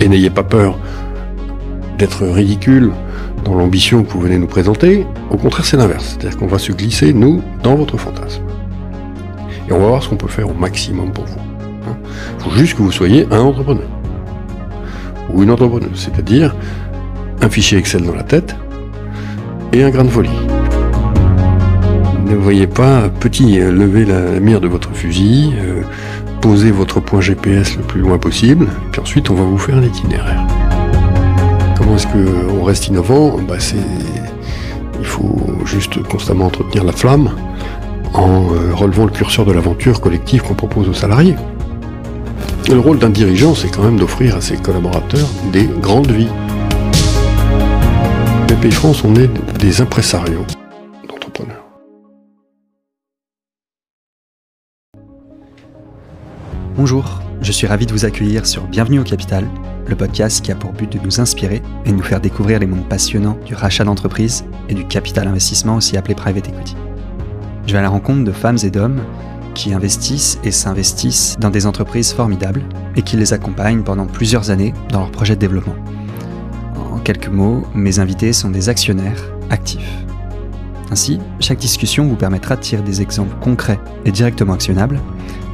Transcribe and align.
Et 0.00 0.08
n'ayez 0.08 0.30
pas 0.30 0.42
peur 0.42 0.78
d'être 1.98 2.26
ridicule 2.26 2.92
dans 3.44 3.54
l'ambition 3.54 4.02
que 4.02 4.10
vous 4.12 4.20
venez 4.20 4.38
nous 4.38 4.46
présenter. 4.46 5.06
Au 5.30 5.36
contraire, 5.36 5.64
c'est 5.64 5.76
l'inverse. 5.76 6.16
C'est-à-dire 6.18 6.38
qu'on 6.38 6.46
va 6.46 6.58
se 6.58 6.72
glisser, 6.72 7.12
nous, 7.12 7.42
dans 7.62 7.76
votre 7.76 7.96
fantasme. 7.96 8.42
Et 9.68 9.72
on 9.72 9.78
va 9.78 9.88
voir 9.88 10.02
ce 10.02 10.08
qu'on 10.08 10.16
peut 10.16 10.28
faire 10.28 10.48
au 10.48 10.54
maximum 10.54 11.12
pour 11.12 11.24
vous. 11.24 11.40
Il 11.60 11.90
hein. 11.90 11.96
faut 12.38 12.50
juste 12.50 12.74
que 12.74 12.82
vous 12.82 12.92
soyez 12.92 13.26
un 13.30 13.40
entrepreneur. 13.40 13.88
Ou 15.32 15.42
une 15.42 15.50
entrepreneuse. 15.50 15.90
C'est-à-dire 15.94 16.54
un 17.40 17.48
fichier 17.48 17.78
Excel 17.78 18.04
dans 18.04 18.14
la 18.14 18.22
tête 18.22 18.56
et 19.72 19.82
un 19.82 19.90
grain 19.90 20.04
de 20.04 20.10
folie. 20.10 20.30
Ne 22.26 22.36
voyez 22.36 22.66
pas 22.66 23.08
petit 23.20 23.58
lever 23.58 24.04
la 24.04 24.40
mire 24.40 24.60
de 24.60 24.68
votre 24.68 24.90
fusil, 24.92 25.52
euh, 25.58 25.82
poser 26.44 26.72
votre 26.72 27.00
point 27.00 27.22
GPS 27.22 27.74
le 27.78 27.82
plus 27.82 28.02
loin 28.02 28.18
possible, 28.18 28.68
puis 28.92 29.00
ensuite 29.00 29.30
on 29.30 29.34
va 29.34 29.44
vous 29.44 29.56
faire 29.56 29.76
un 29.78 29.82
itinéraire. 29.82 30.46
Comment 31.74 31.96
est-ce 31.96 32.06
qu'on 32.06 32.62
reste 32.62 32.88
innovant? 32.88 33.38
Bah 33.48 33.56
Il 35.00 35.06
faut 35.06 35.38
juste 35.64 36.02
constamment 36.02 36.44
entretenir 36.44 36.84
la 36.84 36.92
flamme 36.92 37.30
en 38.12 38.42
euh, 38.52 38.74
relevant 38.74 39.06
le 39.06 39.10
curseur 39.10 39.46
de 39.46 39.52
l'aventure 39.52 40.02
collective 40.02 40.42
qu'on 40.42 40.52
propose 40.52 40.86
aux 40.86 40.92
salariés. 40.92 41.36
le 42.68 42.78
rôle 42.78 42.98
d'un 42.98 43.08
dirigeant, 43.08 43.54
c'est 43.54 43.74
quand 43.74 43.82
même 43.82 43.96
d'offrir 43.98 44.36
à 44.36 44.42
ses 44.42 44.58
collaborateurs 44.58 45.28
des 45.50 45.64
grandes 45.80 46.10
vies. 46.10 46.28
pays 48.60 48.70
France, 48.70 49.02
on 49.02 49.14
est 49.16 49.30
des 49.60 49.80
impresarios 49.80 50.44
Bonjour, 56.76 57.22
je 57.40 57.52
suis 57.52 57.68
ravi 57.68 57.86
de 57.86 57.92
vous 57.92 58.04
accueillir 58.04 58.46
sur 58.46 58.66
Bienvenue 58.66 58.98
au 58.98 59.04
Capital, 59.04 59.46
le 59.86 59.94
podcast 59.94 60.44
qui 60.44 60.50
a 60.50 60.56
pour 60.56 60.72
but 60.72 60.90
de 60.90 60.98
nous 60.98 61.20
inspirer 61.20 61.62
et 61.84 61.90
de 61.90 61.94
nous 61.94 62.02
faire 62.02 62.20
découvrir 62.20 62.58
les 62.58 62.66
mondes 62.66 62.88
passionnants 62.88 63.38
du 63.46 63.54
rachat 63.54 63.84
d'entreprise 63.84 64.44
et 64.68 64.74
du 64.74 64.84
capital 64.84 65.28
investissement 65.28 65.76
aussi 65.76 65.96
appelé 65.96 66.16
private 66.16 66.48
equity. 66.48 66.74
Je 67.68 67.72
vais 67.72 67.78
à 67.78 67.82
la 67.82 67.90
rencontre 67.90 68.24
de 68.24 68.32
femmes 68.32 68.58
et 68.64 68.70
d'hommes 68.70 69.00
qui 69.54 69.72
investissent 69.72 70.40
et 70.42 70.50
s'investissent 70.50 71.36
dans 71.38 71.50
des 71.50 71.66
entreprises 71.66 72.12
formidables 72.12 72.64
et 72.96 73.02
qui 73.02 73.16
les 73.16 73.32
accompagnent 73.32 73.84
pendant 73.84 74.06
plusieurs 74.06 74.50
années 74.50 74.74
dans 74.88 74.98
leur 74.98 75.12
projet 75.12 75.36
de 75.36 75.40
développement. 75.40 75.76
En 76.92 76.98
quelques 76.98 77.28
mots, 77.28 77.62
mes 77.72 78.00
invités 78.00 78.32
sont 78.32 78.50
des 78.50 78.68
actionnaires 78.68 79.22
actifs. 79.48 80.04
Ainsi, 80.90 81.20
chaque 81.38 81.58
discussion 81.58 82.08
vous 82.08 82.16
permettra 82.16 82.56
de 82.56 82.62
tirer 82.62 82.82
des 82.82 83.00
exemples 83.00 83.36
concrets 83.40 83.78
et 84.04 84.10
directement 84.10 84.54
actionnables, 84.54 84.98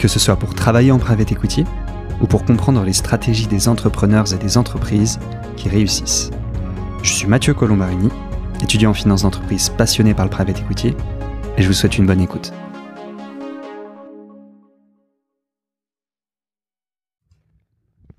que 0.00 0.08
ce 0.08 0.18
soit 0.18 0.36
pour 0.36 0.54
travailler 0.54 0.92
en 0.92 0.98
private 0.98 1.30
equity 1.30 1.66
ou 2.22 2.26
pour 2.26 2.46
comprendre 2.46 2.82
les 2.84 2.94
stratégies 2.94 3.46
des 3.46 3.68
entrepreneurs 3.68 4.32
et 4.32 4.38
des 4.38 4.56
entreprises 4.56 5.20
qui 5.58 5.68
réussissent. 5.68 6.30
Je 7.02 7.12
suis 7.12 7.26
Mathieu 7.26 7.52
Colombarini, 7.52 8.08
étudiant 8.62 8.90
en 8.90 8.94
finance 8.94 9.22
d'entreprise 9.22 9.68
passionné 9.68 10.14
par 10.14 10.24
le 10.24 10.30
private 10.30 10.58
equity 10.58 10.94
et 11.58 11.62
je 11.62 11.66
vous 11.66 11.74
souhaite 11.74 11.98
une 11.98 12.06
bonne 12.06 12.22
écoute. 12.22 12.50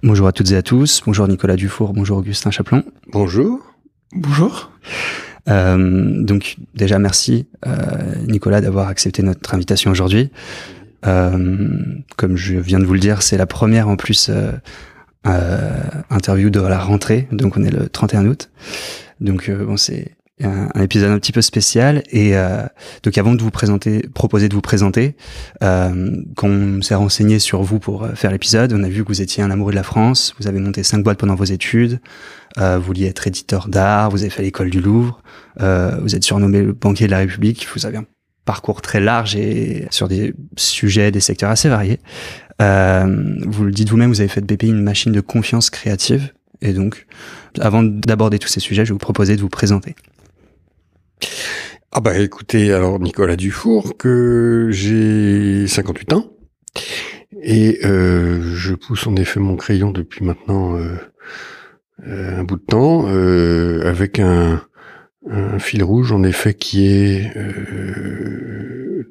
Bonjour 0.03 0.27
à 0.27 0.33
toutes 0.33 0.51
et 0.51 0.55
à 0.55 0.61
tous, 0.61 1.01
bonjour 1.03 1.27
Nicolas 1.27 1.55
Dufour, 1.55 1.93
bonjour 1.93 2.19
Augustin 2.19 2.51
Chaplon. 2.51 2.83
Bonjour. 3.07 3.59
Bonjour. 4.13 4.71
Euh, 5.49 6.23
donc 6.23 6.57
déjà 6.75 6.99
merci 6.99 7.47
euh, 7.65 7.71
Nicolas 8.27 8.61
d'avoir 8.61 8.87
accepté 8.87 9.23
notre 9.23 9.55
invitation 9.55 9.89
aujourd'hui. 9.89 10.29
Euh, 11.05 11.77
comme 12.17 12.37
je 12.37 12.57
viens 12.57 12.79
de 12.79 12.85
vous 12.85 12.93
le 12.93 12.99
dire, 12.99 13.21
c'est 13.21 13.37
la 13.37 13.47
première 13.47 13.87
en 13.87 13.95
plus 13.95 14.31
interview 15.23 16.49
de 16.49 16.59
la 16.59 16.79
rentrée, 16.79 17.27
donc 17.31 17.55
on 17.55 17.63
est 17.63 17.71
le 17.71 17.89
31 17.89 18.25
août. 18.25 18.49
Donc 19.19 19.51
bon 19.51 19.77
c'est 19.77 20.15
un, 20.43 20.81
épisode 20.81 21.11
un 21.11 21.19
petit 21.19 21.31
peu 21.31 21.41
spécial 21.41 22.03
et 22.09 22.35
euh, 22.35 22.63
donc 23.03 23.17
avant 23.17 23.33
de 23.33 23.41
vous 23.41 23.51
présenter, 23.51 24.07
proposer 24.13 24.49
de 24.49 24.53
vous 24.53 24.61
présenter, 24.61 25.15
euh, 25.63 26.15
qu'on 26.35 26.81
s'est 26.81 26.95
renseigné 26.95 27.39
sur 27.39 27.61
vous 27.63 27.79
pour 27.79 28.03
euh, 28.03 28.13
faire 28.15 28.31
l'épisode, 28.31 28.73
on 28.73 28.83
a 28.83 28.89
vu 28.89 29.03
que 29.03 29.09
vous 29.09 29.21
étiez 29.21 29.43
un 29.43 29.51
amoureux 29.51 29.71
de 29.71 29.75
la 29.75 29.83
France, 29.83 30.33
vous 30.39 30.47
avez 30.47 30.59
monté 30.59 30.83
cinq 30.83 31.03
boîtes 31.03 31.19
pendant 31.19 31.35
vos 31.35 31.45
études, 31.45 31.99
euh, 32.57 32.77
vous 32.77 32.85
vouliez 32.85 33.07
être 33.07 33.27
éditeur 33.27 33.67
d'art, 33.67 34.09
vous 34.09 34.21
avez 34.21 34.29
fait 34.29 34.43
l'école 34.43 34.69
du 34.69 34.81
Louvre, 34.81 35.21
euh, 35.59 35.97
vous 36.01 36.15
êtes 36.15 36.23
surnommé 36.23 36.61
le 36.61 36.73
banquier 36.73 37.07
de 37.07 37.11
la 37.11 37.19
République, 37.19 37.67
vous 37.73 37.85
avez 37.85 37.97
un 37.97 38.05
parcours 38.51 38.81
très 38.81 38.99
large 38.99 39.37
et 39.37 39.87
sur 39.91 40.09
des 40.09 40.33
sujets, 40.57 41.09
des 41.09 41.21
secteurs 41.21 41.49
assez 41.49 41.69
variés. 41.69 41.99
Euh, 42.61 43.37
vous 43.47 43.63
le 43.63 43.71
dites 43.71 43.87
vous-même, 43.87 44.09
vous 44.09 44.19
avez 44.19 44.27
fait 44.27 44.41
de 44.41 44.53
BPI 44.53 44.67
une 44.67 44.83
machine 44.83 45.13
de 45.13 45.21
confiance 45.21 45.69
créative. 45.69 46.33
Et 46.61 46.73
donc, 46.73 47.07
avant 47.61 47.81
d'aborder 47.81 48.39
tous 48.39 48.49
ces 48.49 48.59
sujets, 48.59 48.83
je 48.83 48.89
vais 48.89 48.95
vous 48.95 48.97
proposer 48.97 49.37
de 49.37 49.41
vous 49.41 49.47
présenter. 49.47 49.95
Ah 51.93 52.01
bah 52.01 52.17
écoutez, 52.17 52.73
alors 52.73 52.99
Nicolas 52.99 53.37
Dufour, 53.37 53.95
que 53.97 54.67
j'ai 54.71 55.65
58 55.65 56.11
ans 56.11 56.25
et 57.41 57.79
euh, 57.85 58.41
je 58.53 58.73
pousse 58.73 59.07
en 59.07 59.15
effet 59.15 59.39
mon 59.39 59.55
crayon 59.55 59.91
depuis 59.91 60.25
maintenant 60.25 60.75
euh, 60.75 60.97
un 62.05 62.43
bout 62.43 62.57
de 62.57 62.65
temps 62.65 63.05
avec 63.87 64.19
un, 64.19 64.61
fil 65.59 65.83
rouge 65.83 66.11
en 66.11 66.23
effet 66.23 66.53
qui 66.53 66.87
est 66.87 67.31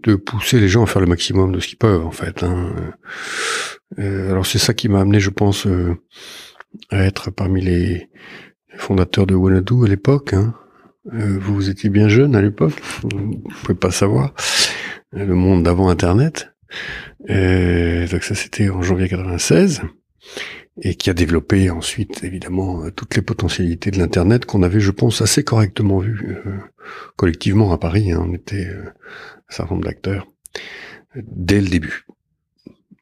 de 0.03 0.15
pousser 0.17 0.59
les 0.59 0.69
gens 0.69 0.83
à 0.83 0.87
faire 0.87 1.01
le 1.01 1.07
maximum 1.07 1.53
de 1.53 1.61
ce 1.61 1.69
qu'ils 1.69 1.79
peuvent 1.79 2.05
en 2.05 2.11
fait. 2.11 2.43
Hein. 2.43 2.73
alors 3.97 4.45
c'est 4.45 4.59
ça 4.59 4.75
qui 4.75 4.89
m'a 4.89 5.01
amené, 5.01 5.21
je 5.21 5.31
pense, 5.31 5.67
à 6.91 7.05
être 7.05 7.31
parmi 7.31 7.61
les 7.61 8.09
fondateurs 8.77 9.27
de 9.27 9.35
Wanadu 9.35 9.85
à 9.85 9.89
l'époque. 9.89 10.33
Hein. 10.33 10.55
Euh, 11.15 11.39
vous 11.41 11.71
étiez 11.71 11.89
bien 11.89 12.09
jeune 12.09 12.37
à 12.37 12.43
l'époque, 12.43 12.75
vous 13.03 13.43
pouvez 13.63 13.79
pas 13.79 13.91
savoir. 13.91 14.35
Le 15.13 15.35
monde 15.35 15.63
d'avant 15.63 15.89
Internet. 15.89 16.53
Euh, 17.29 18.07
donc 18.07 18.23
ça 18.23 18.35
c'était 18.35 18.71
en 18.71 18.81
janvier 18.81 19.09
96 19.09 19.83
et 20.83 20.95
qui 20.95 21.11
a 21.11 21.15
développé 21.15 21.71
ensuite 21.71 22.25
évidemment 22.25 22.91
toutes 22.91 23.17
les 23.17 23.23
potentialités 23.23 23.91
de 23.91 23.99
l'internet 23.99 24.47
qu'on 24.47 24.63
avait, 24.63 24.81
je 24.81 24.91
pense, 24.91 25.21
assez 25.21 25.45
correctement 25.45 25.99
vu 25.99 26.27
euh, 26.29 26.57
collectivement 27.17 27.73
à 27.73 27.79
Paris. 27.79 28.13
Hein, 28.13 28.25
on 28.27 28.33
était 28.33 28.69
un 28.69 28.93
certain 29.49 29.75
nombre 29.75 29.87
d'acteurs 29.87 30.27
dès 31.17 31.61
le 31.61 31.69
début. 31.69 32.07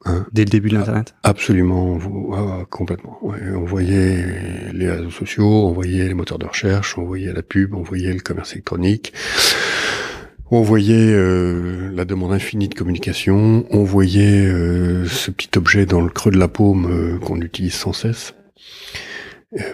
Hein 0.05 0.27
Dès 0.33 0.45
le 0.45 0.51
début 0.51 0.69
de 0.69 0.75
l'Internet 0.75 1.15
Absolument, 1.25 1.99
ah, 2.33 2.65
complètement. 2.71 3.19
on 3.23 3.65
voyait 3.65 4.73
les 4.73 4.91
réseaux 4.91 5.11
sociaux, 5.11 5.67
on 5.67 5.73
voyait 5.73 6.07
les 6.07 6.15
moteurs 6.15 6.39
de 6.39 6.47
recherche, 6.47 6.97
on 6.97 7.05
voyait 7.05 7.33
la 7.33 7.43
pub, 7.43 7.75
on 7.75 7.83
voyait 7.83 8.13
le 8.13 8.21
commerce 8.21 8.53
électronique, 8.53 9.13
on 10.51 10.63
voyait 10.63 11.13
euh, 11.13 11.91
la 11.93 12.05
demande 12.05 12.33
infinie 12.33 12.69
de 12.69 12.75
communication, 12.75 13.67
on 13.71 13.85
voyait 13.85 14.47
euh, 14.47 15.07
ce 15.07 15.31
petit 15.31 15.51
objet 15.57 15.87
dans 15.87 16.01
le 16.01 16.11
creux 16.11 16.31
de 16.31 16.39
la 16.39 16.49
paume 16.49 16.91
euh, 16.91 17.19
qu'on 17.19 17.41
utilise 17.41 17.75
sans 17.75 17.93
cesse, 17.93 18.35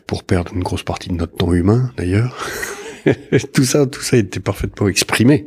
pour 0.07 0.25
perdre 0.25 0.53
une 0.55 0.63
grosse 0.63 0.85
partie 0.85 1.09
de 1.09 1.15
notre 1.15 1.37
temps 1.37 1.53
humain 1.53 1.93
d'ailleurs. 1.97 2.37
tout 3.53 3.65
ça, 3.65 3.87
tout 3.87 4.01
ça 4.01 4.17
était 4.17 4.41
parfaitement 4.41 4.89
exprimé. 4.89 5.47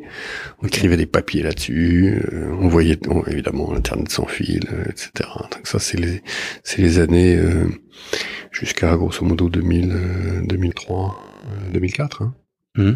On 0.61 0.67
écrivait 0.67 0.97
des 0.97 1.05
papiers 1.05 1.43
là-dessus, 1.43 2.19
euh, 2.33 2.51
on 2.59 2.67
voyait 2.67 2.99
évidemment 3.27 3.73
l'internet 3.73 4.09
sans 4.09 4.25
fil, 4.25 4.67
euh, 4.71 4.83
etc. 4.89 5.29
Donc 5.51 5.66
ça, 5.66 5.79
c'est 5.79 5.99
les, 5.99 6.21
c'est 6.63 6.81
les 6.81 6.99
années 6.99 7.35
euh, 7.35 7.67
jusqu'à 8.51 8.95
grosso 8.95 9.25
modo 9.25 9.49
2000, 9.49 10.43
2003, 10.45 11.23
2004. 11.73 12.21
Hein. 12.21 12.35
Mmh. 12.75 12.91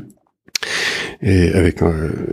Et 1.22 1.54
avec 1.54 1.82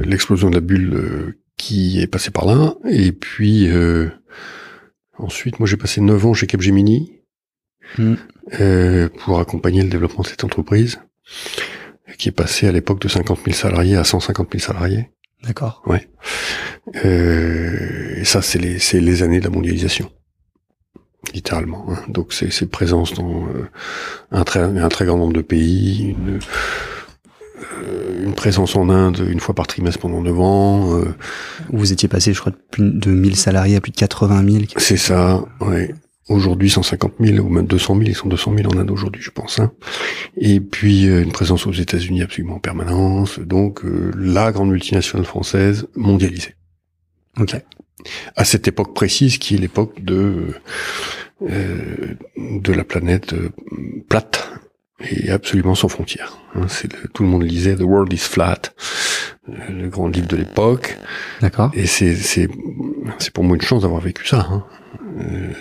l'explosion 0.01 0.51
de 0.51 0.55
la 0.55 0.61
bulle 0.61 1.37
qui 1.57 2.01
est 2.01 2.07
passée 2.07 2.31
par 2.31 2.47
là, 2.47 2.75
et 2.89 3.13
puis 3.13 3.69
ensuite, 5.19 5.61
moi 5.61 5.69
j'ai 5.69 5.77
passé 5.77 6.01
9 6.01 6.27
ans 6.27 6.35
chez 6.35 6.47
Capgemini 6.47 7.13
mmh. 7.99 8.15
pour 9.19 9.41
accompagner 9.41 9.83
le 9.83 9.91
développement 9.91 10.23
de 10.23 10.29
cette 10.29 10.45
entreprise 10.45 11.01
qui 12.17 12.29
est 12.29 12.33
passé 12.33 12.67
à 12.67 12.73
l'époque 12.73 13.01
de 13.01 13.09
50 13.09 13.41
000 13.45 13.57
salariés 13.57 13.97
à 13.97 14.05
150 14.05 14.49
000 14.53 14.63
salariés. 14.63 15.11
D'accord. 15.45 15.83
Ouais. 15.87 16.09
Euh, 17.05 18.17
et 18.17 18.25
ça, 18.25 18.43
c'est 18.43 18.59
les, 18.59 18.79
c'est 18.79 19.01
les 19.01 19.23
années 19.23 19.41
de 19.41 19.45
la 19.45 19.51
mondialisation, 19.51 20.11
littéralement. 21.33 21.87
Hein. 21.91 21.99
Donc, 22.09 22.33
c'est, 22.33 22.51
c'est 22.51 22.67
présence 22.67 23.15
dans 23.15 23.47
euh, 23.49 23.69
un 24.33 24.45
très, 24.45 24.61
un 24.61 24.89
très 24.89 25.07
grand 25.07 25.19
nombre 25.19 25.35
de 25.35 25.43
pays, 25.43 26.17
une, 26.19 26.37
euh, 26.37 26.41
une 28.23 28.35
présence 28.35 28.77
en 28.77 28.89
Inde 28.89 29.27
une 29.29 29.41
fois 29.41 29.55
par 29.55 29.67
trimestre 29.67 30.01
pendant 30.01 30.23
9 30.23 30.41
ans. 30.41 30.97
Euh. 30.99 31.15
Vous 31.73 31.93
étiez 31.93 32.09
passé, 32.09 32.33
je 32.33 32.41
crois, 32.41 32.53
de 32.53 32.59
plus 32.71 32.91
de 32.91 33.11
1000 33.11 33.37
salariés 33.37 33.77
à 33.77 33.81
plus 33.81 33.93
de 33.93 33.97
80 33.97 34.51
000. 34.51 34.65
C'est 34.77 34.97
ça, 34.97 35.45
ouais. 35.61 35.95
Aujourd'hui 36.29 36.69
150 36.69 37.15
000 37.21 37.39
ou 37.39 37.49
même 37.49 37.67
200 37.67 37.95
000, 37.95 38.09
ils 38.09 38.15
sont 38.15 38.29
200 38.29 38.55
000 38.59 38.71
en 38.71 38.79
Inde 38.79 38.91
aujourd'hui, 38.91 39.23
je 39.23 39.31
pense. 39.31 39.59
Hein. 39.59 39.73
Et 40.37 40.61
puis 40.61 41.09
euh, 41.09 41.23
une 41.23 41.33
présence 41.33 41.67
aux 41.67 41.73
États-Unis 41.73 42.23
absolument 42.23 42.57
en 42.57 42.61
permanence. 42.61 43.39
Donc 43.39 43.85
euh, 43.85 44.13
la 44.15 44.53
grande 44.53 44.71
multinationale 44.71 45.25
française 45.25 45.87
mondialisée. 45.97 46.55
Ok. 47.41 47.57
À 48.37 48.45
cette 48.45 48.69
époque 48.69 48.95
précise, 48.95 49.39
qui 49.39 49.55
est 49.55 49.59
l'époque 49.59 50.05
de 50.05 50.55
euh, 51.41 52.15
de 52.37 52.73
la 52.73 52.83
planète 52.83 53.33
euh, 53.33 53.51
plate 54.09 54.51
et 55.01 55.31
absolument 55.31 55.75
sans 55.75 55.89
frontières. 55.89 56.39
Hein, 56.55 56.67
c'est 56.69 56.89
tout 57.13 57.23
le 57.23 57.29
monde 57.29 57.45
lisait 57.45 57.77
The 57.77 57.83
World 57.83 58.13
is 58.13 58.19
Flat, 58.19 58.63
le 59.47 59.89
grand 59.89 60.09
livre 60.09 60.27
de 60.27 60.37
l'époque. 60.37 60.99
D'accord. 61.41 61.71
Et 61.75 61.87
c'est 61.87 62.15
c'est 62.15 62.49
c'est 63.19 63.33
pour 63.33 63.45
moi 63.45 63.57
une 63.57 63.63
chance 63.63 63.83
d'avoir 63.83 64.01
vécu 64.01 64.27
ça. 64.27 64.47
Hein. 64.51 64.65
Euh... 65.19 65.53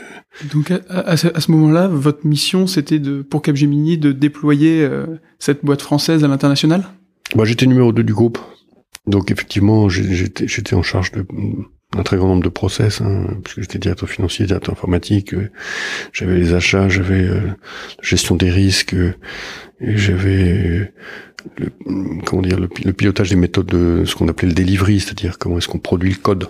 Donc 0.54 0.72
à, 0.72 0.82
à 0.90 1.18
ce, 1.18 1.52
moment-là, 1.52 1.88
votre 1.88 2.26
mission 2.26 2.68
c'était 2.68 3.00
de 3.00 3.22
pour 3.22 3.42
Capgemini 3.42 3.98
de 3.98 4.12
déployer 4.12 4.82
euh, 4.82 5.06
cette 5.40 5.64
boîte 5.64 5.82
française 5.82 6.24
à 6.24 6.28
l'international? 6.28 6.84
Bah, 7.36 7.44
j'étais 7.46 7.66
numéro 7.66 7.92
2 7.92 8.04
du 8.04 8.14
groupe. 8.14 8.40
Donc 9.06 9.32
effectivement, 9.32 9.90
j'étais 9.90 10.48
j'étais 10.48 10.76
en 10.76 10.84
charge 10.84 11.12
de 11.12 11.26
un 11.98 12.04
très 12.04 12.18
grand 12.18 12.28
nombre 12.28 12.44
de 12.44 12.50
process, 12.50 13.02
hein, 13.02 13.26
puisque 13.44 13.62
j'étais 13.62 13.80
directeur 13.80 14.10
financier, 14.10 14.46
directeur 14.46 14.74
informatique, 14.74 15.34
euh, 15.34 15.50
j'avais 16.14 16.36
les 16.36 16.54
achats, 16.54 16.90
j'avais 16.90 17.24
euh, 17.24 17.40
la 17.48 18.04
gestion 18.04 18.36
des 18.36 18.50
risques, 18.50 18.94
euh, 18.94 19.16
et 19.80 19.98
j'avais 19.98 20.92
le, 21.58 21.72
comment 22.26 22.42
dire 22.42 22.60
le, 22.60 22.68
pilotage 22.68 23.30
des 23.30 23.36
méthodes 23.36 23.68
de 23.68 24.04
ce 24.06 24.16
qu'on 24.16 24.28
appelait 24.28 24.50
le 24.50 24.54
delivery, 24.54 25.00
c'est-à-dire 25.00 25.38
comment 25.38 25.58
est-ce 25.58 25.68
qu'on 25.68 25.80
produit 25.80 26.12
le 26.12 26.18
code, 26.18 26.50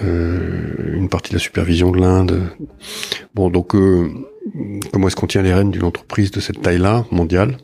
une 0.00 1.08
partie 1.08 1.30
de 1.30 1.36
la 1.36 1.40
supervision 1.40 1.92
de 1.92 2.00
l'Inde. 2.00 2.42
Bon, 3.34 3.50
donc 3.50 3.76
comment 4.92 5.06
est-ce 5.06 5.14
qu'on 5.14 5.28
tient 5.28 5.42
les 5.42 5.54
rênes 5.54 5.70
d'une 5.70 5.84
entreprise 5.84 6.32
de 6.32 6.40
cette 6.40 6.60
taille-là, 6.60 7.04
mondiale, 7.12 7.56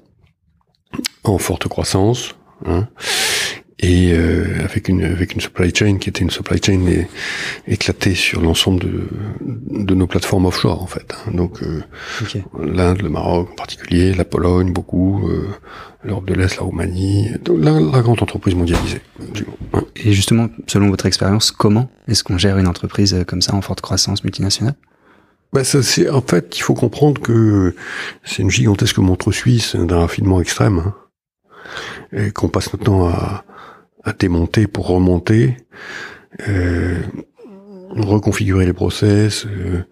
en 1.25 1.39
forte 1.39 1.67
croissance. 1.67 2.37
Hein, 2.65 2.89
et 3.83 4.13
euh, 4.13 4.63
avec 4.63 4.89
une 4.89 5.03
avec 5.03 5.35
une 5.35 5.41
supply 5.41 5.75
chain 5.75 5.97
qui 5.99 6.11
était 6.11 6.21
une 6.21 6.31
supply 6.31 6.61
chain 6.63 6.85
éclatée 7.67 8.15
sur 8.15 8.43
l'ensemble 8.43 8.81
de, 8.81 9.09
de 9.71 9.95
nos 9.95 10.07
plateformes 10.07 10.47
offshore 10.47 10.83
en 10.83 10.87
fait. 10.87 11.15
Hein. 11.15 11.31
Donc 11.33 11.63
euh, 11.63 11.83
l'Inde, 12.59 13.01
le 13.01 13.09
Maroc 13.09 13.49
en 13.53 13.55
particulier, 13.55 14.13
la 14.13 14.27
Pologne 14.27 14.73
beaucoup, 14.73 15.27
euh, 15.29 15.49
l'Europe 16.05 16.27
de 16.27 16.35
l'Est, 16.35 16.57
la 16.57 16.63
Roumanie, 16.63 17.31
la, 17.47 17.81
la, 17.81 18.01
grande 18.03 18.23
entreprise 18.23 18.55
mondialisée. 18.55 19.01
Hein. 19.73 19.83
Et 19.97 20.13
justement, 20.13 20.49
selon 20.67 20.91
votre 20.91 21.07
expérience, 21.07 21.51
comment 21.51 21.91
est-ce 22.07 22.23
qu'on 22.23 22.37
gère 22.37 22.59
une 22.59 22.69
entreprise 22.69 23.15
euh, 23.15 23.25
comme 23.25 23.41
ça 23.41 23.55
en 23.55 23.63
forte 23.63 23.81
croissance 23.81 24.25
multinationale? 24.25 24.75
Bah 25.53 25.65
ça, 25.65 25.83
c'est 25.83 26.09
en 26.09 26.21
fait, 26.21 26.57
il 26.59 26.63
faut 26.63 26.75
comprendre 26.75 27.21
que 27.21 27.75
c'est 28.25 28.43
une 28.43 28.51
gigantesque 28.51 28.99
montre 28.99 29.33
suisse 29.33 29.75
d'un 29.75 29.99
raffinement 30.01 30.41
extrême, 30.41 30.79
hein, 30.79 30.95
et 32.13 32.31
qu'on 32.31 32.49
passe 32.49 32.73
notre 32.73 32.85
temps 32.85 33.09
à, 33.09 33.45
à 34.05 34.13
démonter 34.13 34.67
pour 34.67 34.89
remonter, 34.89 35.57
euh, 36.49 37.01
reconfigurer 37.91 38.67
les 38.67 38.73
process. 38.73 39.47
Euh, 39.47 39.85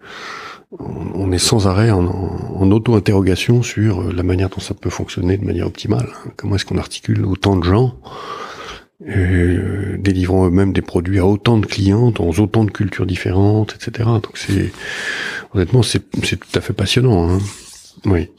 on 0.79 1.31
est 1.31 1.39
sans 1.39 1.67
arrêt 1.67 1.89
en, 1.89 2.71
auto-interrogation 2.71 3.63
sur 3.63 4.13
la 4.13 4.21
manière 4.21 4.49
dont 4.49 4.59
ça 4.59 4.75
peut 4.75 4.91
fonctionner 4.91 5.37
de 5.37 5.45
manière 5.45 5.65
optimale. 5.65 6.09
Comment 6.35 6.55
est-ce 6.55 6.65
qu'on 6.65 6.77
articule 6.77 7.25
autant 7.25 7.55
de 7.55 7.63
gens, 7.63 7.95
euh, 9.07 9.97
délivrant 9.97 10.45
eux-mêmes 10.45 10.73
des 10.73 10.83
produits 10.83 11.17
à 11.19 11.25
autant 11.25 11.57
de 11.57 11.65
clients, 11.65 12.11
dans 12.11 12.29
autant 12.29 12.63
de 12.65 12.71
cultures 12.71 13.07
différentes, 13.07 13.75
etc. 13.75 14.07
Donc 14.07 14.37
c'est 14.37 14.71
honnêtement 15.55 15.81
c'est 15.81 16.11
tout 16.11 16.49
à 16.53 16.61
fait 16.61 16.73
passionnant. 16.73 17.31
Hein. 17.31 17.39
Oui. 18.05 18.29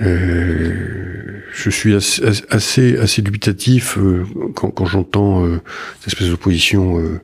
Euh, 0.00 1.42
je 1.52 1.70
suis 1.70 1.94
assez, 1.94 2.22
assez, 2.48 2.98
assez 2.98 3.22
dubitatif 3.22 3.98
euh, 3.98 4.24
quand, 4.54 4.70
quand 4.70 4.86
j'entends 4.86 5.44
euh, 5.44 5.60
cette 6.00 6.14
espèce 6.14 6.28
d'opposition 6.28 6.98
euh, 6.98 7.20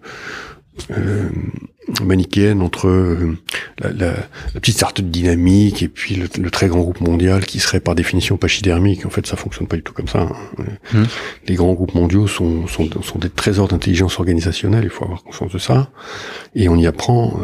euh, 0.90 1.28
manichéenne 2.04 2.60
entre 2.60 2.88
la, 3.78 3.90
la, 3.90 4.12
la, 4.54 4.60
petite 4.60 4.76
start 4.76 5.00
dynamique 5.00 5.82
et 5.82 5.88
puis 5.88 6.16
le, 6.16 6.50
très 6.50 6.68
grand 6.68 6.80
groupe 6.80 7.00
mondial 7.00 7.46
qui 7.46 7.58
serait 7.58 7.80
par 7.80 7.94
définition 7.94 8.36
pachydermique. 8.36 9.06
En 9.06 9.10
fait, 9.10 9.26
ça 9.26 9.36
fonctionne 9.36 9.66
pas 9.66 9.76
du 9.76 9.82
tout 9.82 9.94
comme 9.94 10.08
ça. 10.08 10.28
Hein. 10.58 10.64
Mmh. 10.92 11.02
Les 11.46 11.54
grands 11.54 11.72
groupes 11.72 11.94
mondiaux 11.94 12.26
sont, 12.26 12.66
sont, 12.66 12.88
sont 13.02 13.18
des 13.18 13.30
trésors 13.30 13.68
d'intelligence 13.68 14.18
organisationnelle, 14.18 14.84
il 14.84 14.90
faut 14.90 15.04
avoir 15.04 15.22
conscience 15.22 15.52
de 15.52 15.58
ça. 15.58 15.90
Et 16.54 16.68
on 16.68 16.76
y 16.76 16.86
apprend 16.86 17.40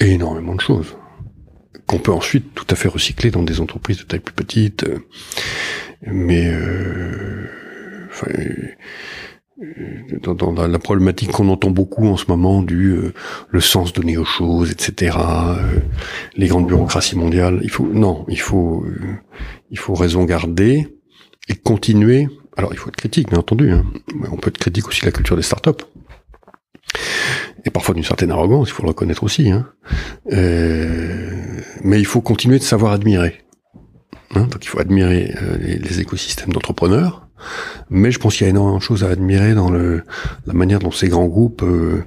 énormément 0.00 0.54
de 0.54 0.60
choses 0.62 0.96
qu'on 1.86 1.98
peut 1.98 2.12
ensuite 2.12 2.54
tout 2.54 2.66
à 2.70 2.74
fait 2.74 2.88
recycler 2.88 3.30
dans 3.30 3.42
des 3.42 3.60
entreprises 3.60 3.98
de 3.98 4.04
taille 4.04 4.20
plus 4.20 4.34
petite. 4.34 4.84
Euh, 4.84 4.98
mais 6.06 6.48
euh, 6.48 7.48
dans, 10.22 10.34
dans, 10.34 10.66
la 10.66 10.78
problématique 10.78 11.30
qu'on 11.30 11.48
entend 11.48 11.70
beaucoup 11.70 12.06
en 12.06 12.16
ce 12.16 12.26
moment 12.28 12.62
du 12.62 12.90
euh, 12.90 13.12
le 13.50 13.60
sens 13.60 13.92
donné 13.92 14.16
aux 14.16 14.24
choses, 14.24 14.70
etc. 14.70 15.16
les 16.36 16.48
grandes 16.48 16.66
bureaucraties 16.66 17.16
mondiales. 17.16 17.60
Il 17.62 17.70
faut 17.70 17.86
non, 17.86 18.24
il 18.28 18.40
faut 18.40 18.84
il 19.70 19.78
faut 19.78 19.94
raison 19.94 20.24
garder 20.24 20.88
et 21.48 21.54
continuer. 21.54 22.28
Alors 22.56 22.72
il 22.72 22.78
faut 22.78 22.88
être 22.88 22.96
critique, 22.96 23.30
bien 23.30 23.38
entendu. 23.38 23.70
Hein. 23.70 23.84
On 24.30 24.36
peut 24.36 24.48
être 24.48 24.58
critique 24.58 24.88
aussi 24.88 25.00
de 25.02 25.06
la 25.06 25.12
culture 25.12 25.36
des 25.36 25.42
startups 25.42 25.84
et 27.64 27.70
parfois 27.70 27.94
d'une 27.94 28.04
certaine 28.04 28.30
arrogance, 28.30 28.68
il 28.68 28.72
faut 28.72 28.82
le 28.82 28.88
reconnaître 28.88 29.22
aussi. 29.24 29.50
Hein. 29.50 29.66
Euh, 30.32 31.60
mais 31.82 31.98
il 31.98 32.06
faut 32.06 32.20
continuer 32.20 32.58
de 32.58 32.64
savoir 32.64 32.92
admirer. 32.92 33.40
Hein. 34.34 34.42
Donc 34.50 34.64
il 34.64 34.68
faut 34.68 34.80
admirer 34.80 35.34
euh, 35.42 35.56
les, 35.58 36.00
écosystèmes 36.00 36.52
d'entrepreneurs, 36.52 37.28
mais 37.90 38.10
je 38.10 38.18
pense 38.18 38.36
qu'il 38.36 38.44
y 38.44 38.46
a 38.46 38.50
énormément 38.50 38.78
de 38.78 38.82
choses 38.82 39.04
à 39.04 39.08
admirer 39.08 39.54
dans 39.54 39.70
le, 39.70 40.04
la 40.46 40.54
manière 40.54 40.78
dont 40.78 40.90
ces 40.90 41.08
grands 41.08 41.26
groupes 41.26 41.62
euh, 41.62 42.04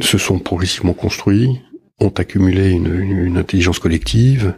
se 0.00 0.18
sont 0.18 0.38
progressivement 0.38 0.92
construits, 0.92 1.60
ont 2.00 2.10
accumulé 2.10 2.70
une, 2.70 2.94
une, 2.94 3.18
une 3.18 3.38
intelligence 3.38 3.78
collective, 3.78 4.54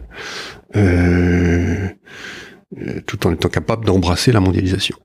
euh, 0.75 1.87
tout 3.05 3.27
en 3.27 3.33
étant 3.33 3.49
capables 3.49 3.85
d'embrasser 3.85 4.31
la 4.31 4.39
mondialisation. 4.39 4.97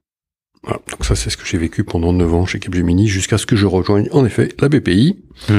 Voilà, 0.66 0.80
donc 0.90 1.04
ça 1.04 1.14
c'est 1.14 1.30
ce 1.30 1.36
que 1.36 1.46
j'ai 1.46 1.58
vécu 1.58 1.84
pendant 1.84 2.12
9 2.12 2.34
ans 2.34 2.44
chez 2.44 2.58
Capgemini 2.58 3.06
jusqu'à 3.06 3.38
ce 3.38 3.46
que 3.46 3.54
je 3.54 3.66
rejoigne 3.66 4.08
en 4.10 4.24
effet 4.24 4.48
la 4.60 4.68
BPI, 4.68 5.16
mmh. 5.48 5.52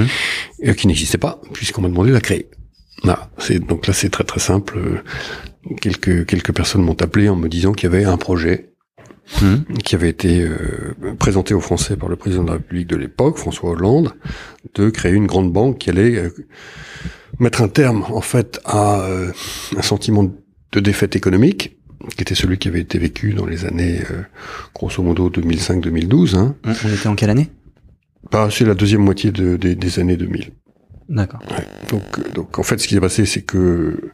euh, 0.66 0.74
qui 0.74 0.88
n'existait 0.88 1.18
pas 1.18 1.42
puisqu'on 1.54 1.82
m'a 1.82 1.88
demandé 1.88 2.10
de 2.10 2.16
la 2.16 2.22
créer. 2.22 2.50
Voilà, 3.04 3.30
c'est 3.38 3.60
donc 3.60 3.88
là 3.88 3.94
c'est 3.94 4.10
très 4.10 4.26
très 4.26 4.40
simple. 4.40 5.04
Quelques 5.82 6.26
quelques 6.26 6.54
personnes 6.54 6.82
m'ont 6.82 7.02
appelé 7.02 7.30
en 7.30 7.36
me 7.36 7.48
disant 7.48 7.72
qu'il 7.72 7.90
y 7.90 7.94
avait 7.94 8.04
un 8.04 8.18
projet 8.18 8.74
mmh. 9.42 9.78
qui 9.84 9.96
avait 9.96 10.10
été 10.10 10.42
euh, 10.42 10.96
présenté 11.18 11.54
aux 11.54 11.62
Français 11.62 11.96
par 11.96 12.10
le 12.10 12.16
président 12.16 12.44
de 12.44 12.50
la 12.50 12.54
République 12.56 12.88
de 12.88 12.96
l'époque, 12.96 13.38
François 13.38 13.72
Hollande, 13.72 14.14
de 14.76 14.90
créer 14.90 15.14
une 15.14 15.28
grande 15.28 15.52
banque 15.54 15.78
qui 15.78 15.90
allait 15.90 16.18
euh, 16.18 16.30
mettre 17.40 17.62
un 17.62 17.70
terme 17.70 18.04
en 18.10 18.22
fait 18.22 18.60
à 18.66 19.02
euh, 19.02 19.32
un 19.76 19.82
sentiment 19.82 20.30
de 20.72 20.80
défaite 20.80 21.16
économique 21.16 21.77
qui 22.16 22.22
était 22.22 22.36
celui 22.36 22.58
qui 22.58 22.68
avait 22.68 22.82
été 22.82 23.00
vécu 23.00 23.34
dans 23.34 23.46
les 23.46 23.66
années, 23.66 24.02
euh, 24.12 24.22
grosso 24.74 25.02
modo, 25.02 25.30
2005-2012. 25.30 26.36
Hein. 26.36 26.56
On 26.66 26.90
était 26.90 27.08
en 27.08 27.16
quelle 27.16 27.30
année? 27.30 27.50
Bah, 28.32 28.50
C'est 28.52 28.66
la 28.66 28.76
deuxième 28.76 29.02
moitié 29.02 29.32
de, 29.32 29.56
des 29.58 30.00
années 30.00 30.18
2000. 30.18 30.52
D'accord. 31.10 31.42
Donc, 31.90 32.34
donc, 32.34 32.60
en 32.60 32.64
fait, 32.64 32.80
ce 32.80 32.88
qui 32.88 32.96
s'est 32.96 33.00
passé, 33.00 33.26
c'est 33.26 33.42
que, 33.42 34.12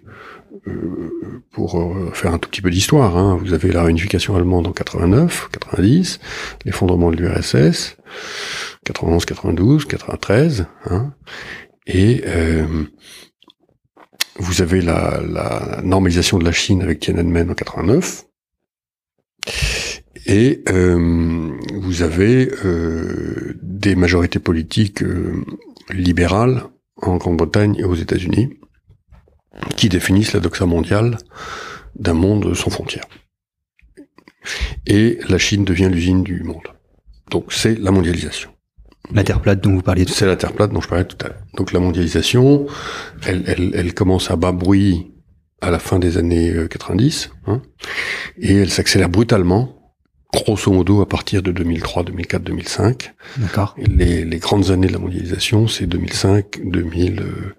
euh, 0.68 1.42
pour 1.52 1.80
euh, 1.80 2.12
faire 2.14 2.34
un 2.34 2.38
tout 2.38 2.50
petit 2.50 2.62
peu 2.62 2.70
d'histoire, 2.70 3.18
hein, 3.18 3.38
vous 3.42 3.54
avez 3.54 3.72
la 3.72 3.84
réunification 3.84 4.36
allemande 4.36 4.68
en 4.68 4.72
89, 4.72 5.50
90, 5.52 6.20
l'effondrement 6.66 7.10
de 7.10 7.18
l'URSS, 7.18 7.98
91, 8.86 9.26
92, 9.26 9.86
93, 9.86 10.68
hein, 10.86 11.14
et 11.88 12.24
vous 14.38 14.62
avez 14.62 14.82
la, 14.82 15.22
la, 15.22 15.82
normalisation 15.84 16.40
de 16.40 16.46
la 16.46 16.52
Chine 16.52 16.82
avec 16.82 17.00
Tiananmen 17.00 17.52
en 17.52 17.54
89. 17.54 18.26
Et 20.26 20.64
euh, 20.70 21.52
vous 21.74 22.02
avez 22.02 22.50
euh, 22.66 23.58
des 23.62 23.96
majorités 23.96 24.40
politiques 24.40 25.04
euh, 25.04 25.44
libérales 25.92 26.64
en 27.02 27.18
Grande-Bretagne 27.18 27.76
et 27.78 27.84
aux 27.84 27.96
États-Unis 27.96 28.58
qui 29.76 29.90
définissent 29.90 30.34
la 30.34 30.40
doxa 30.40 30.66
mondiale 30.66 31.18
d'un 31.96 32.14
monde 32.14 32.54
sans 32.56 32.70
frontières. 32.70 33.08
Et 34.88 35.20
la 35.28 35.38
Chine 35.38 35.66
devient 35.66 35.90
l'usine 35.92 36.24
du 36.24 36.44
monde. 36.44 36.68
Donc 37.30 37.52
c'est 37.52 37.78
la 37.78 37.92
mondialisation. 37.92 38.53
La 39.12 39.24
Terre 39.24 39.42
plate 39.42 39.62
dont 39.62 39.72
vous 39.72 39.82
parliez 39.82 40.06
C'est 40.08 40.26
la 40.26 40.36
Terre 40.36 40.54
plate 40.54 40.72
dont 40.72 40.82
je 40.82 40.88
parlais 40.88 41.06
tout 41.06 41.18
à 41.26 41.30
l'heure. 41.30 41.42
Donc 41.56 41.74
la 41.74 41.80
mondialisation, 41.80 42.68
elle, 43.26 43.44
elle, 43.48 43.72
elle, 43.76 43.94
commence 43.94 44.32
à 44.32 44.36
bas 44.36 44.52
bruit 44.52 45.12
à 45.62 45.72
la 45.72 45.80
fin 45.80 46.00
des 46.00 46.18
années 46.18 46.54
90, 46.70 47.32
euh, 47.48 47.52
hein, 47.52 47.62
et 48.38 48.56
elle 48.56 48.70
s'accélère 48.70 49.10
brutalement, 49.10 49.94
grosso 50.34 50.72
modo 50.72 51.02
à 51.02 51.08
partir 51.08 51.42
de 51.42 51.52
2003, 51.52 52.04
2004, 52.04 52.44
2005. 52.44 53.14
D'accord. 53.38 53.76
Les, 53.78 54.26
les 54.26 54.38
grandes 54.40 54.72
années 54.72 54.88
de 54.88 54.94
la 54.94 55.00
mondialisation, 55.00 55.68
c'est 55.68 55.86
2005, 55.86 56.62
2000, 56.64 57.22
euh, 57.22 57.56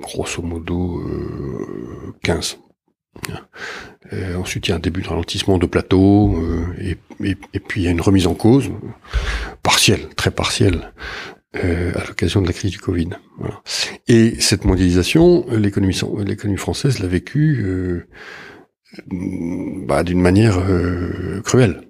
grosso 0.00 0.42
modo 0.42 1.00
euh, 1.00 2.14
15. 2.22 2.58
Euh, 4.12 4.36
ensuite, 4.36 4.66
il 4.66 4.70
y 4.70 4.72
a 4.72 4.76
un 4.76 4.80
début 4.80 5.02
de 5.02 5.08
ralentissement 5.08 5.58
de 5.58 5.66
plateau, 5.66 6.36
euh, 6.36 6.74
et, 6.80 6.96
puis 7.60 7.80
il 7.80 7.84
y 7.84 7.88
a 7.88 7.90
une 7.90 8.00
remise 8.00 8.26
en 8.26 8.34
cause, 8.34 8.70
partielle, 9.62 10.08
très 10.16 10.30
partielle, 10.30 10.92
euh, 11.54 11.92
à 11.96 12.06
l'occasion 12.06 12.40
de 12.40 12.46
la 12.46 12.54
crise 12.54 12.70
du 12.70 12.78
Covid. 12.78 13.10
Voilà. 13.38 13.62
Et 14.08 14.40
cette 14.40 14.64
mondialisation, 14.64 15.46
l'économie, 15.50 15.98
l'économie 16.24 16.58
française 16.58 16.98
l'a 16.98 17.08
vécue 17.08 17.62
euh, 17.62 18.08
bah, 19.86 20.02
d'une 20.02 20.20
manière 20.20 20.58
euh, 20.58 21.42
cruelle, 21.42 21.82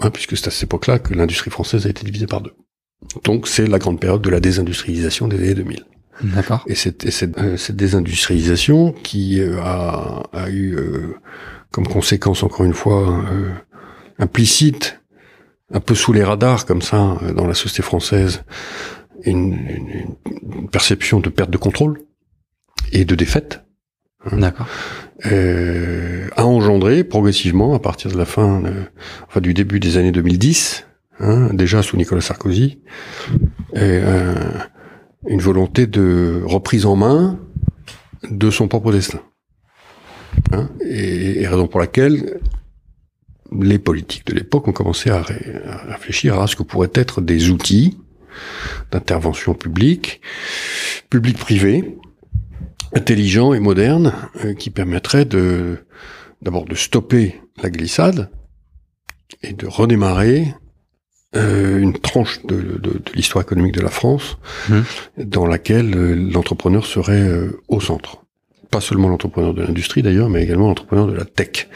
hein, 0.00 0.10
puisque 0.10 0.36
c'est 0.36 0.46
à 0.46 0.50
cette 0.52 0.64
époque-là 0.64 1.00
que 1.00 1.14
l'industrie 1.14 1.50
française 1.50 1.86
a 1.86 1.90
été 1.90 2.04
divisée 2.04 2.28
par 2.28 2.42
deux. 2.42 2.54
Donc 3.24 3.48
c'est 3.48 3.66
la 3.66 3.80
grande 3.80 3.98
période 3.98 4.22
de 4.22 4.30
la 4.30 4.38
désindustrialisation 4.38 5.26
des 5.26 5.36
années 5.38 5.54
2000. 5.54 5.84
D'accord. 6.22 6.64
Et 6.66 6.74
cette, 6.74 7.10
cette, 7.10 7.38
euh, 7.38 7.56
cette 7.56 7.76
désindustrialisation 7.76 8.92
qui 8.92 9.40
euh, 9.40 9.58
a, 9.60 10.22
a 10.32 10.50
eu 10.50 10.76
comme 11.70 11.86
conséquence, 11.86 12.42
encore 12.42 12.66
une 12.66 12.74
fois, 12.74 13.24
implicite 14.18 15.00
un 15.72 15.80
peu 15.80 15.94
sous 15.94 16.12
les 16.12 16.22
radars 16.22 16.66
comme 16.66 16.82
ça 16.82 17.18
dans 17.34 17.46
la 17.46 17.54
société 17.54 17.82
française 17.82 18.44
une, 19.24 19.54
une, 19.54 20.68
perception 20.68 21.20
de 21.20 21.28
perte 21.28 21.50
de 21.50 21.56
contrôle 21.56 22.00
et 22.92 23.04
de 23.04 23.14
défaite. 23.14 23.64
Hein, 24.24 24.38
D'accord. 24.38 24.66
Euh, 25.26 26.28
a 26.36 26.46
engendré 26.46 27.04
progressivement 27.04 27.74
à 27.74 27.78
partir 27.78 28.10
de 28.10 28.18
la 28.18 28.24
fin, 28.24 28.64
euh, 28.64 28.84
enfin 29.28 29.40
du 29.40 29.54
début 29.54 29.78
des 29.78 29.96
années 29.96 30.12
2010, 30.12 30.86
hein, 31.20 31.50
déjà 31.52 31.82
sous 31.82 31.96
Nicolas 31.96 32.20
Sarkozy, 32.20 32.80
euh, 33.76 34.34
une 35.26 35.40
volonté 35.40 35.86
de 35.86 36.42
reprise 36.44 36.86
en 36.86 36.96
main 36.96 37.38
de 38.30 38.50
son 38.50 38.68
propre 38.68 38.92
destin. 38.92 39.20
Hein, 40.52 40.68
et, 40.80 41.46
raison 41.46 41.66
pour 41.66 41.80
laquelle 41.80 42.40
les 43.60 43.78
politiques 43.78 44.26
de 44.26 44.34
l'époque 44.34 44.66
ont 44.68 44.72
commencé 44.72 45.10
à, 45.10 45.22
réfléchir 45.22 46.40
à 46.40 46.46
ce 46.46 46.56
que 46.56 46.62
pourraient 46.62 46.90
être 46.94 47.20
des 47.20 47.50
outils 47.50 47.98
d'intervention 48.90 49.52
publique, 49.52 50.22
public-privé, 51.10 51.98
intelligents 52.94 53.52
et 53.52 53.60
modernes, 53.60 54.14
euh, 54.44 54.54
qui 54.54 54.70
permettraient 54.70 55.26
de 55.26 55.78
d'abord 56.40 56.64
de 56.64 56.74
stopper 56.74 57.40
la 57.62 57.70
glissade 57.70 58.30
et 59.42 59.52
de 59.52 59.66
redémarrer 59.66 60.54
euh, 61.36 61.78
une 61.78 61.94
tranche 61.94 62.44
de, 62.44 62.56
de, 62.56 62.78
de 62.78 63.12
l'histoire 63.14 63.42
économique 63.42 63.74
de 63.74 63.80
la 63.80 63.88
France 63.88 64.38
mmh. 64.68 64.80
dans 65.18 65.46
laquelle 65.46 65.96
euh, 65.96 66.14
l'entrepreneur 66.14 66.86
serait 66.86 67.28
au 67.68 67.80
centre 67.80 68.22
pas 68.72 68.80
seulement 68.80 69.08
l'entrepreneur 69.08 69.52
de 69.54 69.62
l'industrie 69.62 70.02
d'ailleurs, 70.02 70.30
mais 70.30 70.42
également 70.42 70.66
l'entrepreneur 70.66 71.06
de 71.06 71.12
la 71.12 71.26
tech. 71.26 71.68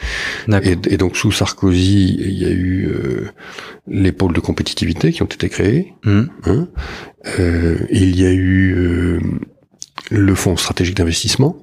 Et, 0.63 0.75
et, 0.89 0.97
donc 0.97 1.15
sous 1.15 1.31
Sarkozy, 1.31 2.17
il 2.19 2.33
y 2.33 2.45
a 2.45 2.49
eu 2.49 2.87
euh, 2.87 3.27
les 3.87 4.11
pôles 4.11 4.33
de 4.33 4.39
compétitivité 4.39 5.13
qui 5.13 5.21
ont 5.21 5.27
été 5.27 5.47
créés. 5.47 5.93
Mmh. 6.03 6.23
Hein 6.45 6.67
euh, 7.39 7.77
il 7.91 8.19
y 8.19 8.25
a 8.25 8.31
eu 8.31 8.73
euh, 8.75 9.19
le 10.09 10.35
Fonds 10.35 10.57
stratégique 10.57 10.97
d'investissement, 10.97 11.55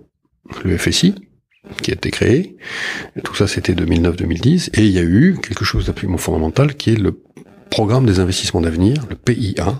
le 0.65 0.79
FSI, 0.79 1.17
qui 1.83 1.91
a 1.91 1.95
été 1.95 2.13
créé. 2.13 2.57
Tout 3.25 3.35
ça, 3.35 3.49
c'était 3.49 3.73
2009-2010. 3.73 4.71
Et 4.79 4.85
il 4.85 4.93
y 4.93 4.99
a 4.99 5.03
eu 5.03 5.37
quelque 5.43 5.65
chose 5.65 5.87
d'absolument 5.87 6.19
fondamental 6.19 6.77
qui 6.77 6.91
est 6.91 6.99
le 6.99 7.21
programme 7.75 8.07
des 8.07 8.21
investissements 8.21 8.61
d'avenir, 8.61 9.04
le 9.11 9.16
PIA. 9.16 9.78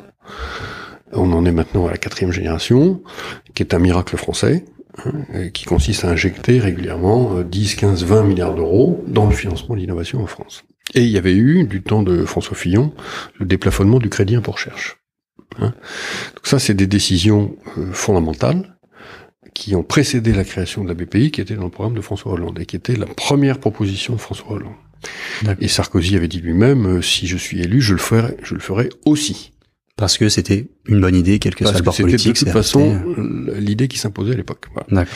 On 1.13 1.33
en 1.33 1.45
est 1.45 1.53
maintenant 1.53 1.87
à 1.87 1.91
la 1.91 1.97
quatrième 1.97 2.33
génération, 2.33 3.03
qui 3.55 3.63
est 3.63 3.73
un 3.73 3.79
miracle 3.79 4.17
français, 4.17 4.65
Hein, 4.99 5.49
qui 5.53 5.65
consiste 5.65 6.05
à 6.05 6.11
injecter 6.11 6.61
régulièrement 6.61 7.41
10, 7.41 7.75
15, 7.75 8.05
20 8.05 8.23
milliards 8.23 8.55
d'euros 8.55 9.03
dans 9.09 9.27
le 9.27 9.35
financement 9.35 9.75
de 9.75 9.81
l'innovation 9.81 10.23
en 10.23 10.27
France. 10.27 10.63
Et 10.95 11.03
il 11.03 11.09
y 11.09 11.19
avait 11.19 11.35
eu, 11.35 11.65
du 11.65 11.83
temps 11.83 12.05
de 12.05 12.25
François 12.25 12.57
Fillon, 12.57 12.93
le 13.41 13.47
déplafonnement 13.47 13.99
du 13.99 14.09
crédit 14.09 14.37
impôt 14.37 14.53
recherche. 14.53 14.99
Hein. 15.59 15.75
Donc 16.37 16.47
ça, 16.47 16.61
c'est 16.61 16.75
des 16.75 16.87
décisions 16.87 17.57
euh, 17.77 17.93
fondamentales 17.93 18.77
qui 19.53 19.75
ont 19.75 19.83
précédé 19.83 20.33
la 20.33 20.45
création 20.45 20.85
de 20.85 20.89
la 20.89 20.95
BPI, 20.95 21.33
qui 21.33 21.41
était 21.41 21.57
dans 21.57 21.65
le 21.65 21.71
programme 21.71 21.95
de 21.95 22.01
François 22.01 22.33
Hollande, 22.33 22.61
et 22.61 22.67
qui 22.67 22.77
était 22.77 22.97
la 22.97 23.07
première 23.07 23.59
proposition 23.59 24.15
de 24.15 24.21
François 24.21 24.53
Hollande. 24.53 24.75
Et 25.61 25.69
Sarkozy 25.69 26.17
avait 26.17 26.29
dit 26.29 26.41
lui-même, 26.41 26.99
euh, 26.99 27.03
si 27.03 27.27
je 27.27 27.37
suis 27.37 27.61
élu, 27.61 27.81
je 27.81 27.93
le 27.93 27.99
ferai, 27.99 28.37
je 28.43 28.55
le 28.55 28.61
ferai 28.61 28.89
aussi 29.05 29.54
parce 29.97 30.19
que 30.19 30.29
c'était 30.29 30.67
une 30.87 31.01
bonne 31.01 31.15
idée, 31.15 31.39
quel 31.39 31.55
que 31.55 31.65
soit 31.65 31.79
le 31.79 31.83
bord 31.83 31.97
politique. 31.97 32.35
de 32.35 32.39
toute 32.39 32.49
façon 32.49 33.01
l'idée 33.57 33.89
qui 33.89 33.99
s'imposait 33.99 34.33
à 34.33 34.37
l'époque. 34.37 34.67
Voilà. 34.75 35.07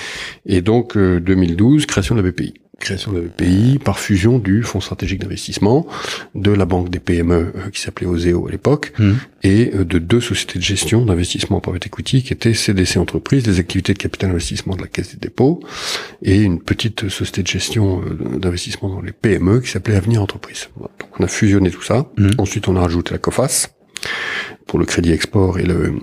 Et 0.47 0.62
donc 0.62 0.97
2012, 0.97 1.82
euh, 1.82 1.87
création 1.87 2.14
de 2.14 2.23
la 2.23 2.30
BPI. 2.30 2.54
Création 2.78 3.11
de 3.11 3.18
la 3.18 3.25
BPI 3.25 3.80
par 3.85 3.99
fusion 3.99 4.38
du 4.38 4.62
Fonds 4.62 4.80
stratégique 4.80 5.20
d'investissement, 5.20 5.88
de 6.37 6.52
la 6.52 6.64
banque 6.64 6.90
des 6.90 7.00
PME 7.00 7.35
euh, 7.35 7.70
qui 7.73 7.80
s'appelait 7.80 8.06
Oseo 8.06 8.47
à 8.47 8.52
l'époque, 8.52 8.92
mmh. 9.00 9.12
et 9.42 9.73
euh, 9.75 9.85
de 9.85 9.99
deux 9.99 10.20
sociétés 10.20 10.61
de 10.61 10.64
gestion 10.64 11.04
d'investissement 11.04 11.56
en 11.56 11.61
private 11.61 11.87
equity 11.87 12.23
qui 12.23 12.32
étaient 12.32 12.54
CDC 12.54 12.99
Entreprises, 12.99 13.49
les 13.49 13.58
activités 13.58 13.94
de 13.94 13.99
capital 13.99 14.30
investissement 14.30 14.76
de 14.76 14.82
la 14.82 14.87
Caisse 14.87 15.11
des 15.11 15.18
dépôts, 15.18 15.58
et 16.23 16.40
une 16.40 16.62
petite 16.62 17.08
société 17.08 17.42
de 17.42 17.49
gestion 17.49 18.00
d'investissement 18.38 18.90
dans 18.90 19.00
les 19.00 19.12
PME 19.12 19.58
qui 19.58 19.70
s'appelait 19.70 19.97
Avenir 19.97 20.23
Entreprise. 20.23 20.68
Donc 20.78 20.90
on 21.18 21.25
a 21.25 21.28
fusionné 21.28 21.73
tout 21.73 21.82
ça. 21.82 22.08
Mmh. 22.16 22.30
Ensuite 22.38 22.68
on 22.68 22.76
a 22.76 22.80
rajouté 22.80 23.11
la 23.11 23.18
COFAS 23.18 23.70
pour 24.68 24.78
le 24.78 24.84
crédit 24.84 25.10
export 25.10 25.58
et 25.58 25.64
le 25.64 25.94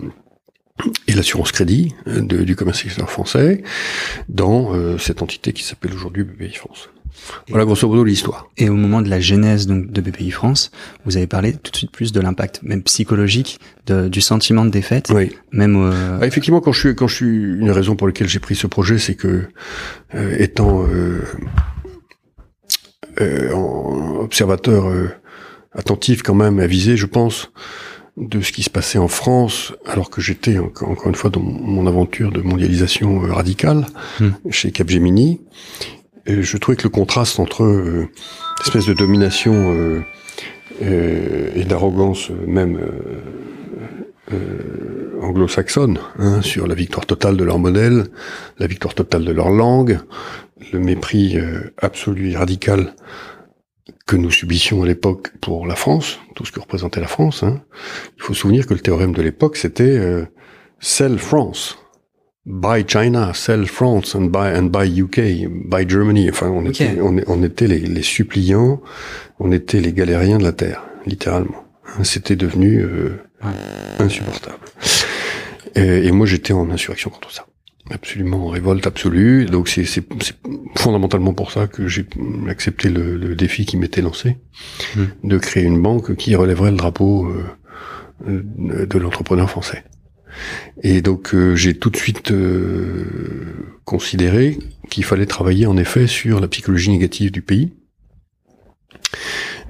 et 1.08 1.14
l'assurance 1.14 1.54
crédit 1.54 1.96
euh, 2.08 2.22
du 2.22 2.56
commerce 2.58 2.84
extérieur 2.84 3.10
français 3.10 3.64
dans 4.28 4.74
euh, 4.74 4.98
cette 4.98 5.22
entité 5.22 5.54
qui 5.54 5.64
s'appelle 5.64 5.94
aujourd'hui 5.94 6.26
BPI 6.26 6.54
France. 6.54 6.90
Voilà 7.48 7.64
grosso 7.64 7.88
modo 7.88 8.04
l'histoire. 8.04 8.50
Et 8.58 8.68
au 8.68 8.74
moment 8.74 9.02
de 9.02 9.10
la 9.10 9.22
genèse 9.22 9.68
donc 9.68 9.90
de 9.90 10.02
BPI 10.02 10.32
France, 10.32 10.72
vous 11.06 11.16
avez 11.16 11.28
parlé 11.28 11.54
tout 11.54 11.72
de 11.72 11.78
suite 11.78 11.92
plus 11.92 12.12
de 12.12 12.20
l'impact 12.20 12.62
même 12.62 12.84
psychologique 12.84 13.58
de, 13.86 14.10
du 14.10 14.20
sentiment 14.20 14.66
de 14.66 14.70
défaite. 14.70 15.10
Oui. 15.16 15.32
Même 15.54 15.78
euh... 15.78 16.20
ah, 16.22 16.28
effectivement 16.28 16.60
quand 16.60 16.74
je 16.74 16.80
suis 16.80 16.96
quand 16.96 17.08
je 17.08 17.16
suis 17.16 17.26
une 17.26 17.72
raison 17.72 17.96
pour 17.96 18.08
laquelle 18.08 18.28
j'ai 18.28 18.40
pris 18.40 18.56
ce 18.56 18.68
projet, 18.68 18.98
c'est 18.98 19.16
que 19.16 19.48
euh, 20.14 20.36
étant 20.38 20.86
observateur 24.20 24.92
attentif 25.74 26.22
quand 26.22 26.36
même, 26.36 26.60
avisé, 26.60 26.98
je 26.98 27.06
pense, 27.06 27.52
de 28.18 28.42
ce 28.42 28.52
qui 28.52 28.64
se 28.64 28.70
passait 28.70 28.98
en 28.98 29.08
France, 29.08 29.74
alors 29.86 30.10
que 30.10 30.22
j'étais 30.22 30.58
encore 30.58 31.08
une 31.08 31.16
fois 31.16 31.30
dans 31.30 31.42
mon 31.42 31.86
aventure 31.86 32.32
de 32.32 32.42
mondialisation 32.42 33.24
euh, 33.26 33.34
radicale 33.34 33.86
hmm. 34.20 34.30
chez 34.52 34.72
Capgemini. 34.72 35.42
Et 36.26 36.42
je 36.42 36.58
trouvais 36.58 36.78
que 36.78 36.84
le 36.84 36.90
contraste 36.90 37.40
entre 37.40 37.64
euh, 37.64 38.08
espèce 38.62 38.86
de 38.86 38.94
domination 38.94 39.54
euh, 39.54 40.02
euh 40.82 41.50
et 41.56 41.64
d'arrogance 41.64 42.32
même 42.48 42.80
anglo-saxonne 45.22 46.00
hein, 46.18 46.42
sur 46.42 46.68
la 46.68 46.76
victoire 46.76 47.06
totale 47.06 47.38
de 47.38 47.44
leur 47.44 47.60
modèle, 47.60 48.08
la 48.58 48.68
victoire 48.68 48.94
totale 48.94 49.24
de 49.24 49.32
leur 49.32 49.52
langue, 49.52 50.00
le 50.74 50.80
mépris 50.80 51.38
absolu 51.82 52.32
et 52.32 52.36
radical 52.36 52.94
que 54.06 54.16
nous 54.16 54.32
subissions 54.32 54.84
à 54.84 54.86
l'époque 54.86 55.32
pour 55.42 55.68
la 55.68 55.76
France, 55.76 56.20
tout 56.36 56.46
ce 56.46 56.52
que 56.52 56.60
représentait 56.60 57.02
la 57.02 57.08
France. 57.08 57.44
Hein. 57.44 57.62
Il 58.18 58.24
faut 58.24 58.34
se 58.34 58.42
souvenir 58.42 58.66
que 58.66 58.74
le 58.74 58.80
théorème 58.80 59.14
de 59.14 59.22
l'époque, 59.22 59.58
c'était 59.58 59.84
euh, 59.84 60.26
sell 60.80 61.18
France, 61.18 61.78
buy 62.46 62.84
China, 62.88 63.34
sell 63.34 63.66
France 63.68 64.16
and 64.16 64.26
buy 64.26 64.58
and 64.58 64.66
buy 64.66 65.00
UK, 65.00 65.48
buy 65.50 65.88
Germany. 65.88 66.30
Enfin, 66.30 66.50
on 66.50 66.66
était, 66.66 66.98
on, 67.00 67.44
était 67.44 67.68
les, 67.68 67.80
les, 67.80 68.04
suppliants, 68.04 68.82
on 69.40 69.52
était 69.52 69.82
les 69.82 69.94
galériens 69.94 70.40
de 70.40 70.44
la 70.44 70.54
terre, 70.54 70.84
littéralement. 71.06 71.64
Hein, 71.88 72.04
c'était 72.04 72.36
devenu 72.36 72.82
euh, 72.82 73.20
insupportable. 74.00 74.66
Et, 75.76 76.08
et 76.08 76.12
moi, 76.12 76.26
j'étais 76.26 76.54
en 76.54 76.70
insurrection 76.72 77.12
contre 77.12 77.32
ça 77.32 77.46
absolument 77.92 78.48
en 78.48 78.50
révolte 78.50 78.88
absolue. 78.88 79.46
Donc 79.46 79.68
c'est 79.70 80.04
fondamentalement 80.76 81.34
pour 81.34 81.52
ça 81.52 81.68
que 81.68 81.88
j'ai 81.88 82.06
accepté 82.50 82.90
le, 82.90 83.18
le, 83.18 83.36
défi 83.36 83.66
qui 83.66 83.78
m'était 83.78 84.02
lancé, 84.02 84.38
mmh. 84.96 85.04
de 85.24 85.38
créer 85.38 85.64
une 85.64 85.82
banque 85.82 86.16
qui 86.16 86.36
relèverait 86.36 86.72
le 86.72 86.78
drapeau 86.78 87.28
euh, 88.28 88.44
de 88.86 88.98
l'entrepreneur 88.98 89.50
français. 89.50 89.84
Et 90.84 91.02
donc 91.02 91.36
euh, 91.36 91.56
j'ai 91.56 91.78
tout 91.78 91.90
de 91.90 91.98
suite 91.98 92.32
euh, 92.32 93.06
considéré 93.84 94.58
qu'il 94.90 95.04
fallait 95.04 95.26
travailler 95.26 95.66
en 95.66 95.78
effet 95.78 96.08
sur 96.08 96.40
la 96.40 96.48
psychologie 96.48 96.92
négative 96.92 97.32
du 97.32 97.42
pays. 97.42 97.74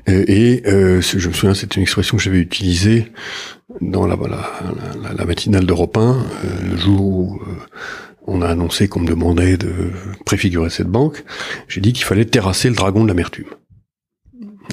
Et, 0.08 0.62
je 0.68 1.28
me 1.28 1.34
souviens, 1.34 1.56
c'était 1.56 1.78
une 1.78 1.82
expression 1.82 2.18
que 2.18 2.22
j'avais 2.22 2.38
utilisée 2.38 3.12
dans 3.82 4.06
la, 4.06 4.16
la, 4.16 4.62
la, 5.02 5.14
la 5.14 5.26
matinale 5.26 5.66
d'Europe 5.66 5.98
1, 5.98 6.24
le 6.70 6.78
jour 6.78 7.02
où 7.02 7.42
on 8.28 8.42
a 8.42 8.48
annoncé 8.48 8.88
qu'on 8.88 9.02
me 9.02 9.08
demandait 9.08 9.58
de 9.58 9.92
préfigurer 10.26 10.70
cette 10.70 10.88
banque, 10.88 11.24
j'ai 11.68 11.82
dit 11.82 11.94
qu'il 11.94 12.06
fallait 12.06 12.26
terrasser 12.26 12.70
le 12.70 12.76
dragon 12.76 13.04
de 13.04 13.08
l'amertume. 13.08 13.48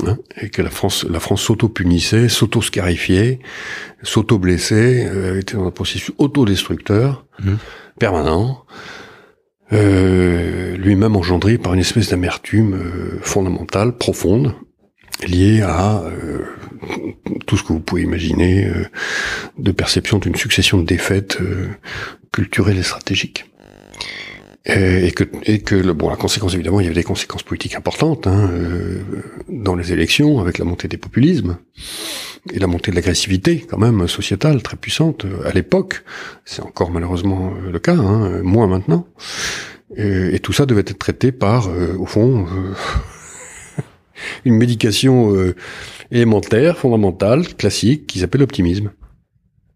Hein, 0.07 0.17
et 0.41 0.49
que 0.49 0.63
la 0.63 0.71
France, 0.71 1.05
la 1.05 1.21
France 1.21 1.43
s'auto-punissait, 1.43 2.29
s'auto-scarifiait, 2.29 3.41
s'auto-blessait, 4.03 5.07
euh, 5.07 5.39
était 5.39 5.55
dans 5.55 5.67
un 5.67 5.71
processus 5.71 6.13
autodestructeur, 6.17 7.27
mmh. 7.41 7.53
permanent, 7.99 8.65
euh, 9.73 10.77
lui-même 10.77 11.15
engendré 11.17 11.59
par 11.59 11.75
une 11.75 11.81
espèce 11.81 12.11
d'amertume 12.11 12.75
euh, 12.75 13.19
fondamentale, 13.23 13.97
profonde, 13.97 14.55
liée 15.26 15.62
à 15.62 16.02
tout 17.47 17.57
ce 17.57 17.62
que 17.62 17.73
vous 17.73 17.81
pouvez 17.81 18.02
imaginer 18.02 18.69
de 19.59 19.73
perception 19.73 20.19
d'une 20.19 20.37
succession 20.37 20.78
de 20.78 20.85
défaites 20.85 21.38
culturelles 22.33 22.78
et 22.78 22.83
stratégiques. 22.83 23.45
Et, 24.64 25.11
que, 25.11 25.25
et 25.42 25.59
que 25.59 25.75
le, 25.75 25.92
bon, 25.92 26.09
la 26.09 26.14
conséquence 26.14 26.54
évidemment, 26.54 26.78
il 26.78 26.85
y 26.85 26.87
avait 26.87 26.95
des 26.95 27.02
conséquences 27.02 27.42
politiques 27.42 27.75
importantes 27.75 28.28
hein, 28.28 28.49
dans 29.49 29.75
les 29.75 29.92
élections, 29.92 30.38
avec 30.38 30.59
la 30.59 30.64
montée 30.64 30.87
des 30.87 30.99
populismes 30.99 31.57
et 32.52 32.59
la 32.59 32.66
montée 32.66 32.90
de 32.90 32.97
l'agressivité, 32.97 33.64
quand 33.69 33.78
même 33.78 34.09
sociétale 34.09 34.62
très 34.62 34.76
puissante 34.76 35.26
à 35.45 35.50
l'époque. 35.52 36.04
C'est 36.45 36.62
encore 36.62 36.90
malheureusement 36.90 37.52
le 37.71 37.78
cas, 37.78 37.97
hein, 37.97 38.42
moins 38.42 38.66
maintenant. 38.66 39.07
Et, 39.97 40.38
tout 40.40 40.52
ça 40.52 40.66
devait 40.66 40.81
être 40.81 40.99
traité 40.99 41.33
par, 41.33 41.69
euh, 41.69 41.97
au 41.99 42.07
fond, 42.07 42.47
euh, 42.47 42.75
une 44.45 44.57
médication 44.57 45.35
euh, 45.35 45.55
élémentaire, 46.11 46.79
fondamentale, 46.79 47.47
classique, 47.55 48.07
qui 48.07 48.19
s'appelle 48.19 48.41
l'optimisme. 48.41 48.93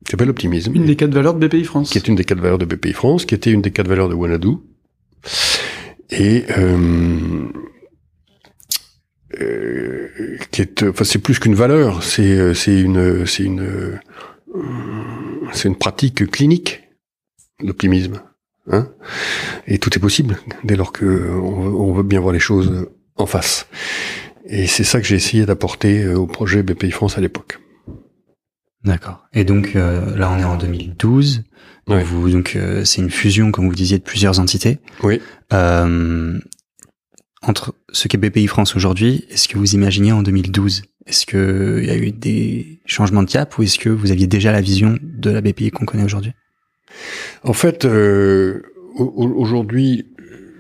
Qui 0.05 0.13
s'appelle 0.13 0.29
l'optimisme. 0.29 0.75
Une 0.75 0.87
des 0.87 0.97
quatre 0.97 1.15
valeurs 1.15 1.35
de 1.35 1.47
BPI 1.47 1.65
France. 1.65 1.91
Qui 1.91 1.99
est 1.99 2.09
une 2.09 2.15
des 2.15 2.25
quatre 2.25 2.41
valeurs 2.41 2.59
de 2.59 2.65
BPI 2.65 2.93
France, 2.93 3.25
qui 3.25 3.35
était 3.35 3.51
une 3.51 3.63
des 3.63 3.71
quatre 3.71 3.89
valeurs 3.89 4.09
de 4.09 4.15
Wanadu. 4.15 4.57
Et 6.11 6.45
euh, 6.57 7.49
qui 10.53 10.63
est, 10.63 10.83
enfin, 10.85 11.05
c'est 11.05 11.19
plus 11.19 11.39
qu'une 11.39 11.55
valeur, 11.55 12.03
c'est 12.03 12.55
c'est 12.55 12.81
une 12.81 13.27
c'est 13.27 13.43
une 13.43 13.99
c'est 15.53 15.69
une 15.69 15.77
pratique 15.77 16.31
clinique, 16.31 16.83
l'optimisme. 17.61 18.23
Hein 18.71 18.89
et 19.67 19.79
tout 19.79 19.91
est 19.97 20.01
possible 20.01 20.39
dès 20.65 20.77
lors 20.77 20.93
que 20.93 21.31
on, 21.31 21.93
veut 21.93 22.03
bien 22.03 22.21
voir 22.21 22.33
les 22.33 22.41
choses 22.41 22.89
en 23.17 23.27
face. 23.27 23.67
Et 24.49 24.67
c'est 24.67 24.85
ça 24.85 25.01
que 25.01 25.07
j'ai 25.07 25.17
essayé 25.17 25.45
d'apporter 25.47 26.05
euh, 26.05 26.17
au 26.17 26.27
projet 26.27 26.63
BPI 26.63 26.91
France 26.91 27.19
à 27.19 27.21
l'époque. 27.21 27.59
D'accord. 28.85 29.27
Et 29.33 29.45
donc 29.45 29.75
euh, 29.75 30.17
là, 30.17 30.31
on 30.31 30.39
est 30.39 30.45
en 30.45 30.57
2012. 30.57 31.45
Vous, 31.89 32.31
donc 32.31 32.57
euh, 32.57 32.85
c'est 32.85 33.01
une 33.01 33.11
fusion, 33.11 33.53
comme 33.53 33.69
vous 33.69 33.75
disiez, 33.75 33.99
de 33.99 34.03
plusieurs 34.03 34.41
entités. 34.41 34.79
Oui. 35.03 35.21
entre 37.43 37.75
ce 37.93 38.09
qu'est 38.09 38.19
BPI 38.19 38.49
France 38.49 38.75
aujourd'hui 38.75 39.25
et 39.31 39.37
ce 39.37 39.47
que 39.47 39.57
vous 39.57 39.75
imaginiez 39.75 40.11
en 40.13 40.23
2012, 40.23 40.83
est-ce 41.07 41.27
qu'il 41.27 41.85
y 41.85 41.91
a 41.91 41.97
eu 41.97 42.11
des 42.11 42.81
changements 42.87 43.23
de 43.23 43.31
cap 43.31 43.57
ou 43.57 43.63
est-ce 43.63 43.79
que 43.79 43.89
vous 43.89 44.11
aviez 44.11 44.27
déjà 44.27 44.51
la 44.51 44.61
vision 44.61 44.99
de 45.01 45.31
la 45.31 45.41
BPI 45.41 45.71
qu'on 45.71 45.85
connaît 45.85 46.05
aujourd'hui? 46.05 46.33
En 47.45 47.53
fait, 47.53 47.85
euh, 47.85 48.63
aujourd'hui, 48.97 50.07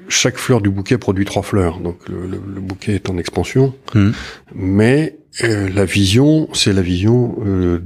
chaque 0.08 0.36
fleur 0.36 0.60
du 0.60 0.70
bouquet 0.70 0.98
produit 0.98 1.24
trois 1.24 1.42
fleurs. 1.42 1.80
Donc 1.80 2.08
le, 2.08 2.38
bouquet 2.60 2.94
est 2.94 3.10
en 3.10 3.18
expansion, 3.18 3.74
hmm. 3.94 4.10
mais 4.54 5.18
euh, 5.44 5.68
la 5.68 5.84
vision, 5.84 6.48
c'est 6.52 6.72
la 6.72 6.82
vision 6.82 7.36
euh, 7.44 7.80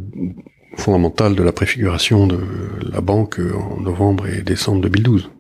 fondamentale 0.77 1.35
de 1.35 1.43
la 1.43 1.53
préfiguration 1.53 2.27
de 2.27 2.39
la 2.93 3.01
banque 3.01 3.41
en 3.41 3.81
novembre 3.81 4.27
et 4.29 4.43
décembre 4.43 4.83
2012. 4.83 5.31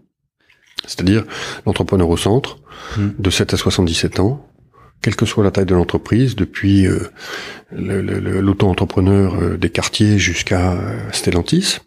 C'est-à-dire 0.87 1.25
l'entrepreneur 1.67 2.09
au 2.09 2.17
centre, 2.17 2.59
hmm. 2.97 3.11
de 3.19 3.31
7 3.31 3.55
à 3.55 3.57
77 3.57 4.21
ans, 4.21 4.47
quelle 5.03 5.17
que 5.17 5.25
soit 5.25 5.45
la 5.45 5.51
taille 5.51 5.67
de 5.67 5.75
l'entreprise, 5.75 6.37
depuis 6.37 6.87
l'auto-entrepreneur 7.73 9.57
des 9.57 9.71
quartiers 9.71 10.19
jusqu'à 10.19 10.77
Stellantis, 11.11 11.79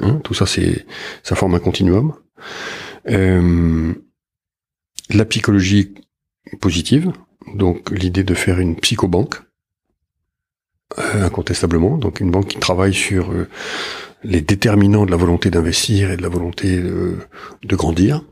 Hein, 0.00 0.20
tout 0.24 0.34
ça, 0.34 0.46
c'est, 0.46 0.86
ça 1.22 1.34
forme 1.34 1.54
un 1.54 1.60
continuum. 1.60 2.14
Euh, 3.08 3.92
la 5.10 5.24
psychologie 5.24 5.94
positive, 6.60 7.12
donc 7.54 7.90
l'idée 7.90 8.24
de 8.24 8.34
faire 8.34 8.58
une 8.58 8.76
psychobanque, 8.76 9.36
euh, 10.98 11.24
incontestablement, 11.24 11.96
donc 11.98 12.20
une 12.20 12.30
banque 12.30 12.48
qui 12.48 12.58
travaille 12.58 12.94
sur 12.94 13.32
euh, 13.32 13.48
les 14.22 14.40
déterminants 14.40 15.06
de 15.06 15.10
la 15.10 15.16
volonté 15.16 15.50
d'investir 15.50 16.10
et 16.10 16.16
de 16.16 16.22
la 16.22 16.28
volonté 16.28 16.78
de, 16.78 17.18
grandir. 17.76 18.24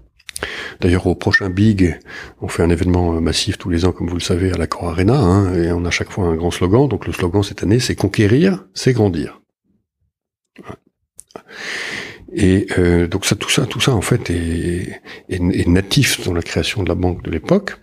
D'ailleurs, 0.81 1.07
au 1.07 1.15
prochain 1.15 1.51
Big, 1.51 1.99
on 2.41 2.49
fait 2.49 2.63
un 2.63 2.71
événement 2.71 3.21
massif 3.21 3.59
tous 3.59 3.71
les 3.71 3.85
ans, 3.85 3.93
comme 3.93 4.09
vous 4.09 4.17
le 4.17 4.21
savez, 4.21 4.53
à 4.53 4.57
la 4.57 4.67
Cor 4.67 4.89
Arena, 4.89 5.19
hein, 5.19 5.55
et 5.55 5.73
on 5.73 5.85
a 5.85 5.91
chaque 5.91 6.11
fois 6.11 6.27
un 6.27 6.35
grand 6.35 6.51
slogan. 6.51 6.89
Donc 6.89 7.07
le 7.07 7.13
slogan 7.13 7.43
cette 7.43 7.63
année, 7.63 7.79
c'est 7.79 7.95
conquérir, 7.95 8.65
c'est 8.75 8.93
grandir. 8.93 9.41
Et 12.35 12.67
euh, 12.79 13.07
donc 13.07 13.27
ça, 13.27 13.37
tout 13.37 13.51
ça, 13.51 13.67
tout 13.67 13.81
ça 13.81 13.93
en 13.93 14.01
fait 14.01 14.31
est, 14.31 15.01
est, 15.29 15.69
natif 15.69 16.25
dans 16.25 16.33
la 16.33 16.43
création 16.43 16.83
de 16.83 16.89
la 16.89 16.95
banque 16.95 17.23
de 17.23 17.31
l'époque, 17.31 17.77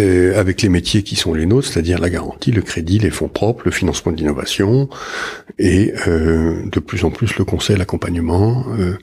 euh, 0.00 0.38
avec 0.38 0.62
les 0.62 0.68
métiers 0.68 1.02
qui 1.02 1.14
sont 1.14 1.32
les 1.32 1.46
nôtres, 1.46 1.68
c'est-à-dire 1.68 2.00
la 2.00 2.10
garantie, 2.10 2.50
le 2.50 2.62
crédit, 2.62 2.98
les 2.98 3.10
fonds 3.10 3.28
propres, 3.28 3.62
le 3.64 3.70
financement 3.70 4.10
de 4.10 4.16
l'innovation, 4.16 4.88
et 5.58 5.92
euh, 6.08 6.68
de 6.68 6.80
plus 6.80 7.04
en 7.04 7.10
plus 7.10 7.36
le 7.38 7.44
conseil, 7.44 7.76
l'accompagnement, 7.76 8.66
euh, 8.78 8.98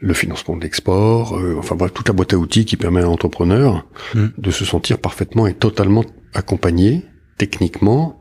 le 0.00 0.14
financement 0.14 0.56
de 0.56 0.62
l'export, 0.62 1.36
euh, 1.36 1.56
enfin 1.58 1.74
bref, 1.74 1.92
toute 1.92 2.08
la 2.08 2.14
boîte 2.14 2.32
à 2.32 2.38
outils 2.38 2.64
qui 2.64 2.76
permet 2.76 3.00
à 3.00 3.04
l'entrepreneur 3.04 3.86
mmh. 4.14 4.26
de 4.38 4.50
se 4.50 4.64
sentir 4.64 4.98
parfaitement 4.98 5.46
et 5.46 5.54
totalement 5.54 6.04
accompagné, 6.34 7.04
techniquement 7.36 8.20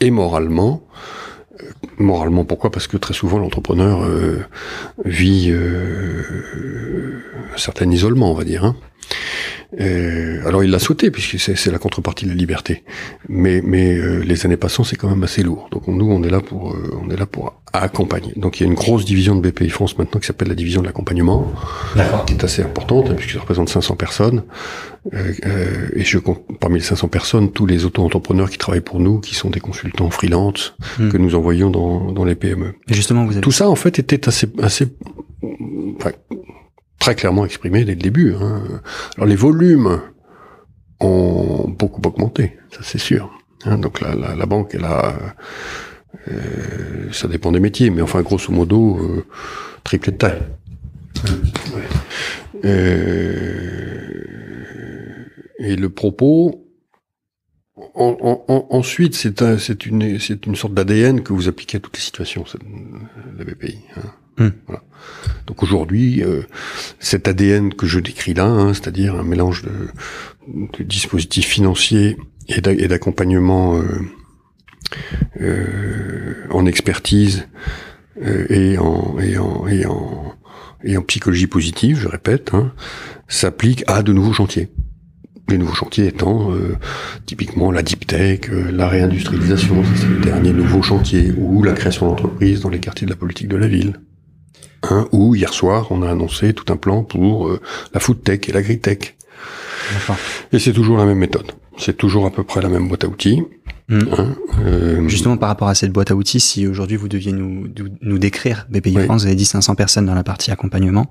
et 0.00 0.10
moralement, 0.10 0.86
moralement, 1.98 2.44
pourquoi? 2.44 2.70
Parce 2.70 2.86
que 2.86 2.96
très 2.96 3.14
souvent 3.14 3.38
l'entrepreneur 3.38 4.02
euh, 4.02 4.44
vit 5.04 5.50
euh, 5.50 7.22
un 7.54 7.58
certain 7.58 7.90
isolement, 7.90 8.30
on 8.30 8.34
va 8.34 8.44
dire. 8.44 8.64
Hein. 8.64 8.76
Euh, 9.78 10.46
alors 10.46 10.64
il 10.64 10.70
l'a 10.70 10.78
souhaité 10.78 11.10
puisque 11.10 11.38
c'est 11.38 11.70
la 11.70 11.78
contrepartie 11.78 12.24
de 12.24 12.30
la 12.30 12.36
liberté. 12.36 12.82
Mais 13.28 13.62
mais 13.64 13.96
euh, 13.96 14.18
les 14.18 14.44
années 14.44 14.56
passant 14.56 14.84
c'est 14.84 14.96
quand 14.96 15.08
même 15.08 15.22
assez 15.22 15.42
lourd. 15.42 15.68
Donc 15.70 15.86
nous 15.86 16.10
on 16.10 16.22
est 16.22 16.30
là 16.30 16.40
pour 16.40 16.72
euh, 16.72 16.98
on 17.02 17.10
est 17.10 17.16
là 17.16 17.26
pour 17.26 17.54
accompagner. 17.72 18.32
Donc 18.36 18.58
il 18.58 18.64
y 18.64 18.66
a 18.66 18.68
une 18.68 18.74
grosse 18.74 19.04
division 19.04 19.36
de 19.36 19.48
BPI 19.48 19.70
France 19.70 19.96
maintenant 19.96 20.18
qui 20.20 20.26
s'appelle 20.26 20.48
la 20.48 20.54
division 20.54 20.80
de 20.80 20.86
l'accompagnement, 20.86 21.52
qui 22.26 22.32
est 22.32 22.44
assez 22.44 22.62
importante 22.62 23.10
hein, 23.10 23.14
puisque 23.14 23.34
ça 23.34 23.40
représente 23.40 23.68
500 23.68 23.94
personnes. 23.94 24.42
et 25.12 26.04
je 26.04 26.18
compte 26.18 26.42
parmi 26.58 26.80
les 26.80 26.84
500 26.84 27.08
personnes 27.08 27.52
tous 27.52 27.66
les 27.66 27.84
auto-entrepreneurs 27.84 28.50
qui 28.50 28.58
travaillent 28.58 28.80
pour 28.80 28.98
nous, 28.98 29.20
qui 29.20 29.34
sont 29.34 29.50
des 29.50 29.60
consultants 29.60 30.10
freelance 30.10 30.74
hmm. 30.98 31.10
que 31.10 31.16
nous 31.16 31.34
envoyons 31.36 31.70
dans 31.70 32.10
dans 32.10 32.24
les 32.24 32.34
PME. 32.34 32.74
Et 32.88 32.94
justement 32.94 33.24
vous 33.24 33.32
avez... 33.32 33.40
tout 33.40 33.52
ça 33.52 33.70
en 33.70 33.76
fait 33.76 34.00
était 34.00 34.26
assez 34.26 34.48
assez 34.60 34.88
enfin, 35.96 36.10
très 37.00 37.16
clairement 37.16 37.44
exprimé 37.44 37.84
dès 37.84 37.96
le 37.96 38.00
début. 38.00 38.34
Hein. 38.40 38.62
Alors 39.16 39.26
les 39.26 39.34
volumes 39.34 40.00
ont 41.00 41.66
beaucoup 41.68 42.02
augmenté, 42.06 42.56
ça 42.70 42.80
c'est 42.84 42.98
sûr. 42.98 43.36
Hein. 43.64 43.78
donc 43.78 44.00
la, 44.00 44.14
la, 44.14 44.36
la, 44.36 44.46
banque, 44.46 44.74
elle 44.74 44.84
a, 44.84 45.34
euh, 46.28 47.12
ça 47.12 47.26
dépend 47.26 47.50
des 47.52 47.60
métiers, 47.60 47.90
mais 47.90 48.02
enfin 48.02 48.22
grosso 48.22 48.52
modo, 48.52 48.98
euh, 48.98 49.26
triplé 49.82 50.12
de 50.12 50.18
taille. 50.18 50.42
Euh, 52.64 54.10
et 55.58 55.76
le 55.76 55.88
propos, 55.88 56.66
en, 57.94 58.44
ensuite, 58.68 59.14
c'est 59.14 59.40
un, 59.40 59.56
une, 59.56 60.18
une 60.46 60.56
sorte 60.56 60.74
d'ADN 60.74 61.22
que 61.22 61.32
vous 61.32 61.48
appliquez 61.48 61.78
à 61.78 61.80
toutes 61.80 61.96
les 61.96 62.02
situations, 62.02 62.44
la 63.38 63.44
BPI. 63.44 63.78
Hein. 63.96 64.12
Hmm. 64.40 64.48
Donc 65.46 65.62
aujourd'hui, 65.62 66.22
euh, 66.22 66.42
cet 66.98 67.28
ADN 67.28 67.74
que 67.74 67.86
je 67.86 68.00
décris 68.00 68.32
là, 68.34 68.46
hein, 68.46 68.72
c'est-à-dire 68.72 69.16
un 69.16 69.22
mélange 69.22 69.64
de, 69.64 70.82
dispositifs 70.82 71.46
financiers 71.46 72.16
et 72.48 72.60
d'accompagnement 72.60 73.76
euh, 73.76 73.84
euh, 75.40 76.46
en 76.50 76.66
expertise 76.66 77.46
et 78.48 78.76
en 78.78 79.16
psychologie 81.06 81.46
positive, 81.46 81.98
je 82.00 82.08
répète, 82.08 82.52
hein, 82.54 82.72
s'applique 83.28 83.84
à 83.86 84.02
de 84.02 84.12
nouveaux 84.12 84.32
chantiers. 84.32 84.68
Les 85.48 85.58
nouveaux 85.58 85.74
chantiers 85.74 86.06
étant 86.06 86.52
typiquement 87.26 87.72
la 87.72 87.82
deep 87.82 88.06
tech, 88.06 88.40
la 88.50 88.88
réindustrialisation, 88.88 89.82
c'est 89.96 90.06
le 90.08 90.20
dernier 90.20 90.52
nouveau 90.52 90.80
chantier, 90.82 91.32
ou 91.36 91.62
la 91.62 91.72
création 91.72 92.06
d'entreprises 92.08 92.60
dans 92.60 92.68
les 92.68 92.78
quartiers 92.78 93.06
de 93.06 93.10
la 93.10 93.16
politique 93.16 93.48
de 93.48 93.56
la 93.56 93.66
ville. 93.66 93.94
Hein, 94.82 95.06
où 95.12 95.34
hier 95.34 95.52
soir 95.52 95.88
on 95.90 96.02
a 96.02 96.10
annoncé 96.10 96.54
tout 96.54 96.72
un 96.72 96.76
plan 96.76 97.02
pour 97.02 97.48
euh, 97.48 97.60
la 97.92 98.00
food 98.00 98.22
tech 98.22 98.48
et 98.48 98.52
l'agri-tech. 98.52 99.16
Et 100.52 100.58
c'est 100.58 100.72
toujours 100.72 100.96
la 100.96 101.04
même 101.04 101.18
méthode. 101.18 101.52
C'est 101.76 101.96
toujours 101.96 102.26
à 102.26 102.30
peu 102.30 102.44
près 102.44 102.62
la 102.62 102.68
même 102.68 102.88
boîte 102.88 103.04
à 103.04 103.08
outils. 103.08 103.42
Hmm. 103.88 104.00
Hein, 104.16 104.36
euh, 104.64 105.08
Justement 105.08 105.36
par 105.36 105.48
rapport 105.48 105.68
à 105.68 105.74
cette 105.74 105.92
boîte 105.92 106.12
à 106.12 106.14
outils, 106.14 106.40
si 106.40 106.66
aujourd'hui 106.66 106.96
vous 106.96 107.08
deviez 107.08 107.32
nous, 107.32 107.66
nous 108.00 108.18
décrire 108.18 108.66
BPI 108.70 109.04
France, 109.04 109.22
vous 109.22 109.26
avez 109.26 109.36
dit 109.36 109.44
500 109.44 109.74
personnes 109.74 110.06
dans 110.06 110.14
la 110.14 110.22
partie 110.22 110.50
accompagnement, 110.50 111.10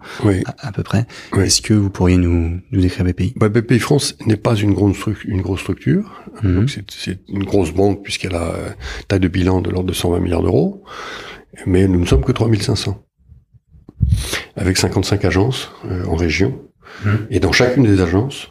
à, 0.57 0.71
peu 0.71 0.81
près. 0.81 1.05
Est-ce 1.37 1.61
que 1.61 1.73
vous 1.73 1.89
pourriez 1.89 2.17
nous, 2.17 2.59
nous 2.71 2.81
décrire 2.81 3.05
BPI 3.05 3.33
bah, 3.35 3.49
BPI 3.49 3.79
France 3.79 4.15
n'est 4.25 4.37
pas 4.37 4.55
une, 4.55 4.73
grande 4.73 4.95
une 5.25 5.41
grosse 5.41 5.59
structure. 5.59 6.23
Hmm. 6.41 6.65
C'est 6.67 7.19
une 7.27 7.43
grosse 7.43 7.71
banque 7.71 8.01
puisqu'elle 8.01 8.35
a 8.35 8.53
une 8.99 9.05
taille 9.07 9.19
de 9.19 9.27
bilan 9.27 9.61
de 9.61 9.69
l'ordre 9.69 9.89
de 9.89 9.93
120 9.93 10.19
milliards 10.21 10.43
d'euros. 10.43 10.83
Mais 11.65 11.87
nous 11.87 11.99
ne 11.99 12.05
sommes 12.05 12.23
que 12.23 12.31
3500 12.31 13.03
avec 14.55 14.77
55 14.77 15.25
agences 15.25 15.71
euh, 15.85 16.05
en 16.05 16.15
région. 16.15 16.61
Mmh. 17.05 17.09
Et 17.29 17.39
dans 17.39 17.51
chacune 17.51 17.83
des 17.83 18.01
agences, 18.01 18.49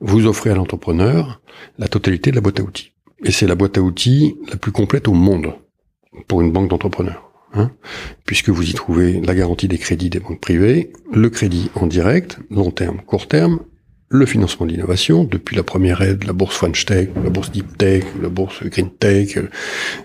vous 0.00 0.26
offrez 0.26 0.50
à 0.50 0.54
l'entrepreneur 0.54 1.40
la 1.78 1.88
totalité 1.88 2.30
de 2.30 2.36
la 2.36 2.40
boîte 2.40 2.60
à 2.60 2.62
outils. 2.62 2.92
et 3.24 3.32
c'est 3.32 3.46
la 3.46 3.54
boîte 3.54 3.76
à 3.76 3.82
outils 3.82 4.36
la 4.50 4.56
plus 4.56 4.72
complète 4.72 5.08
au 5.08 5.12
monde 5.12 5.54
pour 6.26 6.40
une 6.40 6.52
banque 6.52 6.70
d'entrepreneurs. 6.70 7.30
Hein, 7.52 7.72
puisque 8.26 8.48
vous 8.48 8.70
y 8.70 8.74
trouvez 8.74 9.20
la 9.20 9.34
garantie 9.34 9.66
des 9.66 9.78
crédits 9.78 10.08
des 10.08 10.20
banques 10.20 10.40
privées, 10.40 10.92
le 11.12 11.28
crédit 11.30 11.68
en 11.74 11.88
direct, 11.88 12.38
long 12.48 12.70
terme, 12.70 13.00
court 13.04 13.26
terme, 13.26 13.58
le 14.08 14.24
financement 14.24 14.66
de 14.66 14.72
l'innovation, 14.72 15.24
depuis 15.24 15.56
la 15.56 15.64
première 15.64 16.00
aide, 16.00 16.24
la 16.24 16.32
bourse 16.32 16.56
French 16.56 16.84
Tech, 16.84 17.08
la 17.22 17.30
bourse 17.30 17.50
Deep 17.50 17.76
Tech, 17.76 18.04
la 18.22 18.28
bourse 18.28 18.62
Green 18.64 18.90
Tech, 18.90 19.38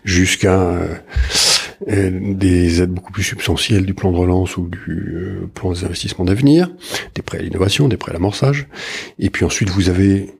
jusqu'à 0.03 0.59
euh, 0.59 0.95
des 1.87 2.81
aides 2.81 2.91
beaucoup 2.91 3.11
plus 3.11 3.23
substantielles 3.23 3.85
du 3.85 3.93
plan 3.93 4.11
de 4.11 4.17
relance 4.17 4.57
ou 4.57 4.67
du 4.67 5.13
euh, 5.15 5.49
plan 5.53 5.71
des 5.71 5.83
investissements 5.83 6.25
d'avenir, 6.25 6.69
des 7.13 7.21
prêts 7.21 7.39
à 7.39 7.41
l'innovation, 7.41 7.87
des 7.87 7.97
prêts 7.97 8.11
à 8.11 8.13
l'amorçage. 8.13 8.67
Et 9.19 9.29
puis 9.29 9.45
ensuite, 9.45 9.69
vous 9.69 9.89
avez 9.89 10.31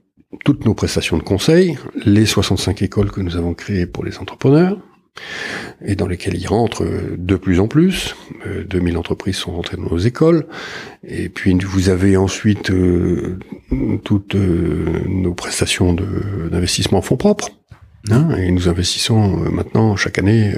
toutes 0.44 0.66
nos 0.66 0.74
prestations 0.74 1.18
de 1.18 1.24
conseil, 1.24 1.78
les 2.06 2.26
65 2.26 2.82
écoles 2.82 3.12
que 3.12 3.22
nous 3.22 3.38
avons 3.38 3.54
créées 3.54 3.86
pour 3.86 4.04
les 4.04 4.18
entrepreneurs, 4.18 4.78
et 5.86 5.96
dans 5.96 6.08
lesquels 6.08 6.36
ils 6.36 6.48
rentrent 6.48 6.86
de 7.18 7.36
plus 7.36 7.60
en 7.60 7.68
plus. 7.68 8.16
2000 8.70 8.96
euh, 8.96 9.00
entreprises 9.00 9.38
sont 9.38 9.54
rentrées 9.54 9.78
dans 9.78 9.90
nos 9.90 9.98
écoles. 9.98 10.46
Et 11.08 11.30
puis 11.30 11.58
vous 11.64 11.90
avez 11.90 12.18
ensuite 12.18 12.70
euh, 12.70 13.40
toutes 14.04 14.36
nos 14.36 15.34
prestations 15.34 15.94
d'investissement 15.94 16.98
en 16.98 17.02
fonds 17.02 17.18
propres. 17.18 17.50
Hein, 18.12 18.30
et 18.38 18.52
nous 18.52 18.70
investissons 18.70 19.38
maintenant 19.52 19.96
chaque 19.96 20.20
année 20.20 20.54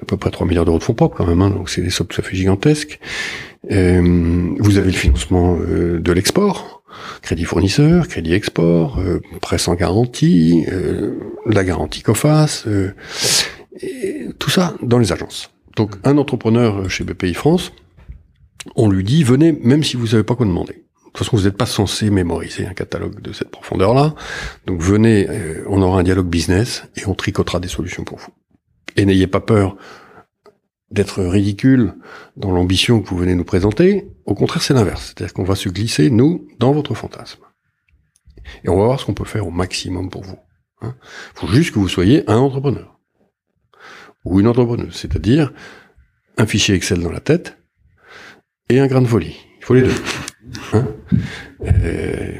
à 0.00 0.04
peu 0.04 0.16
près 0.16 0.30
3 0.30 0.46
milliards 0.46 0.64
d'euros 0.64 0.78
de 0.78 0.82
fonds 0.82 0.94
propres 0.94 1.16
quand 1.16 1.26
même, 1.26 1.42
hein, 1.42 1.50
donc 1.50 1.70
c'est 1.70 1.82
des 1.82 1.90
sommes 1.90 2.08
tout 2.08 2.20
à 2.20 2.24
fait 2.24 2.36
gigantesques. 2.36 2.98
vous 3.68 4.78
avez 4.78 4.90
le 4.90 4.96
financement 4.96 5.56
de 5.56 6.12
l'export, 6.12 6.82
crédit 7.22 7.44
fournisseur, 7.44 8.08
crédit 8.08 8.34
export, 8.34 8.98
euh, 8.98 9.20
prêt 9.40 9.58
sans 9.58 9.74
garantie, 9.74 10.66
la 11.46 11.64
garantie 11.64 12.02
COFAS, 12.02 12.66
et 13.80 14.28
tout 14.38 14.50
ça 14.50 14.74
dans 14.82 14.98
les 14.98 15.12
agences. 15.12 15.50
Donc 15.76 15.96
un 16.04 16.18
entrepreneur 16.18 16.90
chez 16.90 17.04
BPI 17.04 17.34
France, 17.34 17.72
on 18.76 18.88
lui 18.88 19.04
dit 19.04 19.22
venez 19.22 19.52
même 19.52 19.84
si 19.84 19.96
vous 19.96 20.08
savez 20.08 20.24
pas 20.24 20.34
quoi 20.34 20.46
demander. 20.46 20.84
De 21.10 21.18
toute 21.18 21.26
façon, 21.26 21.36
vous 21.36 21.44
n'êtes 21.44 21.56
pas 21.56 21.66
censé 21.66 22.08
mémoriser 22.08 22.66
un 22.66 22.72
catalogue 22.72 23.20
de 23.20 23.32
cette 23.32 23.50
profondeur-là. 23.50 24.14
Donc 24.66 24.80
venez, 24.80 25.28
euh, 25.28 25.64
on 25.68 25.82
aura 25.82 25.98
un 25.98 26.02
dialogue 26.04 26.28
business 26.28 26.84
et 26.96 27.06
on 27.06 27.14
tricotera 27.14 27.58
des 27.58 27.68
solutions 27.68 28.04
pour 28.04 28.18
vous. 28.18 28.32
Et 28.94 29.04
n'ayez 29.04 29.26
pas 29.26 29.40
peur 29.40 29.76
d'être 30.92 31.22
ridicule 31.22 31.94
dans 32.36 32.52
l'ambition 32.52 33.02
que 33.02 33.08
vous 33.08 33.16
venez 33.16 33.34
nous 33.34 33.44
présenter. 33.44 34.08
Au 34.24 34.34
contraire, 34.34 34.62
c'est 34.62 34.74
l'inverse. 34.74 35.06
C'est-à-dire 35.06 35.34
qu'on 35.34 35.44
va 35.44 35.56
se 35.56 35.68
glisser, 35.68 36.10
nous, 36.10 36.46
dans 36.58 36.72
votre 36.72 36.94
fantasme. 36.94 37.40
Et 38.64 38.68
on 38.68 38.78
va 38.78 38.84
voir 38.84 39.00
ce 39.00 39.06
qu'on 39.06 39.14
peut 39.14 39.24
faire 39.24 39.46
au 39.46 39.50
maximum 39.50 40.10
pour 40.10 40.22
vous. 40.22 40.38
Il 40.82 40.88
hein. 40.88 40.96
faut 41.34 41.48
juste 41.48 41.72
que 41.72 41.78
vous 41.80 41.88
soyez 41.88 42.28
un 42.30 42.38
entrepreneur 42.38 42.98
ou 44.24 44.40
une 44.40 44.46
entrepreneuse, 44.46 44.94
c'est-à-dire 44.94 45.52
un 46.36 46.46
fichier 46.46 46.74
Excel 46.74 47.00
dans 47.00 47.10
la 47.10 47.20
tête 47.20 47.58
et 48.68 48.80
un 48.80 48.86
grain 48.86 49.02
de 49.02 49.06
folie. 49.06 49.36
Il 49.58 49.64
faut 49.64 49.74
les 49.74 49.82
deux. 49.82 49.94
Hein 50.72 50.86
euh, 51.64 52.32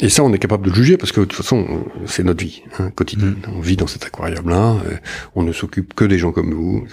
et 0.00 0.08
ça, 0.08 0.22
on 0.24 0.32
est 0.32 0.38
capable 0.38 0.64
de 0.64 0.70
le 0.70 0.74
juger 0.74 0.96
parce 0.96 1.12
que 1.12 1.20
de 1.20 1.26
toute 1.26 1.36
façon, 1.36 1.84
c'est 2.04 2.22
notre 2.22 2.44
vie 2.44 2.62
hein, 2.78 2.90
quotidienne. 2.90 3.36
Mm. 3.46 3.56
On 3.56 3.60
vit 3.60 3.76
dans 3.76 3.86
cet 3.86 4.04
aquarium-là. 4.04 4.76
Euh, 4.86 4.96
on 5.34 5.42
ne 5.42 5.52
s'occupe 5.52 5.94
que 5.94 6.04
des 6.04 6.18
gens 6.18 6.32
comme 6.32 6.52
vous. 6.52 6.86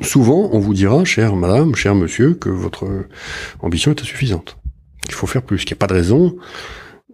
Souvent, 0.00 0.50
on 0.52 0.58
vous 0.58 0.74
dira, 0.74 1.04
chère 1.04 1.36
madame, 1.36 1.74
cher 1.74 1.94
monsieur, 1.94 2.34
que 2.34 2.48
votre 2.48 2.86
ambition 3.60 3.90
est 3.90 4.00
insuffisante. 4.00 4.58
Qu'il 5.04 5.14
faut 5.14 5.26
faire 5.26 5.42
plus. 5.42 5.64
Qu'il 5.64 5.74
n'y 5.74 5.78
a 5.78 5.80
pas 5.80 5.86
de 5.86 5.94
raison 5.94 6.36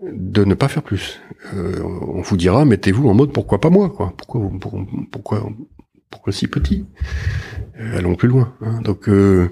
de 0.02 0.44
ne 0.44 0.54
pas 0.54 0.68
faire 0.68 0.82
plus. 0.82 1.20
Euh, 1.54 1.82
on 1.82 2.20
vous 2.20 2.36
dira, 2.36 2.64
mettez-vous 2.64 3.08
en 3.08 3.14
mode 3.14 3.32
pourquoi 3.32 3.60
pas 3.60 3.70
moi, 3.70 3.90
quoi? 3.90 4.12
Pourquoi, 4.16 4.50
pourquoi, 5.10 5.48
pourquoi 6.10 6.32
si 6.32 6.48
petit? 6.48 6.84
Euh, 7.78 7.98
Allons 7.98 8.14
plus 8.14 8.28
loin. 8.28 8.54
Hein. 8.60 8.80
Donc 8.82 9.08
euh, 9.08 9.50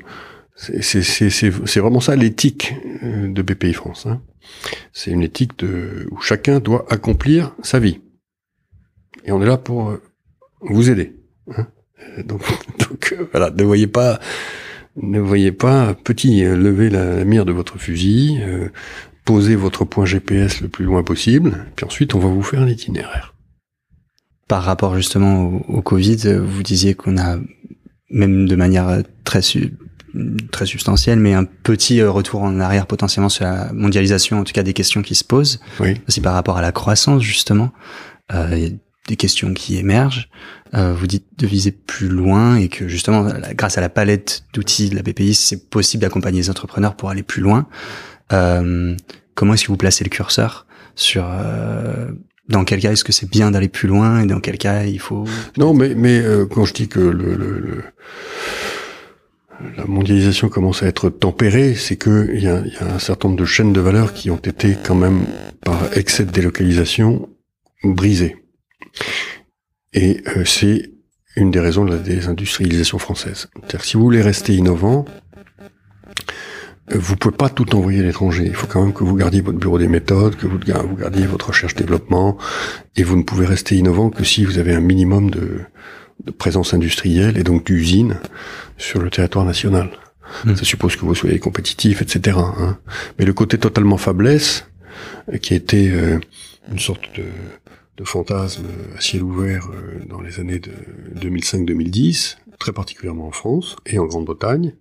c'est 0.81 1.81
vraiment 1.81 2.01
ça 2.01 2.17
l'éthique 2.17 2.75
euh, 3.03 3.33
de 3.33 3.43
BPI 3.43 3.73
France. 3.73 4.07
Hein. 4.07 4.21
C'est 4.93 5.11
une 5.11 5.23
éthique 5.23 5.59
de, 5.59 6.07
où 6.11 6.21
chacun 6.21 6.61
doit 6.61 6.87
accomplir 6.91 7.55
sa 7.63 7.79
vie. 7.79 8.01
Et 9.25 9.33
on 9.33 9.43
est 9.43 9.47
là 9.47 9.57
pour 9.57 9.97
vous 10.61 10.91
aider. 10.91 11.15
Hein. 11.57 11.67
Donc, 12.25 12.43
donc 12.79 13.15
voilà, 13.33 13.51
ne 13.51 13.65
voyez 13.65 13.87
pas, 13.87 14.21
ne 14.97 15.19
voyez 15.19 15.53
pas 15.53 15.95
petit, 15.95 16.43
levez 16.43 16.91
la, 16.91 17.25
mire 17.25 17.45
de 17.45 17.53
votre 17.53 17.79
fusil, 17.79 18.41
posez 19.25 19.57
votre 19.57 19.85
point 19.85 20.05
GPS 20.05 20.61
le 20.61 20.69
plus 20.69 20.85
loin 20.85 21.03
possible, 21.03 21.67
puis 21.77 21.87
ensuite 21.87 22.15
on 22.15 22.19
va 22.19 22.29
vous 22.29 22.43
faire 22.43 22.61
un 22.61 22.69
itinéraire 22.69 23.35
par 24.49 24.63
rapport 24.63 24.97
justement 24.97 25.61
au, 25.69 25.83
Covid, 25.83 26.39
vous 26.39 26.63
disiez 26.63 26.95
qu'on 26.95 27.19
a 27.19 27.39
même 28.11 28.47
de 28.47 28.57
manière 28.57 29.03
très 29.25 29.43
très 30.51 30.67
substantielle, 30.67 31.19
mais 31.19 31.35
un 31.35 31.45
petit 31.45 32.01
euh, 32.01 32.11
retour 32.11 32.43
en 32.43 32.61
arrière 32.61 32.87
potentiellement 32.87 33.29
sur 33.29 33.45
la 33.45 33.73
mondialisation, 33.73 34.41
en 34.41 34.45
tout 34.45 34.53
cas 34.53 34.63
des 34.63 34.73
questions 34.73 35.03
qui 35.03 35.15
se 35.15 35.25
posent, 35.25 35.61
oui. 35.81 36.01
aussi 36.09 36.21
par 36.21 36.35
rapport 36.35 36.57
à 36.57 36.63
la 36.63 36.73
croissance 36.73 37.23
justement. 37.23 37.73
Euh, 38.33 38.59
y 38.59 38.67
a 38.67 38.71
des 39.09 39.17
questions 39.17 39.53
qui 39.53 39.77
émergent. 39.77 40.29
Euh, 40.75 40.93
vous 40.93 41.07
dites 41.07 41.27
de 41.39 41.47
viser 41.47 41.71
plus 41.71 42.09
loin 42.09 42.57
et 42.57 42.69
que 42.69 42.89
justement, 42.89 43.29
grâce 43.53 43.79
à 43.79 43.81
la 43.81 43.89
palette 43.89 44.45
d'outils 44.53 44.91
de 44.91 44.97
la 44.97 45.03
BPI, 45.03 45.35
c'est 45.35 45.69
possible 45.69 46.01
d'accompagner 46.01 46.41
les 46.41 46.51
entrepreneurs 46.51 46.97
pour 46.97 47.11
aller 47.11 47.23
plus 47.23 47.43
loin. 47.43 47.67
Euh, 48.33 48.97
comment 49.35 49.55
est-ce 49.55 49.65
que 49.65 49.69
vous 49.69 49.77
placez 49.77 50.05
le 50.05 50.11
curseur 50.11 50.67
sur 50.97 51.27
euh, 51.29 52.09
dans 52.49 52.65
quel 52.65 52.81
cas 52.81 52.93
est-ce 52.93 53.05
que 53.05 53.13
c'est 53.13 53.29
bien 53.29 53.51
d'aller 53.51 53.69
plus 53.69 53.89
loin 53.89 54.21
et 54.21 54.27
dans 54.27 54.41
quel 54.41 54.59
cas 54.59 54.85
il 54.85 55.01
faut 55.01 55.25
Non, 55.57 55.75
mais 55.75 55.95
mais 55.95 56.21
euh, 56.21 56.47
quand 56.47 56.65
je 56.65 56.75
dis 56.75 56.89
que 56.89 57.01
le, 57.01 57.35
le, 57.35 57.85
la 59.77 59.85
mondialisation 59.87 60.49
commence 60.49 60.83
à 60.83 60.87
être 60.87 61.11
tempérée, 61.11 61.75
c'est 61.75 61.97
que 61.97 62.31
il 62.35 62.43
y 62.43 62.49
a, 62.49 62.61
y 62.61 62.77
a, 62.77 62.95
un 62.95 62.99
certain 62.99 63.29
nombre 63.29 63.41
de 63.41 63.47
chaînes 63.47 63.73
de 63.73 63.81
valeur 63.81 64.13
qui 64.13 64.31
ont 64.31 64.37
été 64.37 64.77
quand 64.85 64.95
même 64.95 65.27
par 65.63 65.97
excès 65.97 66.25
de 66.25 66.31
délocalisation 66.31 67.29
brisées. 67.83 68.37
Et 69.93 70.23
euh, 70.37 70.45
c'est 70.45 70.91
une 71.37 71.51
des 71.51 71.61
raisons 71.61 71.85
de 71.85 71.93
la 71.93 71.99
désindustrialisation 71.99 72.99
française. 72.99 73.49
C'est-à-dire 73.55 73.85
si 73.85 73.97
vous 73.97 74.05
voulez 74.05 74.23
rester 74.23 74.55
innovant, 74.55 75.05
vous 76.91 77.17
pouvez 77.17 77.35
pas 77.35 77.49
tout 77.49 77.75
envoyer 77.75 78.01
à 78.01 78.03
l'étranger. 78.03 78.45
Il 78.47 78.55
faut 78.55 78.67
quand 78.67 78.83
même 78.83 78.93
que 78.93 79.05
vous 79.05 79.17
gardiez 79.17 79.41
votre 79.41 79.59
bureau 79.59 79.79
des 79.79 79.89
méthodes, 79.89 80.37
que 80.37 80.47
vous, 80.47 80.59
gardiez 80.59 81.27
votre 81.27 81.49
recherche-développement, 81.49 82.37
et 82.97 83.03
vous 83.03 83.17
ne 83.17 83.23
pouvez 83.23 83.47
rester 83.47 83.77
innovant 83.77 84.11
que 84.11 84.23
si 84.23 84.45
vous 84.45 84.59
avez 84.59 84.75
un 84.75 84.81
minimum 84.81 85.31
de, 85.31 85.61
présence 86.39 86.75
industrielle 86.75 87.39
et 87.39 87.43
donc 87.43 87.65
d'usine 87.65 88.19
sur 88.79 89.01
le 89.01 89.11
territoire 89.11 89.45
national. 89.45 89.91
Hmm. 90.45 90.55
Ça 90.57 90.65
suppose 90.65 90.97
que 90.97 91.05
vous 91.05 91.15
soyez 91.15 91.39
compétitif, 91.39 92.03
etc. 92.03 92.39
Hein. 92.39 92.79
Mais 93.19 93.25
le 93.25 93.33
côté 93.33 93.59
totalement 93.59 93.99
faiblesse, 93.99 94.67
euh, 95.33 95.39
qui 95.39 95.55
était 95.55 95.91
euh, 95.91 96.19
une 96.71 96.79
sorte 96.79 97.03
de, 97.17 97.25
de, 97.97 98.05
fantasme 98.05 98.65
à 98.97 99.01
ciel 99.01 99.23
ouvert 99.23 99.69
euh, 99.73 100.05
dans 100.09 100.21
les 100.21 100.41
années 100.41 100.59
de 100.59 100.73
2005-2010, 101.21 102.37
très 102.59 102.73
particulièrement 102.73 103.29
en 103.29 103.33
France 103.33 103.77
et 103.87 103.99
en 103.99 104.07
Grande-Bretagne, 104.07 104.75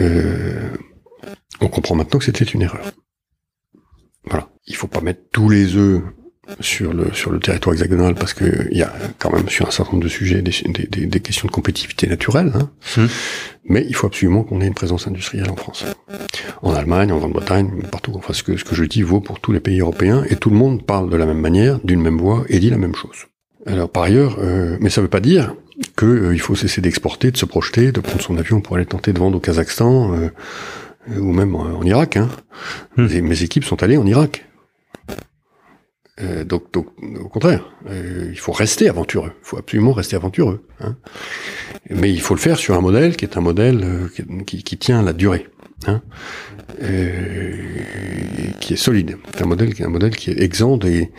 euh, 0.00 0.70
on 1.60 1.68
comprend 1.68 1.94
maintenant 1.94 2.18
que 2.18 2.24
c'était 2.24 2.44
une 2.44 2.62
erreur. 2.62 2.92
Voilà. 4.24 4.48
Il 4.66 4.76
faut 4.76 4.86
pas 4.86 5.00
mettre 5.00 5.22
tous 5.32 5.48
les 5.48 5.76
œufs 5.76 6.02
sur 6.60 6.92
le 6.92 7.12
sur 7.12 7.30
le 7.30 7.38
territoire 7.40 7.74
hexagonal 7.74 8.14
parce 8.14 8.34
que 8.34 8.68
il 8.70 8.76
y 8.76 8.82
a 8.82 8.92
quand 9.18 9.32
même 9.32 9.48
sur 9.48 9.66
un 9.66 9.70
certain 9.70 9.92
nombre 9.92 10.04
de 10.04 10.08
sujets 10.08 10.42
des, 10.42 10.52
des, 10.88 11.06
des 11.06 11.20
questions 11.20 11.46
de 11.46 11.52
compétitivité 11.52 12.06
naturelle, 12.06 12.52
hein. 12.54 12.70
Hum. 12.96 13.08
mais 13.64 13.84
il 13.88 13.94
faut 13.94 14.06
absolument 14.06 14.44
qu'on 14.44 14.60
ait 14.60 14.66
une 14.66 14.74
présence 14.74 15.06
industrielle 15.06 15.50
en 15.50 15.56
France, 15.56 15.84
en 16.62 16.74
Allemagne, 16.74 17.12
en 17.12 17.18
Grande-Bretagne, 17.18 17.70
partout. 17.90 18.12
Enfin, 18.14 18.32
ce 18.32 18.42
que 18.42 18.56
ce 18.56 18.64
que 18.64 18.74
je 18.74 18.84
dis 18.84 19.02
vaut 19.02 19.20
pour 19.20 19.40
tous 19.40 19.52
les 19.52 19.60
pays 19.60 19.80
européens 19.80 20.24
et 20.28 20.36
tout 20.36 20.50
le 20.50 20.56
monde 20.56 20.84
parle 20.84 21.10
de 21.10 21.16
la 21.16 21.26
même 21.26 21.40
manière, 21.40 21.80
d'une 21.84 22.00
même 22.00 22.18
voix 22.18 22.44
et 22.48 22.58
dit 22.58 22.70
la 22.70 22.78
même 22.78 22.94
chose. 22.94 23.26
Alors 23.66 23.88
par 23.88 24.02
ailleurs, 24.02 24.36
euh, 24.40 24.76
mais 24.80 24.90
ça 24.90 25.00
veut 25.00 25.08
pas 25.08 25.20
dire 25.20 25.54
que 25.96 26.06
euh, 26.06 26.38
faut 26.38 26.54
cesser 26.54 26.80
d'exporter, 26.80 27.30
de 27.30 27.36
se 27.36 27.46
projeter, 27.46 27.92
de 27.92 28.00
prendre 28.00 28.22
son 28.22 28.36
avion 28.36 28.60
pour 28.60 28.76
aller 28.76 28.86
tenter 28.86 29.12
de 29.12 29.18
vendre 29.18 29.38
au 29.38 29.40
Kazakhstan. 29.40 30.14
Euh, 30.14 30.28
euh, 31.10 31.18
ou 31.18 31.32
même 31.32 31.54
en, 31.54 31.82
Irak. 31.82 32.16
Hein. 32.16 32.28
Hmm. 32.96 33.06
Mes, 33.06 33.42
équipes 33.42 33.64
sont 33.64 33.82
allées 33.82 33.96
en 33.96 34.06
Irak. 34.06 34.46
Euh, 36.20 36.44
donc, 36.44 36.72
donc, 36.72 36.86
au 37.20 37.28
contraire, 37.28 37.64
euh, 37.88 38.28
il 38.30 38.38
faut 38.38 38.52
rester 38.52 38.88
aventureux. 38.88 39.32
Il 39.42 39.46
faut 39.46 39.58
absolument 39.58 39.92
rester 39.92 40.16
aventureux. 40.16 40.66
Hein. 40.80 40.96
Mais 41.90 42.12
il 42.12 42.20
faut 42.20 42.34
le 42.34 42.40
faire 42.40 42.56
sur 42.56 42.76
un 42.76 42.80
modèle 42.80 43.16
qui 43.16 43.24
est 43.24 43.36
un 43.36 43.40
modèle 43.40 43.82
euh, 43.82 44.08
qui, 44.44 44.62
qui, 44.62 44.78
tient 44.78 45.02
la 45.02 45.12
durée, 45.12 45.48
hein, 45.86 46.02
qui 48.60 48.74
est 48.74 48.76
solide. 48.76 49.16
C'est 49.34 49.42
un 49.42 49.46
modèle 49.46 49.74
qui 49.74 49.82
est 49.82 49.86
un 49.86 49.90
modèle 49.90 50.14
qui 50.16 50.30
est 50.30 50.40
exempt 50.40 50.76
des, 50.76 51.10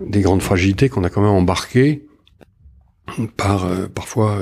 des 0.00 0.20
grandes 0.20 0.42
fragilités 0.42 0.88
qu'on 0.88 1.04
a 1.04 1.10
quand 1.10 1.22
même 1.22 1.30
embarquées 1.30 2.06
par 3.36 3.68
parfois 3.90 4.38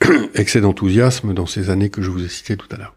excès 0.34 0.60
d'enthousiasme 0.60 1.34
dans 1.34 1.46
ces 1.46 1.70
années 1.70 1.90
que 1.90 2.02
je 2.02 2.10
vous 2.10 2.24
ai 2.24 2.28
citées 2.28 2.56
tout 2.56 2.68
à 2.70 2.76
l'heure. 2.76 2.96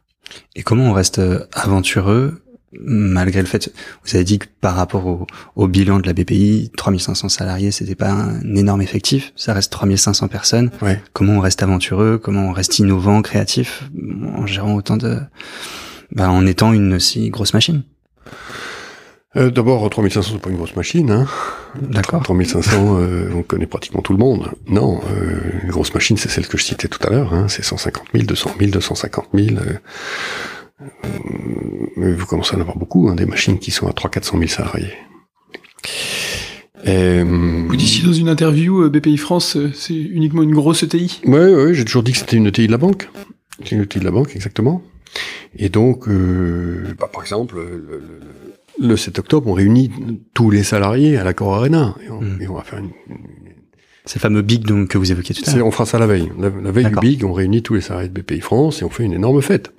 Et 0.55 0.63
comment 0.63 0.85
on 0.85 0.93
reste 0.93 1.19
euh, 1.19 1.45
aventureux 1.53 2.42
malgré 2.79 3.41
le 3.41 3.47
fait, 3.47 3.71
vous 4.05 4.15
avez 4.15 4.23
dit 4.23 4.39
que 4.39 4.45
par 4.61 4.75
rapport 4.75 5.05
au, 5.05 5.27
au 5.55 5.67
bilan 5.67 5.99
de 5.99 6.07
la 6.07 6.13
BPI, 6.13 6.71
3500 6.75 7.29
salariés, 7.29 7.71
c'était 7.71 7.95
pas 7.95 8.11
un 8.11 8.55
énorme 8.55 8.81
effectif, 8.81 9.33
ça 9.35 9.53
reste 9.53 9.71
3500 9.71 10.27
personnes. 10.27 10.71
Ouais. 10.81 11.01
Comment 11.13 11.33
on 11.33 11.39
reste 11.39 11.63
aventureux, 11.63 12.17
comment 12.17 12.49
on 12.49 12.51
reste 12.53 12.79
innovant, 12.79 13.21
créatif, 13.21 13.89
en 14.35 14.45
gérant 14.45 14.75
autant 14.75 14.97
de, 14.97 15.19
bah, 16.11 16.29
en 16.29 16.45
étant 16.45 16.73
une 16.73 16.99
si 16.99 17.29
grosse 17.29 17.53
machine? 17.53 17.83
Euh, 19.35 19.49
D'abord, 19.49 19.89
3500, 19.89 20.33
c'est 20.33 20.41
pas 20.41 20.51
une 20.51 20.57
grosse 20.57 20.75
machine. 20.75 21.09
Hein. 21.09 21.27
D'accord. 21.81 22.21
3500, 22.21 22.99
euh, 22.99 23.31
on 23.35 23.41
connaît 23.41 23.65
pratiquement 23.65 24.01
tout 24.01 24.13
le 24.13 24.19
monde. 24.19 24.51
Non, 24.67 25.01
euh, 25.09 25.61
une 25.63 25.71
grosse 25.71 25.93
machine, 25.93 26.17
c'est 26.17 26.29
celle 26.29 26.47
que 26.47 26.57
je 26.57 26.63
citais 26.63 26.87
tout 26.87 26.99
à 27.07 27.09
l'heure. 27.09 27.33
Hein. 27.33 27.47
C'est 27.47 27.63
150 27.63 28.05
000, 28.13 28.25
200 28.25 28.51
000, 28.59 28.71
250 28.71 29.25
000. 29.33 29.55
Euh, 30.83 31.07
euh, 31.97 32.15
vous 32.17 32.25
commencez 32.25 32.55
à 32.55 32.57
en 32.57 32.61
avoir 32.61 32.77
beaucoup, 32.77 33.09
hein, 33.09 33.15
des 33.15 33.25
machines 33.25 33.59
qui 33.59 33.71
sont 33.71 33.87
à 33.87 33.93
300 33.93 34.09
400 34.09 34.37
000 34.37 34.49
salariés. 34.49 34.93
Et, 36.85 37.23
Vous 37.23 37.75
disiez 37.75 38.05
dans 38.05 38.13
une 38.13 38.27
interview, 38.29 38.81
euh, 38.83 38.89
BPI 38.89 39.17
France, 39.17 39.55
euh, 39.55 39.71
c'est 39.73 39.95
uniquement 39.95 40.43
une 40.43 40.53
grosse 40.53 40.83
ETI. 40.83 41.21
Ouais, 41.25 41.53
ouais, 41.53 41.73
j'ai 41.73 41.85
toujours 41.85 42.03
dit 42.03 42.11
que 42.11 42.17
c'était 42.17 42.35
une 42.35 42.47
ETI 42.47 42.67
de 42.67 42.71
la 42.71 42.77
banque. 42.77 43.09
C'est 43.63 43.71
une 43.75 43.81
ETI 43.83 43.99
de 43.99 44.03
la 44.05 44.11
banque, 44.11 44.35
exactement. 44.35 44.81
Et 45.55 45.69
donc, 45.69 46.07
euh, 46.09 46.93
bah, 46.99 47.09
par 47.11 47.21
exemple, 47.21 47.55
le, 47.55 47.77
le- 48.79 48.87
le 48.87 48.97
7 48.97 49.19
octobre, 49.19 49.47
on 49.49 49.53
réunit 49.53 49.91
tous 50.33 50.49
les 50.49 50.63
salariés 50.63 51.15
à 51.17 51.23
l'accord 51.23 51.53
Arena. 51.53 51.95
Et 52.05 52.09
on, 52.09 52.19
Mm. 52.21 52.41
et 52.41 52.47
on 52.47 52.55
va 52.55 52.63
faire 52.63 52.79
une, 52.79 52.89
C'est 54.05 54.15
le 54.15 54.21
fameux 54.21 54.41
big 54.41 54.65
donc, 54.65 54.89
que 54.89 54.97
vous 54.97 55.11
évoquiez 55.11 55.33
tout 55.35 55.43
à 55.49 55.55
l'heure. 55.55 55.67
on 55.67 55.71
fera 55.71 55.85
ça 55.85 55.99
la 55.99 56.07
veille. 56.07 56.29
La, 56.39 56.49
la 56.49 56.71
veille 56.71 56.85
du. 56.85 56.95
Big, 56.99 57.23
on 57.23 57.31
réunit 57.33 57.61
tous 57.61 57.75
les 57.75 57.81
salariés 57.81 58.09
de 58.09 58.19
BPI 58.21 58.41
France 58.41 58.81
et 58.81 58.85
on 58.85 58.89
fait 58.89 59.03
une 59.03 59.13
énorme 59.13 59.41
fête. 59.41 59.71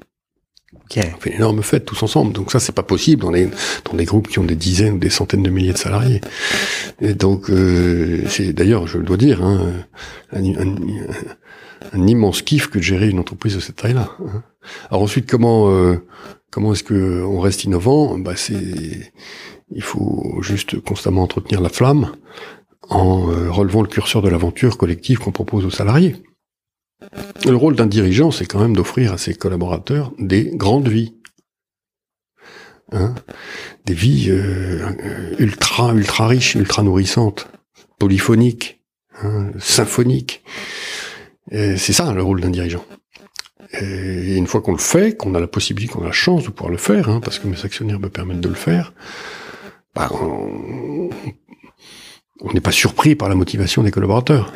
Ok. 0.74 0.98
On 1.16 1.20
fait 1.20 1.30
une 1.30 1.36
énorme 1.36 1.62
fête 1.62 1.84
tous 1.84 2.02
ensemble. 2.02 2.32
Donc 2.32 2.50
ça, 2.50 2.60
c'est 2.60 2.74
pas 2.74 2.82
possible 2.82 3.22
dans 3.22 3.30
des, 3.32 3.48
dans 3.84 3.96
groupes 4.04 4.28
qui 4.28 4.38
ont 4.38 4.44
des 4.44 4.56
dizaines 4.56 4.94
ou 4.94 4.98
des 4.98 5.10
centaines 5.10 5.42
de 5.42 5.50
milliers 5.50 5.72
de 5.72 5.78
salariés. 5.78 6.20
Et 7.00 7.14
donc, 7.14 7.48
euh, 7.50 8.22
c'est 8.28 8.52
d'ailleurs, 8.52 8.86
je 8.86 8.98
le 8.98 9.04
dois 9.04 9.16
dire, 9.16 9.42
hein, 9.42 9.72
un, 10.32 10.44
un- 10.44 10.76
un 11.92 12.06
immense 12.06 12.42
kiff 12.42 12.68
que 12.68 12.78
de 12.78 12.82
gérer 12.82 13.08
une 13.08 13.18
entreprise 13.18 13.54
de 13.54 13.60
cette 13.60 13.76
taille-là. 13.76 14.10
hein. 14.20 14.42
Alors 14.90 15.02
ensuite, 15.02 15.30
comment 15.30 15.70
euh, 15.70 15.96
comment 16.50 16.72
est-ce 16.72 16.82
que 16.84 17.22
on 17.22 17.40
reste 17.40 17.64
innovant? 17.64 18.18
Bah, 18.18 18.32
c'est 18.36 19.12
il 19.70 19.82
faut 19.82 20.38
juste 20.40 20.80
constamment 20.80 21.22
entretenir 21.22 21.60
la 21.60 21.68
flamme 21.68 22.12
en 22.88 23.30
euh, 23.30 23.50
relevant 23.50 23.82
le 23.82 23.88
curseur 23.88 24.22
de 24.22 24.28
l'aventure 24.28 24.78
collective 24.78 25.18
qu'on 25.18 25.32
propose 25.32 25.64
aux 25.66 25.70
salariés. 25.70 26.16
Le 27.44 27.56
rôle 27.56 27.76
d'un 27.76 27.86
dirigeant, 27.86 28.30
c'est 28.30 28.46
quand 28.46 28.60
même 28.60 28.74
d'offrir 28.74 29.12
à 29.12 29.18
ses 29.18 29.34
collaborateurs 29.34 30.12
des 30.18 30.50
grandes 30.54 30.88
vies. 30.88 31.14
Hein 32.92 33.14
des 33.84 33.94
vies 33.94 34.28
euh, 34.30 35.34
ultra, 35.38 35.92
ultra 35.94 36.26
riches, 36.26 36.54
ultra 36.54 36.82
nourrissantes, 36.82 37.48
polyphoniques, 37.98 38.80
hein, 39.22 39.50
symphoniques. 39.58 40.42
C'est 41.50 41.92
ça 41.92 42.12
le 42.12 42.22
rôle 42.22 42.40
d'un 42.40 42.50
dirigeant. 42.50 42.84
Et 43.80 44.36
une 44.36 44.46
fois 44.46 44.60
qu'on 44.60 44.72
le 44.72 44.78
fait, 44.78 45.16
qu'on 45.16 45.34
a 45.34 45.40
la 45.40 45.46
possibilité, 45.46 45.92
qu'on 45.92 46.02
a 46.02 46.06
la 46.06 46.12
chance 46.12 46.44
de 46.44 46.48
pouvoir 46.48 46.70
le 46.70 46.78
faire, 46.78 47.08
hein, 47.08 47.20
parce 47.20 47.38
que 47.38 47.46
mes 47.46 47.64
actionnaires 47.64 48.00
me 48.00 48.08
permettent 48.08 48.40
de 48.40 48.48
le 48.48 48.54
faire, 48.54 48.92
bah, 49.94 50.10
on 50.10 51.10
n'est 52.52 52.60
pas 52.60 52.72
surpris 52.72 53.14
par 53.14 53.28
la 53.28 53.34
motivation 53.34 53.82
des 53.82 53.90
collaborateurs. 53.90 54.52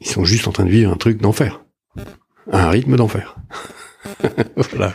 Ils 0.00 0.08
sont 0.08 0.24
juste 0.24 0.46
en 0.46 0.52
train 0.52 0.64
de 0.64 0.70
vivre 0.70 0.92
un 0.92 0.96
truc 0.96 1.20
d'enfer. 1.20 1.63
Un 2.52 2.68
rythme 2.68 2.96
d'enfer. 2.96 3.36
voilà. 4.56 4.94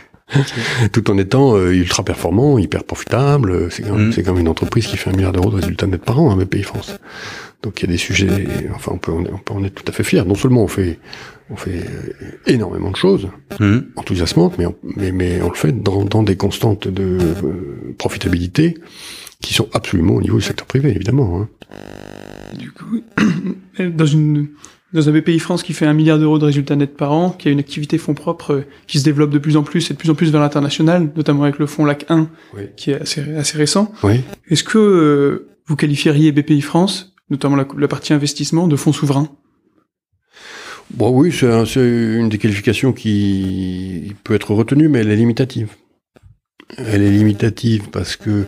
Tout 0.93 1.09
en 1.09 1.17
étant 1.17 1.55
euh, 1.55 1.71
ultra 1.71 2.03
performant, 2.03 2.59
hyper 2.59 2.83
profitable. 2.83 3.49
euh, 3.51 3.69
C'est 3.71 3.81
quand, 3.83 3.95
même- 3.95 4.09
Mm. 4.09 4.13
c'est 4.13 4.21
quand 4.23 4.33
même 4.33 4.41
une 4.41 4.47
entreprise 4.47 4.85
qui 4.85 4.97
fait 4.97 5.09
un 5.09 5.13
milliard 5.13 5.31
d'euros 5.31 5.49
de 5.49 5.55
résultats 5.55 5.87
nets 5.87 6.03
par 6.03 6.19
an, 6.21 6.29
hein, 6.31 6.35
BPI 6.37 6.61
France. 6.63 6.95
Donc 7.63 7.81
il 7.81 7.87
y 7.87 7.89
a 7.89 7.91
des 7.91 7.97
sujets, 7.97 8.47
enfin 8.75 8.91
on 8.93 8.97
peut, 8.99 9.11
en- 9.11 9.23
on 9.33 9.37
peut 9.39 9.53
en 9.53 9.63
être 9.63 9.73
tout 9.75 9.83
à 9.87 9.91
fait 9.91 10.03
fier. 10.03 10.25
Non 10.25 10.35
seulement 10.35 10.63
on 10.63 10.67
fait, 10.67 10.99
on 11.49 11.55
fait 11.55 11.79
euh, 11.79 12.13
énormément 12.45 12.91
de 12.91 12.95
choses, 12.95 13.27
Mhm. 13.59 13.87
enthousiasmantes, 13.95 14.57
mais 14.59 14.67
on, 14.67 14.75
mais, 14.83 15.11
mais 15.11 15.41
on 15.41 15.49
le 15.49 15.55
fait 15.55 15.71
dans, 15.71 16.05
dans 16.05 16.21
des 16.23 16.37
constantes 16.37 16.87
de 16.87 17.17
euh, 17.43 17.95
profitabilité 17.97 18.77
qui 19.41 19.53
sont 19.55 19.67
absolument 19.73 20.13
au 20.15 20.21
niveau 20.21 20.37
du 20.37 20.43
secteur 20.43 20.67
privé, 20.67 20.91
évidemment. 20.91 21.41
Hein. 21.41 21.49
Du 22.57 22.71
coup, 22.71 23.01
dans 23.79 24.05
une 24.05 24.49
dans 24.93 25.07
un 25.07 25.11
BPI 25.11 25.39
France 25.39 25.61
qui 25.63 25.73
fait 25.73 25.85
un 25.85 25.93
milliard 25.93 26.17
d'euros 26.17 26.39
de 26.39 26.45
résultats 26.45 26.75
nets 26.75 26.95
par 26.97 27.11
an, 27.11 27.29
qui 27.29 27.47
a 27.47 27.51
une 27.51 27.59
activité 27.59 27.97
fonds 27.97 28.13
propres 28.15 28.53
euh, 28.53 28.65
qui 28.87 28.99
se 28.99 29.03
développe 29.03 29.29
de 29.29 29.37
plus 29.37 29.55
en 29.57 29.63
plus 29.63 29.89
et 29.91 29.93
de 29.93 29.99
plus 29.99 30.09
en 30.09 30.15
plus 30.15 30.31
vers 30.31 30.41
l'international, 30.41 31.11
notamment 31.15 31.43
avec 31.43 31.59
le 31.59 31.67
fonds 31.67 31.85
LAC 31.85 32.05
1 32.09 32.27
Oui. 32.55 32.63
qui 32.75 32.91
est 32.91 33.01
assez, 33.01 33.21
assez 33.35 33.57
récent. 33.57 33.91
Oui. 34.03 34.21
Est-ce 34.49 34.63
que 34.63 34.77
euh, 34.79 35.47
vous 35.67 35.75
qualifieriez 35.75 36.31
BPI 36.31 36.61
France, 36.61 37.13
notamment 37.29 37.55
la, 37.55 37.67
la 37.77 37.87
partie 37.87 38.13
investissement, 38.13 38.67
de 38.67 38.75
fonds 38.75 38.93
souverains? 38.93 39.29
Bon, 40.91 41.11
oui, 41.11 41.31
c'est 41.31 41.45
un- 41.51 41.65
c'est 41.65 41.79
une 41.87 42.29
des 42.29 42.39
qualifications 42.39 42.93
qui 42.93 44.15
peut 44.23 44.33
être 44.33 44.53
retenue, 44.55 44.87
mais 44.87 44.99
elle 44.99 45.11
est 45.11 45.15
limitative. 45.15 45.69
Elle 46.77 47.03
est 47.03 47.11
limitative 47.11 47.89
parce 47.91 48.15
que, 48.15 48.45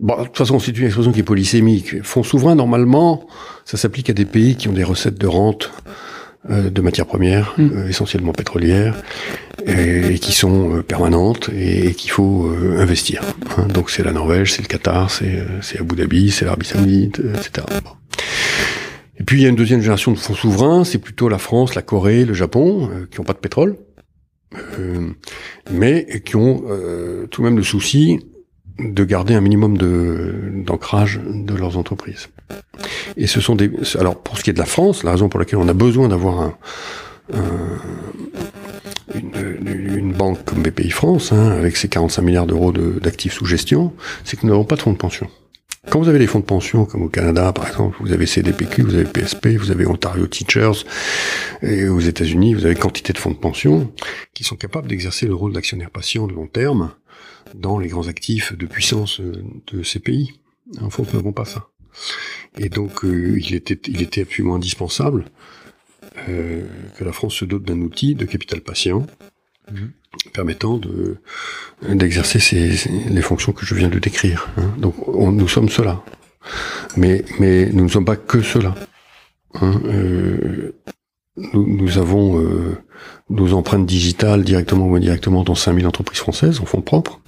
bon, 0.00 0.18
de 0.18 0.24
toute 0.24 0.36
façon, 0.36 0.58
c'est 0.58 0.76
une 0.76 0.86
expression 0.86 1.12
qui 1.12 1.20
est 1.20 1.24
polysémique. 1.24 2.02
Fonds 2.02 2.22
souverain, 2.22 2.54
normalement, 2.54 3.26
ça 3.64 3.76
s'applique 3.76 4.10
à 4.10 4.12
des 4.12 4.24
pays 4.24 4.56
qui 4.56 4.68
ont 4.68 4.72
des 4.72 4.84
recettes 4.84 5.18
de 5.18 5.26
rente 5.26 5.70
euh, 6.48 6.70
de 6.70 6.80
matières 6.80 7.06
premières, 7.06 7.54
Mm. 7.58 7.70
euh, 7.74 7.88
essentiellement 7.88 8.32
pétrolières, 8.32 8.96
et, 9.66 10.14
et 10.14 10.18
qui 10.18 10.32
sont 10.32 10.76
euh, 10.76 10.82
permanentes 10.82 11.50
et, 11.54 11.88
et 11.88 11.94
qu'il 11.94 12.10
faut 12.10 12.46
euh, 12.46 12.78
investir. 12.80 13.22
hein. 13.58 13.66
Donc 13.72 13.90
c'est 13.90 14.02
la 14.02 14.12
Norvège, 14.12 14.52
c'est 14.54 14.62
le 14.62 14.68
Qatar, 14.68 15.10
c'est 15.10 15.36
euh, 15.38 15.78
Abu 15.80 15.96
Dhabi, 15.96 16.30
c'est 16.30 16.46
l'Arabie 16.46 16.66
Saoudite, 16.66 17.20
euh, 17.20 17.34
etc. 17.34 17.66
Bon. 17.84 17.90
Et 19.18 19.22
puis 19.24 19.38
il 19.38 19.42
y 19.42 19.46
a 19.46 19.50
une 19.50 19.56
deuxième 19.56 19.80
génération 19.82 20.12
de 20.12 20.16
fonds 20.16 20.32
souverains, 20.34 20.84
c'est 20.84 20.96
plutôt 20.98 21.28
la 21.28 21.36
France, 21.36 21.74
la 21.74 21.82
Corée, 21.82 22.24
le 22.24 22.32
Japon, 22.32 22.88
euh, 22.90 23.06
qui 23.10 23.18
n'ont 23.18 23.24
pas 23.24 23.34
de 23.34 23.38
pétrole, 23.38 23.76
euh, 24.78 25.10
mais 25.70 26.22
qui 26.24 26.36
ont 26.36 26.62
euh, 26.70 27.26
tout 27.26 27.42
de 27.42 27.46
même 27.46 27.58
le 27.58 27.62
souci 27.62 28.18
de 28.82 29.04
garder 29.04 29.34
un 29.34 29.40
minimum 29.40 29.76
de 29.78 30.34
d'ancrage 30.66 31.20
de 31.24 31.54
leurs 31.54 31.76
entreprises. 31.76 32.28
Et 33.16 33.26
ce 33.26 33.40
sont 33.40 33.56
des 33.56 33.70
alors 33.98 34.16
pour 34.22 34.38
ce 34.38 34.42
qui 34.44 34.50
est 34.50 34.54
de 34.54 34.58
la 34.58 34.64
France, 34.66 35.02
la 35.04 35.12
raison 35.12 35.28
pour 35.28 35.38
laquelle 35.40 35.58
on 35.58 35.68
a 35.68 35.72
besoin 35.74 36.08
d'avoir 36.08 36.40
un, 36.40 36.54
un- 37.34 37.78
une, 39.14 40.12
banque 40.12 40.44
comme 40.44 40.62
BPI 40.62 40.90
France, 40.90 41.32
hein, 41.32 41.50
avec 41.52 41.76
ses 41.76 41.88
45 41.88 42.22
milliards 42.22 42.46
d'euros 42.46 42.72
de- 42.72 42.98
d'actifs 43.00 43.34
sous 43.34 43.44
gestion, 43.46 43.92
c'est 44.24 44.38
que 44.38 44.46
nous 44.46 44.52
n'avons 44.52 44.64
pas 44.64 44.76
de 44.76 44.82
fonds 44.82 44.92
de 44.92 44.98
pension. 44.98 45.28
Quand 45.88 45.98
vous 45.98 46.08
avez 46.08 46.18
des 46.18 46.26
fonds 46.26 46.40
de 46.40 46.44
pension, 46.44 46.84
comme 46.84 47.02
au 47.02 47.08
Canada 47.08 47.52
par 47.52 47.66
exemple, 47.66 47.96
vous 48.00 48.12
avez 48.12 48.26
CDPQ, 48.26 48.82
vous 48.82 48.94
avez 48.94 49.04
PSP, 49.04 49.56
vous 49.56 49.70
avez 49.70 49.86
Ontario 49.86 50.26
Teachers, 50.26 50.84
et 51.62 51.88
aux 51.88 52.00
États-Unis, 52.00 52.52
vous 52.54 52.66
avez 52.66 52.74
quantité 52.74 53.12
de 53.14 53.18
fonds 53.18 53.30
de 53.30 53.36
pension 53.36 53.90
qui 54.34 54.44
sont 54.44 54.56
capables 54.56 54.88
d'exercer 54.88 55.26
le 55.26 55.34
rôle 55.34 55.52
d'actionnaire 55.54 55.90
patient 55.90 56.26
de 56.26 56.32
long 56.34 56.46
terme 56.46 56.90
dans 57.54 57.78
les 57.78 57.88
grands 57.88 58.08
actifs 58.08 58.52
de 58.56 58.66
puissance 58.66 59.20
euh, 59.20 59.42
de 59.72 59.82
ces 59.82 59.98
pays. 60.00 60.34
En 60.80 60.90
France, 60.90 61.08
nous 61.12 61.18
n'avons 61.18 61.32
pas 61.32 61.44
ça. 61.44 61.68
Et 62.58 62.68
donc, 62.68 63.04
euh, 63.04 63.38
il, 63.40 63.54
était, 63.54 63.78
il 63.90 64.02
était 64.02 64.22
absolument 64.22 64.54
indispensable 64.56 65.24
euh, 66.28 66.66
que 66.96 67.04
la 67.04 67.12
France 67.12 67.34
se 67.34 67.44
dote 67.44 67.64
d'un 67.64 67.80
outil 67.80 68.14
de 68.14 68.24
capital 68.24 68.60
patient 68.60 69.06
Mhm. 69.70 69.92
permettant 70.32 70.78
de 70.78 71.18
d'exercer 71.88 72.40
ces, 72.40 72.76
ces- 72.76 72.90
les 72.90 73.22
fonctions 73.22 73.52
que 73.52 73.64
je 73.64 73.76
viens 73.76 73.88
de 73.88 74.00
décrire. 74.00 74.48
hein. 74.56 74.74
Donc, 74.78 75.06
on- 75.06 75.30
nous 75.30 75.46
sommes 75.46 75.68
cela. 75.68 76.02
Mais, 76.96 77.24
mais 77.38 77.66
nous 77.72 77.84
ne 77.84 77.88
sommes 77.88 78.04
pas 78.04 78.16
que 78.16 78.42
cela. 78.42 78.74
hein. 79.54 79.80
Euh, 79.84 80.72
nous, 81.36 81.66
nous 81.76 81.98
avons 81.98 82.42
euh, 82.42 82.76
nos 83.28 83.52
empreintes 83.52 83.86
digitales 83.86 84.42
directement 84.42 84.86
ou 84.86 84.96
indirectement 84.96 85.44
dans 85.44 85.54
5000 85.54 85.86
entreprises 85.86 86.18
françaises 86.18 86.60
en 86.60 86.66
fonds 86.66 86.80
propres, 86.80 87.20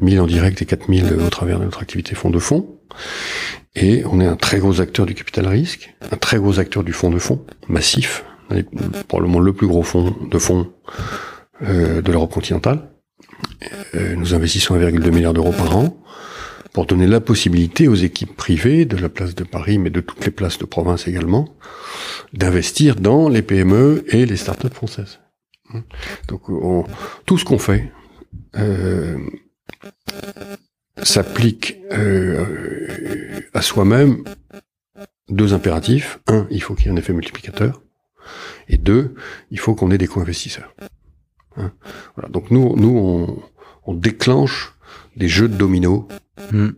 1000 0.00 0.20
en 0.20 0.26
direct 0.26 0.60
et 0.62 0.66
4000 0.66 1.14
au 1.26 1.30
travers 1.30 1.58
de 1.58 1.64
notre 1.64 1.82
activité 1.82 2.14
fonds 2.14 2.30
de 2.30 2.38
fonds. 2.38 2.78
Et 3.74 4.02
on 4.06 4.20
est 4.20 4.26
un 4.26 4.36
très 4.36 4.58
gros 4.58 4.80
acteur 4.80 5.06
du 5.06 5.14
capital 5.14 5.46
risque, 5.46 5.94
un 6.10 6.16
très 6.16 6.38
gros 6.38 6.58
acteur 6.58 6.84
du 6.84 6.92
fonds 6.92 7.10
de 7.10 7.18
fonds, 7.18 7.44
massif, 7.68 8.24
est 8.54 8.66
probablement 9.06 9.40
le 9.40 9.52
plus 9.52 9.66
gros 9.66 9.82
fonds 9.82 10.14
de 10.30 10.38
fonds 10.38 10.72
euh, 11.62 12.02
de 12.02 12.12
l'Europe 12.12 12.32
continentale. 12.32 12.90
Euh, 13.94 14.14
nous 14.16 14.34
investissons 14.34 14.76
1,2 14.76 15.10
milliard 15.10 15.32
d'euros 15.32 15.52
par 15.52 15.76
an 15.76 15.96
pour 16.72 16.86
donner 16.86 17.06
la 17.06 17.20
possibilité 17.20 17.88
aux 17.88 17.94
équipes 17.94 18.36
privées 18.36 18.84
de 18.84 18.96
la 18.96 19.08
place 19.08 19.34
de 19.34 19.44
Paris, 19.44 19.78
mais 19.78 19.90
de 19.90 20.00
toutes 20.00 20.24
les 20.24 20.30
places 20.30 20.58
de 20.58 20.64
province 20.64 21.08
également, 21.08 21.56
d'investir 22.32 22.96
dans 22.96 23.28
les 23.28 23.42
PME 23.42 24.04
et 24.08 24.26
les 24.26 24.36
startups 24.36 24.68
françaises. 24.74 25.18
Donc 26.28 26.48
on- 26.48 26.84
tout 27.26 27.36
ce 27.38 27.44
qu'on 27.44 27.58
fait 27.58 27.92
euh, 28.56 29.18
s'applique 31.02 31.76
euh, 31.92 33.40
à 33.54 33.62
soi-même 33.62 34.24
deux 35.28 35.52
impératifs. 35.52 36.18
Un, 36.26 36.46
il 36.50 36.62
faut 36.62 36.74
qu'il 36.74 36.86
y 36.86 36.88
ait 36.88 36.92
un 36.92 36.96
effet 36.96 37.12
multiplicateur. 37.12 37.82
Et 38.68 38.76
deux, 38.76 39.14
il 39.50 39.58
faut 39.58 39.74
qu'on 39.74 39.90
ait 39.90 39.98
des 39.98 40.06
co-investisseurs. 40.06 40.74
Hein 41.56 41.72
voilà. 42.16 42.28
Donc 42.30 42.50
nous, 42.50 42.76
nous 42.76 42.96
on, 42.98 43.42
on 43.86 43.94
déclenche 43.94 44.74
des 45.18 45.28
jeux 45.28 45.48
de 45.48 45.56
dominos 45.56 46.04
Hmm. 46.52 46.68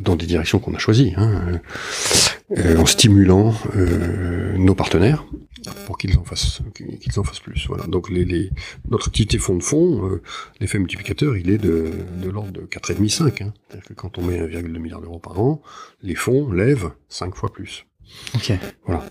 dans 0.00 0.16
des 0.16 0.24
directions 0.26 0.58
qu'on 0.58 0.74
a 0.74 0.78
choisies, 0.78 1.12
hein, 1.16 1.60
euh, 2.56 2.78
en 2.78 2.86
stimulant 2.86 3.54
euh, 3.76 4.56
nos 4.56 4.74
partenaires 4.74 5.24
pour 5.84 5.98
qu'ils 5.98 6.16
en 6.18 6.24
fassent 6.24 6.60
qu'ils 6.74 7.20
en 7.20 7.22
fassent 7.22 7.40
plus. 7.40 7.66
Voilà. 7.68 7.84
Donc 7.86 8.08
les, 8.08 8.24
les, 8.24 8.50
notre 8.88 9.08
activité 9.08 9.36
fonds 9.36 9.56
de 9.56 9.62
fonds, 9.62 10.06
euh, 10.08 10.22
l'effet 10.58 10.78
multiplicateur, 10.78 11.36
il 11.36 11.50
est 11.50 11.58
de, 11.58 11.90
de 12.22 12.30
l'ordre 12.30 12.50
de 12.52 12.60
4,5 12.62 13.08
5 13.10 13.42
hein. 13.42 13.52
C'est-à-dire 13.68 13.88
que 13.88 13.92
quand 13.92 14.16
on 14.16 14.22
met 14.22 14.38
1,2 14.40 14.78
milliard 14.78 15.02
d'euros 15.02 15.18
par 15.18 15.38
an, 15.38 15.60
les 16.02 16.14
fonds 16.14 16.50
lèvent 16.50 16.90
5 17.10 17.34
fois 17.34 17.52
plus. 17.52 17.84
Ok. 18.34 18.52
Voilà. 18.86 19.04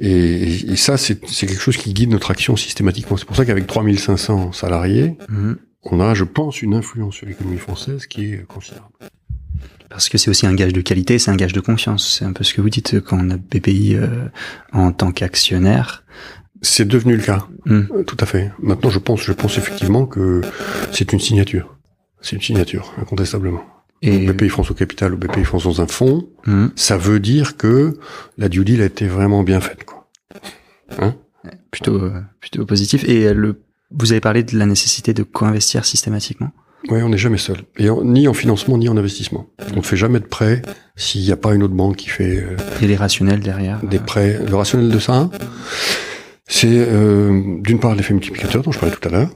Et, 0.00 0.72
et 0.72 0.76
ça, 0.76 0.96
c'est 0.96 1.24
c'est 1.28 1.46
quelque 1.46 1.60
chose 1.60 1.76
qui 1.76 1.92
guide 1.92 2.10
notre 2.10 2.30
action 2.30 2.56
systématiquement. 2.56 3.16
C'est 3.18 3.26
pour 3.26 3.36
ça 3.36 3.44
qu'avec 3.44 3.66
3500 3.66 4.52
salariés, 4.52 5.16
Hmm. 5.28 5.54
On 5.84 6.00
a, 6.00 6.14
je 6.14 6.24
pense, 6.24 6.62
une 6.62 6.74
influence 6.74 7.16
sur 7.16 7.26
l'économie 7.26 7.58
française 7.58 8.06
qui 8.06 8.32
est 8.34 8.46
considérable. 8.46 8.92
Parce 9.88 10.08
que 10.08 10.16
c'est 10.16 10.30
aussi 10.30 10.46
un 10.46 10.54
gage 10.54 10.72
de 10.72 10.80
qualité, 10.80 11.18
c'est 11.18 11.30
un 11.30 11.36
gage 11.36 11.52
de 11.52 11.60
confiance. 11.60 12.16
C'est 12.18 12.24
un 12.24 12.32
peu 12.32 12.44
ce 12.44 12.54
que 12.54 12.60
vous 12.62 12.70
dites 12.70 13.00
quand 13.00 13.18
on 13.20 13.30
a 13.30 13.36
BPI 13.36 13.96
euh, 13.96 14.26
en 14.72 14.92
tant 14.92 15.12
qu'actionnaire. 15.12 16.04
C'est 16.62 16.86
devenu 16.86 17.16
le 17.16 17.22
cas. 17.22 17.46
Hmm. 17.66 17.82
Euh, 17.92 18.02
Tout 18.04 18.16
à 18.20 18.24
fait. 18.26 18.52
Maintenant, 18.60 18.88
je 18.90 18.98
pense, 18.98 19.20
je 19.22 19.32
pense 19.32 19.58
effectivement 19.58 20.06
que 20.06 20.40
c'est 20.92 21.12
une 21.12 21.20
signature. 21.20 21.76
C'est 22.22 22.36
une 22.36 22.42
signature, 22.42 22.94
incontestablement. 22.98 23.62
Et 24.00 24.26
BPI 24.26 24.48
France 24.48 24.70
au 24.70 24.74
capital 24.74 25.12
ou 25.12 25.16
BPI 25.16 25.44
France 25.44 25.64
dans 25.64 25.80
un 25.80 25.86
fonds, 25.86 26.28
Hmm. 26.46 26.68
ça 26.74 26.96
veut 26.96 27.20
dire 27.20 27.56
que 27.56 27.98
la 28.38 28.48
due 28.48 28.64
deal 28.64 28.80
a 28.80 28.86
été 28.86 29.06
vraiment 29.06 29.42
bien 29.42 29.60
faite, 29.60 29.84
quoi. 29.84 30.08
plutôt 31.70 31.96
euh, 32.02 32.20
plutôt 32.40 32.64
positif. 32.64 33.04
Et 33.04 33.32
le, 33.34 33.60
vous 33.98 34.12
avez 34.12 34.20
parlé 34.20 34.42
de 34.42 34.56
la 34.58 34.66
nécessité 34.66 35.14
de 35.14 35.22
co-investir 35.22 35.84
systématiquement. 35.84 36.50
Ouais, 36.88 37.02
on 37.02 37.10
n'est 37.10 37.18
jamais 37.18 37.38
seul. 37.38 37.58
Et 37.78 37.88
ni 38.04 38.26
en 38.26 38.34
financement, 38.34 38.76
ni 38.76 38.88
en 38.88 38.96
investissement. 38.96 39.46
On 39.72 39.76
ne 39.76 39.82
fait 39.82 39.96
jamais 39.96 40.18
de 40.18 40.26
prêt 40.26 40.62
s'il 40.96 41.22
n'y 41.22 41.30
a 41.30 41.36
pas 41.36 41.54
une 41.54 41.62
autre 41.62 41.74
banque 41.74 41.96
qui 41.96 42.08
fait 42.08 42.38
euh, 42.38 42.56
Et 42.80 42.86
les 42.88 42.96
rationnels 42.96 43.40
derrière. 43.40 43.78
des 43.84 43.98
euh, 43.98 44.00
prêts. 44.00 44.40
Le 44.44 44.54
rationnel 44.56 44.90
de 44.90 44.98
ça, 44.98 45.30
c'est 46.48 46.66
euh, 46.68 47.60
d'une 47.60 47.78
part 47.78 47.94
l'effet 47.94 48.14
multiplicateur 48.14 48.62
dont 48.62 48.72
je 48.72 48.80
parlais 48.80 48.94
tout 48.94 49.06
à 49.08 49.12
l'heure. 49.12 49.30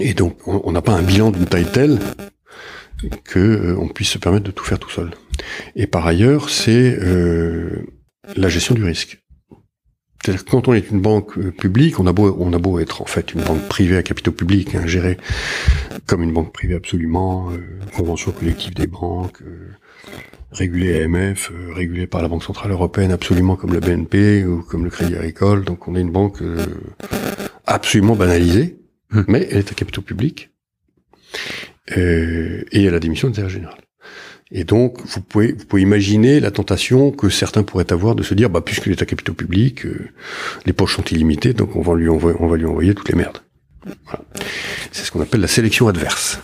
Et 0.00 0.14
donc, 0.14 0.38
on 0.46 0.72
n'a 0.72 0.80
pas 0.80 0.92
un 0.94 1.02
bilan 1.02 1.30
d'une 1.30 1.44
taille 1.46 1.66
telle 1.70 1.98
que 3.24 3.38
euh, 3.38 3.76
on 3.78 3.88
puisse 3.88 4.10
se 4.10 4.18
permettre 4.18 4.44
de 4.44 4.50
tout 4.52 4.64
faire 4.64 4.78
tout 4.78 4.90
seul. 4.90 5.10
Et 5.76 5.86
par 5.86 6.06
ailleurs, 6.06 6.48
c'est 6.48 6.96
la 8.36 8.48
gestion 8.48 8.74
du 8.74 8.84
risque. 8.84 9.22
C'est-à-dire 10.22 10.44
que 10.44 10.50
quand 10.50 10.68
on 10.68 10.74
est 10.74 10.90
une 10.90 11.00
banque 11.00 11.36
euh, 11.38 11.50
publique, 11.50 11.98
on 11.98 12.06
a 12.06 12.12
beau, 12.12 12.36
on 12.38 12.52
a 12.52 12.58
beau 12.58 12.78
être 12.78 13.02
en 13.02 13.06
fait 13.06 13.34
une 13.34 13.42
banque 13.42 13.66
privée 13.68 13.96
à 13.96 14.02
capitaux 14.02 14.32
publics, 14.32 14.74
hein, 14.74 14.86
gérée 14.86 15.16
comme 16.06 16.22
une 16.22 16.32
banque 16.32 16.52
privée 16.52 16.74
absolument, 16.74 17.50
euh, 17.50 17.58
convention 17.96 18.32
collective 18.32 18.74
des 18.74 18.86
banques, 18.86 19.42
euh, 19.42 19.70
régulée 20.52 21.02
AMF, 21.02 21.50
euh, 21.50 21.72
régulée 21.74 22.06
par 22.06 22.22
la 22.22 22.28
Banque 22.28 22.44
Centrale 22.44 22.70
Européenne 22.70 23.10
absolument 23.10 23.56
comme 23.56 23.72
la 23.72 23.80
BNP 23.80 24.44
ou 24.44 24.62
comme 24.62 24.84
le 24.84 24.90
Crédit 24.90 25.16
Agricole. 25.16 25.64
Donc 25.64 25.88
on 25.88 25.96
est 25.96 26.00
une 26.00 26.12
banque 26.12 26.40
euh, 26.42 26.64
absolument 27.66 28.14
banalisée, 28.14 28.78
Hmm. 29.12 29.24
mais 29.28 29.46
elle 29.50 29.58
est 29.58 29.70
à 29.70 29.74
capitaux 29.74 30.00
publics 30.00 30.50
euh, 31.98 32.64
et 32.72 32.84
elle 32.84 32.94
a 32.94 32.98
des 32.98 33.10
missions 33.10 33.28
d'intérêt 33.28 33.50
général. 33.50 33.78
Et 34.54 34.64
donc, 34.64 35.00
vous 35.06 35.20
pouvez, 35.22 35.52
vous 35.52 35.64
pouvez 35.64 35.82
imaginer 35.82 36.38
la 36.38 36.50
tentation 36.50 37.10
que 37.10 37.30
certains 37.30 37.62
pourraient 37.62 37.90
avoir 37.90 38.14
de 38.14 38.22
se 38.22 38.34
dire, 38.34 38.50
bah, 38.50 38.60
puisqu'il 38.60 38.92
est 38.92 39.02
à 39.02 39.06
capitaux 39.06 39.32
publics, 39.32 39.86
euh, 39.86 40.10
les 40.66 40.74
poches 40.74 40.96
sont 40.96 41.04
illimitées, 41.04 41.54
donc 41.54 41.74
on 41.74 41.80
va 41.80 41.94
lui 41.94 42.08
envoyer, 42.08 42.36
on 42.38 42.48
va 42.48 42.56
lui 42.56 42.66
envoyer 42.66 42.94
toutes 42.94 43.08
les 43.08 43.14
merdes. 43.14 43.38
Voilà. 44.04 44.24
C'est 44.92 45.04
ce 45.04 45.10
qu'on 45.10 45.22
appelle 45.22 45.40
la 45.40 45.48
sélection 45.48 45.88
adverse. 45.88 46.38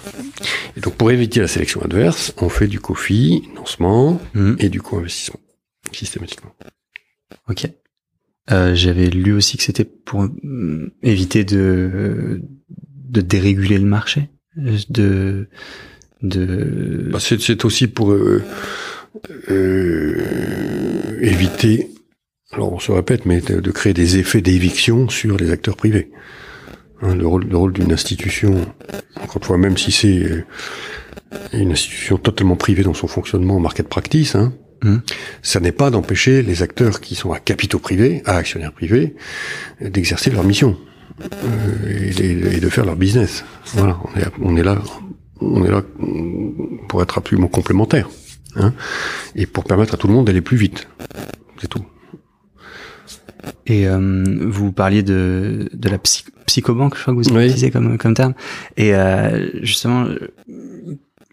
Et 0.77 0.81
donc, 0.81 0.95
pour 0.95 1.11
éviter 1.11 1.41
la 1.41 1.49
sélection 1.49 1.83
adverse, 1.83 2.33
on 2.39 2.49
fait 2.49 2.67
du 2.67 2.81
co-fi, 2.81 3.47
lancement 3.55 4.21
hmm. 4.35 4.55
et 4.59 4.71
du 4.71 4.81
co-investissement, 4.81 5.41
systématiquement. 5.93 6.55
Ok. 7.49 7.69
Euh, 8.51 8.75
J'avais 8.75 9.11
lu 9.11 9.35
aussi 9.35 9.59
que 9.59 9.63
c'était 9.63 9.85
pour 9.85 10.23
euh, 10.25 10.95
éviter 11.03 11.45
de 11.45 12.41
de 13.09 13.21
déréguler 13.21 13.79
le 13.79 13.87
marché, 13.87 14.29
de 14.57 15.49
de 16.23 17.09
Bah, 17.13 17.19
c'est, 17.21 17.41
c'est 17.41 17.65
aussi 17.65 17.87
pour 17.87 18.13
euh, 18.13 18.43
euh, 19.51 21.19
éviter, 21.21 21.89
alors 22.53 22.73
on 22.73 22.79
se 22.79 22.93
répète, 22.93 23.27
mais 23.27 23.41
de, 23.41 23.61
de 23.61 23.71
créer 23.71 23.95
des 23.95 24.19
effets 24.19 24.41
d'éviction 24.41 25.09
sur 25.09 25.37
les 25.37 25.51
acteurs 25.51 25.77
privés. 25.77 26.11
Hein, 27.03 27.15
le 27.15 27.27
rôle, 27.27 27.45
le 27.49 27.57
rôle 27.57 27.73
d'une 27.73 27.93
institution, 27.93 28.67
encore 29.17 29.37
une 29.39 29.45
fois, 29.45 29.59
même 29.59 29.77
si 29.79 29.93
c'est 29.93 30.19
euh, 30.25 30.45
une 31.53 31.73
institution 31.73 32.19
totalement 32.19 32.57
privée 32.57 32.83
dans 32.83 32.95
son 32.95 33.07
fonctionnement 33.07 33.57
en 33.57 33.61
market 33.61 33.89
practice, 33.89 34.35
hein, 34.35 34.53
Mhm. 34.85 35.03
ça 35.43 35.59
n'est 35.59 35.73
pas 35.73 35.91
d'empêcher 35.91 36.41
les 36.41 36.63
acteurs 36.63 37.01
qui 37.01 37.17
sont 37.17 37.33
à 37.33 37.41
capitaux 37.41 37.81
privés, 37.81 38.23
à 38.27 38.37
actionnaires 38.37 38.73
privés, 38.73 39.17
d'exercer 39.81 40.31
leur 40.31 40.45
mission 40.45 40.77
euh, 41.21 41.91
et, 41.91 42.25
et- 42.25 42.57
et 42.57 42.61
de 42.61 42.69
faire 42.69 42.85
leur 42.85 42.95
business. 42.95 43.45
Voilà, 43.75 43.99
on 44.05 44.17
est, 44.21 44.25
on 44.41 44.57
est 44.57 44.63
là, 44.63 44.81
on 45.41 45.65
est 45.65 45.71
là 45.71 45.83
pour 46.89 47.03
être 47.03 47.19
absolument 47.19 47.49
complémentaires, 47.49 48.09
hein, 48.57 48.73
et 49.35 49.47
pour 49.47 49.65
permettre 49.65 49.95
à 49.95 49.97
tout 49.97 50.09
le 50.09 50.15
monde 50.15 50.27
d'aller 50.27 50.41
plus 50.41 50.57
vite. 50.57 50.89
C'est 51.61 51.69
tout. 51.69 51.85
Et 53.67 53.87
euh, 53.87 54.25
vous 54.49 54.73
parliez 54.73 55.03
de, 55.03 55.69
de 55.73 55.89
la 55.89 55.99
psy- 55.99 56.25
psychobanque, 56.47 56.97
je 56.97 57.03
crois 57.03 57.15
que 57.15 57.21
vous 57.21 57.35
Oui. 57.37 57.45
utilisez 57.47 57.71
comme, 57.71 57.97
comme 57.99 58.15
terme. 58.15 58.35
Et 58.77 58.95
euh, 58.95 59.49
justement, 59.63 60.07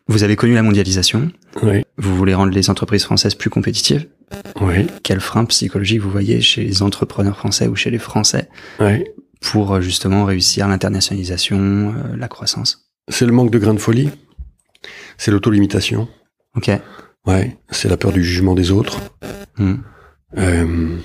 vous 0.08 0.24
avez 0.24 0.36
connu 0.36 0.54
la 0.54 0.62
mondialisation, 0.62 1.32
Oui, 1.64 1.84
vous 1.98 2.16
voulez 2.16 2.34
rendre 2.36 2.54
les 2.54 2.70
entreprises 2.70 3.04
françaises 3.04 3.34
plus 3.36 3.50
compétitives. 3.50 4.08
oui, 4.62 4.86
Quel 5.04 5.20
frein 5.20 5.46
psychologique 5.46 6.02
vous 6.02 6.12
voyez 6.12 6.42
chez 6.42 6.64
les 6.64 6.82
entrepreneurs 6.84 7.38
français 7.38 7.68
ou 7.68 7.76
chez 7.76 7.90
les 7.90 8.00
Français 8.00 8.50
oui. 8.80 9.04
pour 9.42 9.74
euh, 9.76 9.82
justement 9.82 10.26
réussir 10.26 10.68
l'internationalisation, 10.68 11.58
euh, 11.98 12.16
la 12.18 12.28
croissance? 12.28 12.85
C'est 13.10 13.26
le 13.26 13.32
manque 13.32 13.52
de 13.52 13.60
grain 13.60 13.74
de 13.74 13.80
folie. 13.80 14.10
C'est 15.18 15.32
l'autolimitation. 15.32 16.08
Ok. 16.56 16.70
Ouais. 17.26 17.58
C'est 17.70 17.90
la 17.90 17.98
peur 17.98 18.12
du 18.12 18.24
jugement 18.24 18.54
des 18.56 18.72
autres. 18.72 19.00
Hmm. 19.58 19.76
Euh, 20.38 20.98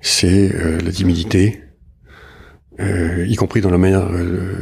c'est 0.00 0.54
euh, 0.54 0.80
la 0.80 0.92
timidité, 0.92 1.62
euh, 2.80 3.24
y 3.26 3.34
compris 3.36 3.60
dans 3.60 3.70
la 3.70 3.78
manière 3.78 4.08
de, 4.10 4.56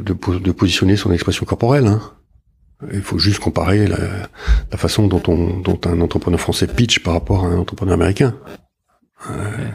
de, 0.00 0.12
po- 0.12 0.38
de 0.38 0.52
positionner 0.52 0.96
son 0.96 1.12
expression 1.12 1.46
corporelle. 1.46 1.86
hein. 1.86 2.00
Il 2.92 3.00
faut 3.02 3.18
juste 3.18 3.38
comparer 3.40 3.86
la, 3.86 3.96
la 4.70 4.76
façon 4.78 5.06
dont, 5.06 5.22
on, 5.28 5.58
dont 5.60 5.80
un 5.86 6.00
entrepreneur 6.00 6.38
français 6.40 6.66
pitch 6.66 6.98
par 7.02 7.14
rapport 7.14 7.44
à 7.44 7.48
un 7.48 7.56
entrepreneur 7.56 7.94
américain. 7.94 8.36
Euh, 9.30 9.68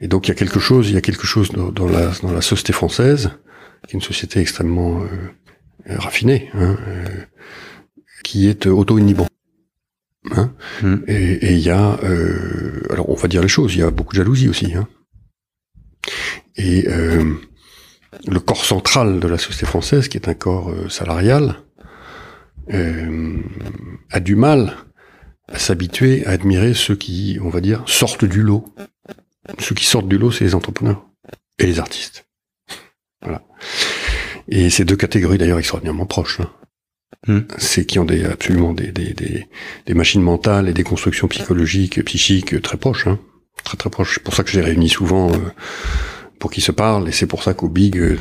et 0.00 0.08
donc 0.08 0.26
il 0.26 0.30
y 0.30 0.32
a 0.32 0.34
quelque 0.34 0.60
chose, 0.60 0.90
il 0.90 0.94
y 0.94 0.98
a 0.98 1.00
quelque 1.00 1.24
chose 1.26 1.50
dans, 1.52 1.70
dans 1.72 1.88
la, 1.88 2.10
dans 2.22 2.32
la 2.32 2.42
société 2.42 2.72
française, 2.74 3.30
qui 3.86 3.92
est 3.92 3.94
une 3.94 4.02
société 4.02 4.40
extrêmement 4.40 5.02
euh, 5.02 5.96
raffinée, 5.96 6.50
hein, 6.54 6.76
euh, 6.88 7.04
qui 8.22 8.48
est 8.48 8.66
auto-inhibant. 8.66 9.26
Hein 10.30 10.54
Hmm. 10.82 11.02
et 11.06 11.52
il 11.52 11.60
y 11.60 11.70
a, 11.70 11.98
euh, 12.02 12.82
alors 12.90 13.08
on 13.10 13.14
va 13.14 13.28
dire 13.28 13.42
les 13.42 13.48
choses, 13.48 13.74
il 13.74 13.80
y 13.80 13.82
a 13.82 13.90
beaucoup 13.90 14.14
de 14.14 14.18
jalousie 14.18 14.48
aussi. 14.48 14.74
Hein. 14.74 14.88
Et 16.56 16.88
euh, 16.88 17.34
le 18.26 18.40
corps 18.40 18.64
central 18.64 19.20
de 19.20 19.28
la 19.28 19.38
société 19.38 19.66
française, 19.66 20.08
qui 20.08 20.16
est 20.16 20.28
un 20.28 20.34
corps 20.34 20.70
euh, 20.70 20.88
salarial, 20.88 21.56
euh, 22.72 23.38
a 24.10 24.20
du 24.20 24.36
mal 24.36 24.74
à 25.48 25.58
s'habituer 25.58 26.24
à 26.26 26.30
admirer 26.30 26.74
ceux 26.74 26.96
qui, 26.96 27.38
on 27.42 27.50
va 27.50 27.60
dire, 27.60 27.82
sortent 27.86 28.24
du 28.24 28.42
lot. 28.42 28.64
Ceux 29.58 29.74
qui 29.74 29.84
sortent 29.84 30.08
du 30.08 30.18
lot, 30.18 30.32
c'est 30.32 30.44
les 30.44 30.54
entrepreneurs 30.54 31.06
et 31.58 31.66
les 31.66 31.78
artistes. 31.78 32.26
Voilà. 33.20 33.42
Et 34.48 34.70
ces 34.70 34.84
deux 34.84 34.96
catégories 34.96 35.38
d'ailleurs 35.38 35.58
extraordinairement 35.58 36.06
proches. 36.06 36.40
hein. 36.40 36.50
Hmm. 37.26 37.40
C'est 37.56 37.86
qui 37.86 37.98
ont 37.98 38.04
des, 38.04 38.24
absolument 38.24 38.72
des, 38.74 38.92
des, 38.92 39.14
des, 39.14 39.46
des 39.86 39.94
machines 39.94 40.20
mentales 40.20 40.68
et 40.68 40.74
des 40.74 40.82
constructions 40.82 41.26
psychologiques 41.28 41.96
et 41.96 42.02
psychiques 42.02 42.60
très 42.60 42.76
proches. 42.76 43.06
Hein. 43.06 43.18
Très 43.64 43.76
très 43.78 43.88
proches. 43.88 44.14
C'est 44.14 44.22
pour 44.22 44.34
ça 44.34 44.42
que 44.44 44.50
je 44.50 44.58
les 44.58 44.64
réunis 44.66 44.90
souvent 44.90 45.32
euh, 45.32 45.36
pour 46.38 46.50
qu'ils 46.50 46.62
se 46.62 46.72
parlent. 46.72 47.08
Et 47.08 47.12
c'est 47.12 47.26
pour 47.26 47.42
ça 47.42 47.54
qu'au 47.54 47.68
Big 47.68 47.96
euh, 47.96 48.18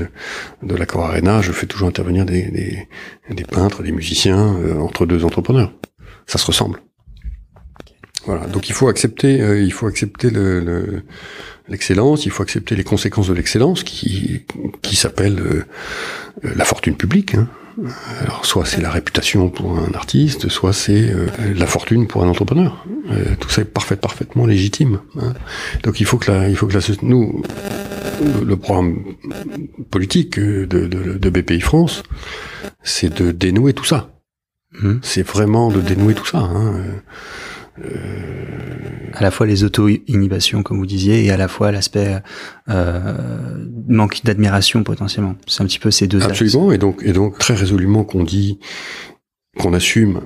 de 0.61 0.75
l'Accor 0.75 1.03
Arena, 1.05 1.41
je 1.41 1.51
fais 1.51 1.65
toujours 1.67 1.89
intervenir 1.89 2.25
des, 2.25 2.43
des, 2.43 2.87
des 3.33 3.43
peintres, 3.43 3.83
des 3.83 3.91
musiciens 3.91 4.55
euh, 4.55 4.77
entre 4.79 5.05
deux 5.05 5.25
entrepreneurs. 5.25 5.73
Ça 6.27 6.37
se 6.37 6.45
ressemble. 6.45 6.79
Voilà. 8.25 8.45
Donc 8.47 8.69
il 8.69 8.73
faut 8.73 8.87
accepter, 8.87 9.41
euh, 9.41 9.61
il 9.61 9.73
faut 9.73 9.87
accepter 9.87 10.29
le, 10.29 10.61
le- 10.61 11.03
l'excellence, 11.67 12.25
il 12.25 12.31
faut 12.31 12.43
accepter 12.43 12.75
les 12.75 12.83
conséquences 12.83 13.27
de 13.27 13.33
l'excellence 13.33 13.83
qui, 13.83 14.41
qui 14.81 14.95
s'appelle 14.95 15.39
euh, 15.39 15.65
euh, 16.45 16.53
la 16.55 16.65
fortune 16.65 16.95
publique. 16.95 17.35
hein. 17.35 17.47
Alors 18.21 18.45
soit 18.45 18.65
c'est 18.65 18.81
la 18.81 18.91
réputation 18.91 19.49
pour 19.49 19.79
un 19.79 19.93
artiste, 19.95 20.47
soit 20.47 20.73
c'est 20.73 21.09
euh, 21.09 21.25
la 21.55 21.65
fortune 21.65 22.05
pour 22.07 22.23
un 22.23 22.27
entrepreneur. 22.27 22.85
Euh, 23.11 23.35
tout 23.39 23.49
ça 23.49 23.61
est 23.61 23.65
parfait, 23.65 23.95
parfaitement 23.95 24.45
légitime. 24.45 24.99
hein. 25.19 25.33
Donc 25.83 25.99
il 25.99 26.05
faut 26.05 26.17
que 26.17 26.31
la, 26.31 26.49
il 26.49 26.55
faut 26.55 26.67
que 26.67 26.73
la, 26.73 26.81
nous, 27.01 27.41
le 28.45 28.57
programme 28.57 29.03
politique 29.89 30.39
de, 30.39 30.65
de, 30.65 30.85
de 31.17 31.29
BPI 31.29 31.61
France, 31.61 32.03
c'est 32.83 33.11
de 33.13 33.31
dénouer 33.31 33.73
tout 33.73 33.85
ça. 33.85 34.11
Mhm. 34.79 34.99
C'est 35.01 35.23
vraiment 35.25 35.69
de 35.71 35.81
dénouer 35.81 36.13
tout 36.13 36.25
ça. 36.27 36.39
Hein. 36.39 36.75
À 39.13 39.21
la 39.21 39.31
fois 39.31 39.45
les 39.45 39.63
auto-inhibations, 39.63 40.63
comme 40.63 40.77
vous 40.77 40.85
disiez, 40.85 41.25
et 41.25 41.31
à 41.31 41.37
la 41.37 41.47
fois 41.47 41.71
l'aspect 41.71 42.21
euh, 42.69 43.65
manque 43.87 44.23
d'admiration 44.23 44.83
potentiellement. 44.83 45.35
C'est 45.47 45.63
un 45.63 45.65
petit 45.65 45.79
peu 45.79 45.91
ces 45.91 46.07
deux 46.07 46.21
axes. 46.23 46.41
Absolument. 46.41 46.71
Et 46.71 46.77
donc, 46.77 47.01
et 47.03 47.13
donc 47.13 47.37
très 47.39 47.55
résolument 47.55 48.03
qu'on 48.03 48.23
dit 48.23 48.59
qu'on 49.57 49.73
assume 49.73 50.21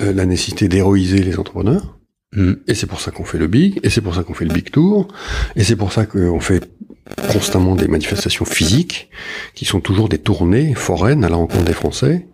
euh, 0.00 0.12
la 0.12 0.26
nécessité 0.26 0.68
d'héroïser 0.68 1.22
les 1.22 1.38
entrepreneurs. 1.38 1.98
Mhm. 2.34 2.58
Et 2.66 2.74
c'est 2.74 2.86
pour 2.86 3.00
ça 3.00 3.10
qu'on 3.10 3.24
fait 3.24 3.38
le 3.38 3.46
big, 3.46 3.80
et 3.82 3.90
c'est 3.90 4.00
pour 4.00 4.14
ça 4.14 4.22
qu'on 4.22 4.34
fait 4.34 4.44
le 4.44 4.52
big 4.52 4.70
tour, 4.70 5.08
et 5.54 5.64
c'est 5.64 5.76
pour 5.76 5.92
ça 5.92 6.06
qu'on 6.06 6.40
fait 6.40 6.68
constamment 7.32 7.76
des 7.76 7.88
manifestations 7.88 8.44
physiques, 8.44 9.10
qui 9.54 9.64
sont 9.64 9.80
toujours 9.80 10.08
des 10.08 10.18
tournées 10.18 10.74
foraines 10.74 11.24
à 11.24 11.28
la 11.28 11.36
rencontre 11.36 11.64
des 11.64 11.72
Français. 11.72 12.26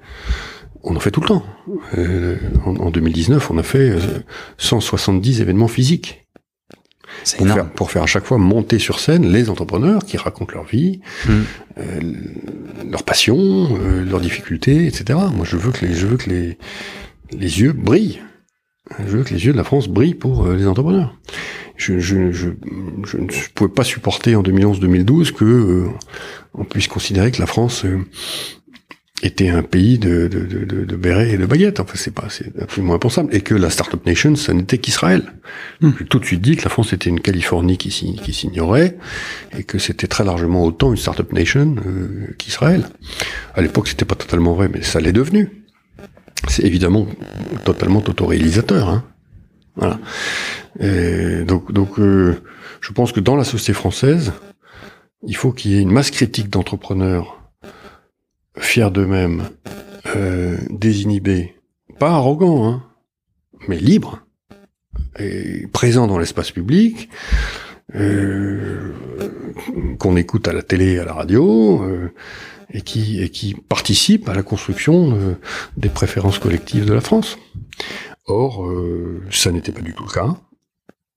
On 0.85 0.97
en 0.97 1.01
fait 1.01 1.11
tout 1.11 1.21
le 1.21 1.29
temps. 1.29 1.45
Euh, 1.97 2.37
en, 2.65 2.77
en 2.77 2.91
2019, 2.91 3.51
on 3.51 3.59
a 3.59 3.63
fait 3.63 3.91
euh, 3.91 3.99
170 4.59 5.41
événements 5.41 5.69
physiques 5.69 6.27
C'est 7.25 7.37
pour 7.37 7.47
énorme. 7.47 7.61
faire, 7.61 7.71
pour 7.73 7.91
faire 7.91 8.03
à 8.03 8.07
chaque 8.07 8.25
fois 8.25 8.39
monter 8.39 8.79
sur 8.79 8.99
scène 9.01 9.31
les 9.31 9.49
entrepreneurs 9.51 10.05
qui 10.05 10.17
racontent 10.17 10.53
leur 10.55 10.65
vie, 10.65 11.01
Mhm. 11.29 11.45
euh, 11.79 12.01
leurs 12.91 13.05
passions, 13.05 13.69
euh, 13.81 14.05
leurs 14.05 14.21
difficultés, 14.21 14.87
etc. 14.87 15.19
Moi, 15.35 15.45
je 15.49 15.57
veux 15.57 15.71
que 15.73 15.85
les, 15.87 15.95
je 15.95 16.07
veux 16.07 16.17
que 16.17 16.29
les, 16.31 16.59
les 17.33 17.61
yeux 17.61 17.73
brillent. 17.73 18.21
Je 18.99 19.17
veux 19.17 19.23
que 19.25 19.33
les 19.33 19.47
yeux 19.47 19.53
de 19.53 19.57
la 19.57 19.65
France 19.65 19.89
brillent 19.89 20.15
pour 20.17 20.45
euh, 20.47 20.57
les 20.57 20.67
entrepreneurs. 20.67 21.17
Je, 21.77 21.99
je, 22.01 22.31
je, 22.33 22.49
je 23.07 23.17
ne 23.17 23.27
pouvais 23.55 23.71
pas 23.73 23.85
supporter 23.85 24.35
en 24.37 24.43
2011-2012 24.43 25.33
que 25.33 25.45
euh, 25.45 25.87
on 26.55 26.65
puisse 26.65 26.89
considérer 26.89 27.31
que 27.31 27.41
la 27.41 27.47
France 27.47 27.85
euh, 27.85 28.01
était 29.23 29.49
un 29.49 29.63
pays 29.63 29.99
de, 29.99 30.27
de, 30.27 30.41
de, 30.41 30.85
de, 30.85 30.97
bérets 30.97 31.31
et 31.31 31.39
de 31.39 31.47
baguettes. 31.47 31.79
Enfin, 31.79 31.95
c'est 31.95 32.13
pas, 32.13 32.27
c'est 32.29 32.53
absolument 32.61 32.95
impensable. 32.95 33.35
Et 33.35 33.41
que 33.41 33.55
la 33.55 33.71
Startup 33.71 34.05
Nation, 34.05 34.35
ça 34.35 34.53
n'était 34.53 34.79
qu'Israël. 34.79 35.33
Hmm. 35.81 35.91
J'ai 35.99 36.05
tout 36.07 36.19
de 36.19 36.25
suite 36.25 36.41
dit 36.41 36.57
que 36.57 36.65
la 36.65 36.71
France 36.71 36.93
était 36.93 37.09
une 37.09 37.21
Californie 37.21 37.79
qui 37.79 37.91
s'ignorait 37.91 38.99
et 39.57 39.63
que 39.63 39.79
c'était 39.79 40.09
très 40.09 40.25
largement 40.25 40.65
autant 40.65 40.91
une 40.91 40.97
Startup 40.97 41.33
Nation 41.33 41.77
euh, 41.87 42.35
qu'Israël. 42.37 42.89
À 43.55 43.63
l'époque, 43.63 43.89
c'était 43.89 44.05
pas 44.05 44.17
totalement 44.17 44.55
vrai, 44.55 44.69
mais 44.69 44.83
ça 44.83 45.01
l'est 45.01 45.13
devenu. 45.13 45.49
C'est 46.49 46.65
évidemment 46.65 47.07
totalement 47.65 48.03
autoréalisateur. 48.07 48.89
Hein. 48.89 49.05
Voilà. 49.77 50.01
Et 50.81 51.45
donc, 51.45 51.73
donc, 51.73 52.01
euh, 52.01 52.43
je 52.81 52.93
pense 52.93 53.13
que 53.13 53.21
dans 53.21 53.37
la 53.37 53.45
société 53.45 53.73
française, 53.73 54.33
il 55.25 55.37
faut 55.37 55.53
qu'il 55.53 55.71
y 55.71 55.79
ait 55.79 55.83
une 55.83 55.93
masse 55.93 56.11
critique 56.11 56.51
d'entrepreneurs 56.51 57.42
fiers 58.59 58.91
d'eux-mêmes, 58.91 59.49
euh, 60.17 60.57
désinhibés, 60.71 61.55
pas 61.99 62.11
arrogants, 62.11 62.67
hein, 62.67 62.83
mais 63.69 63.79
libres, 63.79 64.25
et 65.19 65.67
présents 65.73 66.07
dans 66.07 66.19
l'espace 66.19 66.51
public, 66.51 67.09
euh, 67.95 68.93
qu'on 69.99 70.17
écoute 70.17 70.49
à 70.49 70.53
la 70.53 70.63
télé, 70.63 70.99
à 70.99 71.05
la 71.05 71.13
radio, 71.13 71.83
euh, 71.83 72.13
et 72.71 72.81
qui 72.81 73.21
et 73.23 73.29
qui 73.29 73.55
participent 73.55 74.29
à 74.29 74.35
la 74.35 74.43
construction 74.43 75.37
des 75.77 75.91
préférences 75.91 76.39
collectives 76.39 76.87
de 76.87 76.95
la 76.95 77.03
France. 77.03 77.37
Or, 78.25 78.67
ça 79.31 79.53
n'était 79.53 79.73
pas 79.73 79.83
du 79.83 79.93
tout 79.93 80.05
le 80.05 80.11
cas. 80.11 80.37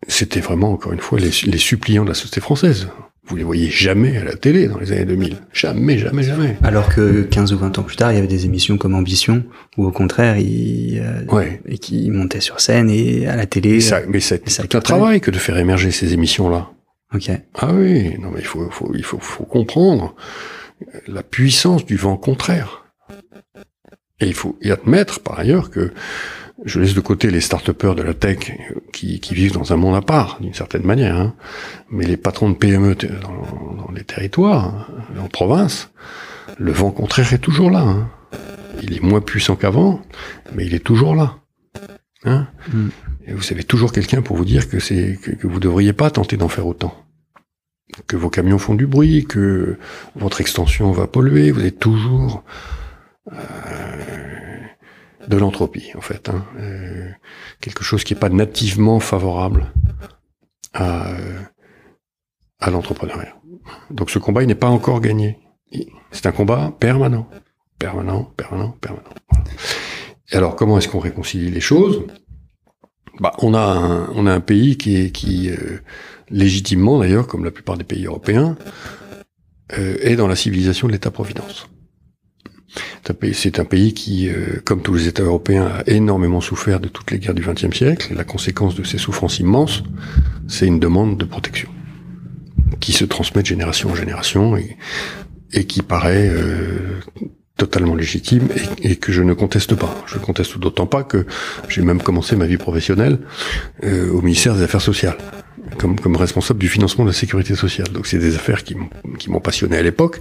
C'était 0.09 0.41
vraiment, 0.41 0.73
encore 0.73 0.91
une 0.91 0.99
fois, 0.99 1.17
les, 1.17 1.31
les 1.45 1.57
suppliants 1.57 2.03
de 2.03 2.09
la 2.09 2.13
société 2.13 2.41
française. 2.41 2.89
Vous 3.27 3.35
les 3.35 3.43
voyez 3.43 3.69
jamais 3.71 4.17
à 4.17 4.23
la 4.23 4.35
télé 4.35 4.67
dans 4.67 4.77
les 4.77 4.91
années 4.91 5.05
2000. 5.05 5.37
Jamais, 5.51 5.97
jamais, 5.97 6.21
jamais. 6.23 6.57
Alors 6.63 6.93
que 6.93 7.23
15 7.23 7.53
ou 7.53 7.57
20 7.57 7.79
ans 7.79 7.83
plus 7.83 7.95
tard, 7.95 8.11
il 8.11 8.15
y 8.15 8.17
avait 8.19 8.27
des 8.27 8.45
émissions 8.45 8.77
comme 8.77 8.93
Ambition, 8.93 9.43
où 9.77 9.85
au 9.85 9.91
contraire, 9.91 10.37
ils, 10.37 10.99
euh, 11.03 11.25
Ouais. 11.33 11.59
et 11.67 11.79
qui 11.79 12.11
montaient 12.11 12.39
sur 12.39 12.59
scène 12.59 12.89
et 12.89 13.25
à 13.25 13.35
la 13.35 13.47
télé. 13.47 13.75
Et 13.75 13.81
ça, 13.81 14.01
mais 14.07 14.19
c'est 14.19 14.75
un 14.75 14.79
travail 14.81 15.21
que 15.21 15.31
de 15.31 15.37
faire 15.37 15.57
émerger 15.57 15.89
ces 15.91 16.13
émissions-là. 16.13 16.69
Ok. 17.13 17.31
Ah 17.55 17.71
oui, 17.73 18.15
non 18.19 18.29
mais 18.31 18.41
il 18.41 18.45
faut, 18.45 18.69
faut, 18.69 18.91
il 18.95 19.03
faut, 19.03 19.19
faut 19.19 19.45
comprendre 19.45 20.15
la 21.07 21.23
puissance 21.23 21.85
du 21.85 21.95
vent 21.95 22.17
contraire. 22.17 22.85
Et 24.19 24.27
il 24.27 24.33
faut 24.33 24.57
y 24.61 24.71
admettre 24.71 25.19
par 25.19 25.39
ailleurs 25.39 25.69
que 25.69 25.91
je 26.63 26.79
laisse 26.79 26.93
de 26.93 27.01
côté 27.01 27.29
les 27.29 27.41
start 27.41 27.69
de 27.69 28.01
la 28.01 28.13
tech 28.13 28.51
qui, 28.93 29.19
qui 29.19 29.33
vivent 29.35 29.53
dans 29.53 29.73
un 29.73 29.75
monde 29.75 29.95
à 29.95 30.01
part, 30.01 30.37
d'une 30.39 30.53
certaine 30.53 30.83
manière, 30.83 31.17
hein. 31.17 31.35
mais 31.89 32.05
les 32.05 32.17
patrons 32.17 32.49
de 32.49 32.55
PME 32.55 32.95
dans, 32.95 33.75
dans 33.85 33.91
les 33.93 34.03
territoires, 34.03 34.89
en 35.19 35.27
province, 35.27 35.91
le 36.57 36.71
vent 36.71 36.91
contraire 36.91 37.33
est 37.33 37.39
toujours 37.39 37.69
là. 37.71 37.81
hein. 37.81 38.09
Il 38.81 38.93
est 38.95 39.01
moins 39.01 39.21
puissant 39.21 39.55
qu'avant, 39.55 40.01
mais 40.53 40.65
il 40.65 40.73
est 40.73 40.83
toujours 40.83 41.15
là. 41.15 41.37
Hein 42.23 42.47
Mm. 42.73 42.87
Et 43.27 43.33
vous 43.33 43.51
avez 43.51 43.63
toujours 43.63 43.91
quelqu'un 43.91 44.21
pour 44.21 44.35
vous 44.37 44.45
dire 44.45 44.69
que 44.69 44.79
c'est 44.79 45.17
que, 45.21 45.31
que 45.31 45.47
vous 45.47 45.59
devriez 45.59 45.93
pas 45.93 46.09
tenter 46.11 46.37
d'en 46.37 46.47
faire 46.47 46.65
autant. 46.67 46.95
Que 48.07 48.15
vos 48.15 48.29
camions 48.29 48.57
font 48.59 48.73
du 48.75 48.87
bruit, 48.87 49.25
que 49.25 49.77
votre 50.15 50.41
extension 50.41 50.91
va 50.91 51.07
polluer, 51.07 51.51
vous 51.51 51.63
êtes 51.65 51.79
toujours 51.79 52.43
euh, 53.31 53.35
de 55.27 55.37
l'entropie 55.37 55.91
en 55.95 56.01
fait. 56.01 56.29
Hein. 56.29 56.45
Euh, 56.57 57.09
quelque 57.61 57.83
chose 57.83 58.03
qui 58.03 58.13
n'est 58.13 58.19
pas 58.19 58.29
nativement 58.29 58.99
favorable 58.99 59.71
à, 60.73 61.09
euh, 61.11 61.41
l'entrepreneuriat. 62.67 63.35
Donc 63.91 64.09
ce 64.09 64.19
combat 64.19 64.43
il 64.43 64.47
n'est 64.47 64.55
pas 64.55 64.69
encore 64.69 65.01
gagné. 65.01 65.39
C'est 66.11 66.25
un 66.25 66.31
combat 66.31 66.73
permanent, 66.79 67.27
permanent, 67.79 68.23
permanent, 68.37 68.71
permanent. 68.81 69.09
Alors 70.31 70.55
comment 70.55 70.77
est-ce 70.77 70.87
qu'on 70.87 70.99
réconcilie 70.99 71.51
les 71.51 71.61
choses? 71.61 72.05
Bah, 73.19 73.33
on 73.39 73.53
a 73.53 73.59
un, 73.59 74.09
on 74.09 74.25
a 74.25 74.33
un 74.33 74.41
pays 74.41 74.77
qui 74.77 75.49
euh, 75.49 75.79
légitimement 76.29 76.99
d'ailleurs, 76.99 77.27
comme 77.27 77.45
la 77.45 77.51
plupart 77.51 77.77
des 77.77 77.83
pays 77.83 78.05
européens, 78.05 78.57
euh, 79.77 79.97
est 80.01 80.15
dans 80.15 80.27
la 80.27 80.35
civilisation 80.35 80.87
de 80.87 80.93
l'État-providence. 80.93 81.67
C'est 83.33 83.59
un 83.59 83.65
pays, 83.65 83.93
qui, 83.93 84.29
euh, 84.29 84.61
comme 84.63 84.81
tous 84.81 84.93
les 84.93 85.07
États 85.07 85.23
européens, 85.23 85.65
a 85.65 85.83
énormément 85.89 86.41
souffert 86.41 86.79
de 86.79 86.87
toutes 86.87 87.11
les 87.11 87.19
guerres 87.19 87.33
du 87.33 87.43
XXe 87.43 87.75
siècle. 87.75 88.13
La 88.15 88.23
conséquence 88.23 88.75
de 88.75 88.83
ces 88.83 88.97
souffrances 88.97 89.39
immenses, 89.39 89.83
c'est 90.47 90.67
une 90.67 90.79
demande 90.79 91.17
de 91.17 91.25
protection 91.25 91.69
qui 92.79 92.93
se 92.93 93.05
transmet 93.05 93.41
de 93.41 93.47
génération 93.47 93.89
en 93.89 93.95
génération 93.95 94.57
et, 94.57 95.65
qui 95.65 95.81
paraît 95.81 96.29
euh, 96.29 96.99
totalement 97.57 97.95
légitime 97.95 98.49
et, 98.81 98.97
que 98.97 99.11
je 99.11 99.21
ne 99.21 99.33
conteste 99.33 99.75
pas. 99.75 100.03
Je 100.07 100.17
conteste 100.17 100.57
d'autant 100.57 100.85
pas 100.85 101.03
que 101.03 101.25
j'ai 101.69 101.81
même 101.81 102.01
commencé 102.01 102.35
ma 102.35 102.45
vie 102.45 102.57
professionnelle 102.57 103.19
euh, 103.83 104.11
au 104.11 104.21
ministère 104.21 104.55
des 104.55 104.63
Affaires 104.63 104.81
sociales, 104.81 105.17
comme, 105.77 105.99
comme 105.99 106.15
responsable 106.17 106.59
du 106.59 106.67
financement 106.67 107.05
de 107.05 107.09
la 107.11 107.15
sécurité 107.15 107.55
sociale. 107.55 107.87
Donc 107.89 108.07
c'est 108.07 108.19
des 108.19 108.35
affaires 108.35 108.63
qui 108.63 108.75
m'ont 109.29 109.39
passionné 109.39 109.77
à 109.77 109.81
l'époque 109.81 110.19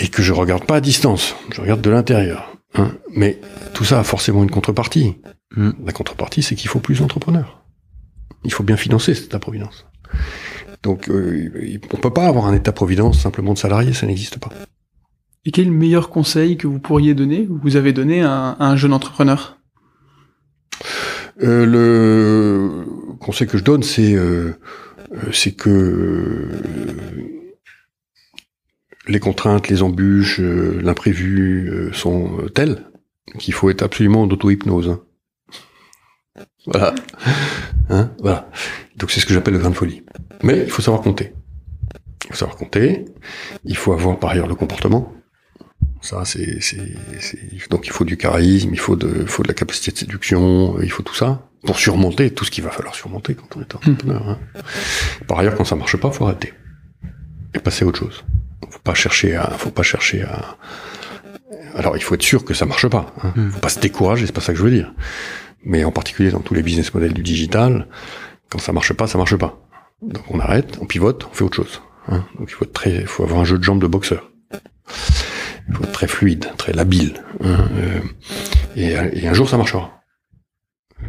et 0.00 0.08
que 0.08 0.22
je 0.22 0.32
regarde 0.32 0.64
pas 0.64 0.76
à 0.76 0.80
distance. 0.80 1.36
Je 1.52 1.60
regarde 1.60 1.82
de 1.82 1.90
l'intérieur. 1.90 2.56
Hein. 2.74 2.92
Mais 3.14 3.38
tout 3.74 3.84
ça 3.84 4.00
a 4.00 4.04
forcément 4.04 4.42
une 4.42 4.50
contrepartie. 4.50 5.16
Mm. 5.54 5.70
La 5.84 5.92
contrepartie, 5.92 6.42
c'est 6.42 6.56
qu'il 6.56 6.68
faut 6.68 6.80
plus 6.80 7.00
d'entrepreneurs. 7.00 7.62
Il 8.44 8.52
faut 8.52 8.64
bien 8.64 8.76
financer 8.76 9.14
cet 9.14 9.26
État-providence. 9.26 9.86
Donc, 10.82 11.10
euh, 11.10 11.78
on 11.92 11.96
peut 11.98 12.12
pas 12.12 12.26
avoir 12.26 12.46
un 12.46 12.54
État-providence 12.54 13.20
simplement 13.20 13.52
de 13.52 13.58
salariés, 13.58 13.92
ça 13.92 14.06
n'existe 14.06 14.38
pas. 14.38 14.48
Et 15.44 15.50
quel 15.50 15.66
est 15.66 15.70
le 15.70 15.76
meilleur 15.76 16.08
conseil 16.08 16.56
que 16.56 16.66
vous 16.66 16.78
pourriez 16.78 17.14
donner, 17.14 17.46
ou 17.48 17.60
vous 17.62 17.76
avez 17.76 17.92
donné 17.92 18.22
à 18.22 18.32
un, 18.32 18.50
à 18.52 18.66
un 18.66 18.76
jeune 18.76 18.94
entrepreneur? 18.94 19.58
Euh, 21.42 21.66
le 21.66 23.16
conseil 23.18 23.46
que 23.46 23.58
je 23.58 23.64
donne, 23.64 23.82
c'est 23.82 24.14
euh, 24.14 24.54
euh, 25.12 25.32
c'est 25.32 25.52
que 25.52 25.70
euh, 25.70 26.48
les 29.10 29.20
contraintes, 29.20 29.68
les 29.68 29.82
embûches, 29.82 30.40
euh, 30.40 30.80
l'imprévu 30.82 31.68
euh, 31.70 31.92
sont 31.92 32.38
euh, 32.40 32.48
telles 32.48 32.86
qu'il 33.38 33.54
faut 33.54 33.70
être 33.70 33.82
absolument 33.82 34.22
en 34.22 34.28
auto-hypnose. 34.28 34.88
hein. 34.88 35.00
Voilà. 36.66 36.94
Hein, 37.88 38.10
voilà. 38.20 38.50
Donc 38.96 39.10
c'est 39.10 39.20
ce 39.20 39.26
que 39.26 39.34
j'appelle 39.34 39.54
le 39.54 39.60
grain 39.60 39.70
de 39.70 39.74
folie. 39.76 40.02
Mais 40.42 40.62
il 40.64 40.70
faut 40.70 40.82
savoir 40.82 41.02
compter. 41.02 41.32
Il 42.24 42.30
faut 42.32 42.36
savoir 42.38 42.56
compter. 42.56 43.04
Il 43.64 43.76
faut 43.76 43.92
avoir 43.92 44.18
par 44.18 44.30
ailleurs 44.30 44.46
le 44.46 44.54
comportement. 44.54 45.12
Ça, 46.02 46.24
c'est, 46.24 46.60
c'est, 46.62 46.80
c'est- 47.20 47.68
donc 47.70 47.86
il 47.86 47.92
faut 47.92 48.04
du 48.04 48.16
charisme, 48.16 48.70
il 48.72 48.78
faut 48.78 48.96
de, 48.96 49.24
faut 49.26 49.42
de 49.42 49.48
la 49.48 49.54
capacité 49.54 49.90
de 49.92 49.98
séduction, 49.98 50.80
il 50.80 50.90
faut 50.90 51.02
tout 51.02 51.14
ça 51.14 51.46
pour 51.64 51.78
surmonter 51.78 52.30
tout 52.30 52.44
ce 52.46 52.50
qu'il 52.50 52.64
va 52.64 52.70
falloir 52.70 52.94
surmonter 52.94 53.34
quand 53.34 53.54
on 53.56 53.60
est 53.60 53.74
entrepreneur. 53.74 54.28
hein. 54.28 54.38
Par 55.26 55.38
ailleurs, 55.40 55.54
quand 55.56 55.64
ça 55.66 55.76
marche 55.76 55.96
pas, 55.98 56.10
faut 56.10 56.24
arrêter 56.24 56.54
et 57.54 57.58
passer 57.58 57.84
à 57.84 57.88
autre 57.88 57.98
chose. 57.98 58.24
Faut 58.68 58.78
pas 58.80 58.94
chercher 58.94 59.36
à, 59.36 59.50
faut 59.50 59.70
pas 59.70 59.82
chercher 59.82 60.22
à. 60.22 60.56
Alors, 61.74 61.96
il 61.96 62.02
faut 62.02 62.14
être 62.14 62.22
sûr 62.22 62.44
que 62.44 62.54
ça 62.54 62.66
marche 62.66 62.88
pas. 62.88 63.12
Hein. 63.22 63.32
Mm. 63.36 63.50
Faut 63.50 63.60
pas 63.60 63.68
se 63.68 63.80
décourager, 63.80 64.26
c'est 64.26 64.32
pas 64.32 64.40
ça 64.40 64.52
que 64.52 64.58
je 64.58 64.64
veux 64.64 64.70
dire. 64.70 64.92
Mais 65.64 65.84
en 65.84 65.92
particulier 65.92 66.30
dans 66.30 66.40
tous 66.40 66.54
les 66.54 66.62
business 66.62 66.92
models 66.94 67.12
du 67.12 67.22
digital, 67.22 67.86
quand 68.50 68.58
ça 68.58 68.72
marche 68.72 68.92
pas, 68.92 69.06
ça 69.06 69.18
marche 69.18 69.36
pas. 69.36 69.66
Donc 70.02 70.24
on 70.30 70.40
arrête, 70.40 70.78
on 70.80 70.86
pivote, 70.86 71.26
on 71.30 71.34
fait 71.34 71.44
autre 71.44 71.56
chose. 71.56 71.82
hein. 72.08 72.24
Donc 72.38 72.48
il 72.50 72.54
faut 72.54 72.64
être 72.64 72.72
très, 72.72 72.94
il 72.96 73.06
faut 73.06 73.22
avoir 73.24 73.40
un 73.40 73.44
jeu 73.44 73.58
de 73.58 73.62
jambes 73.64 73.80
de 73.82 73.86
boxeur. 73.86 74.30
Il 75.68 75.74
faut 75.74 75.84
être 75.84 75.92
très 75.92 76.08
fluide, 76.08 76.46
très 76.56 76.72
labile. 76.72 77.22
hein, 77.44 77.68
euh, 77.76 78.00
et, 78.76 78.90
et 79.22 79.28
un 79.28 79.34
jour, 79.34 79.48
ça 79.48 79.56
marchera. 79.56 80.00
Euh, 81.02 81.06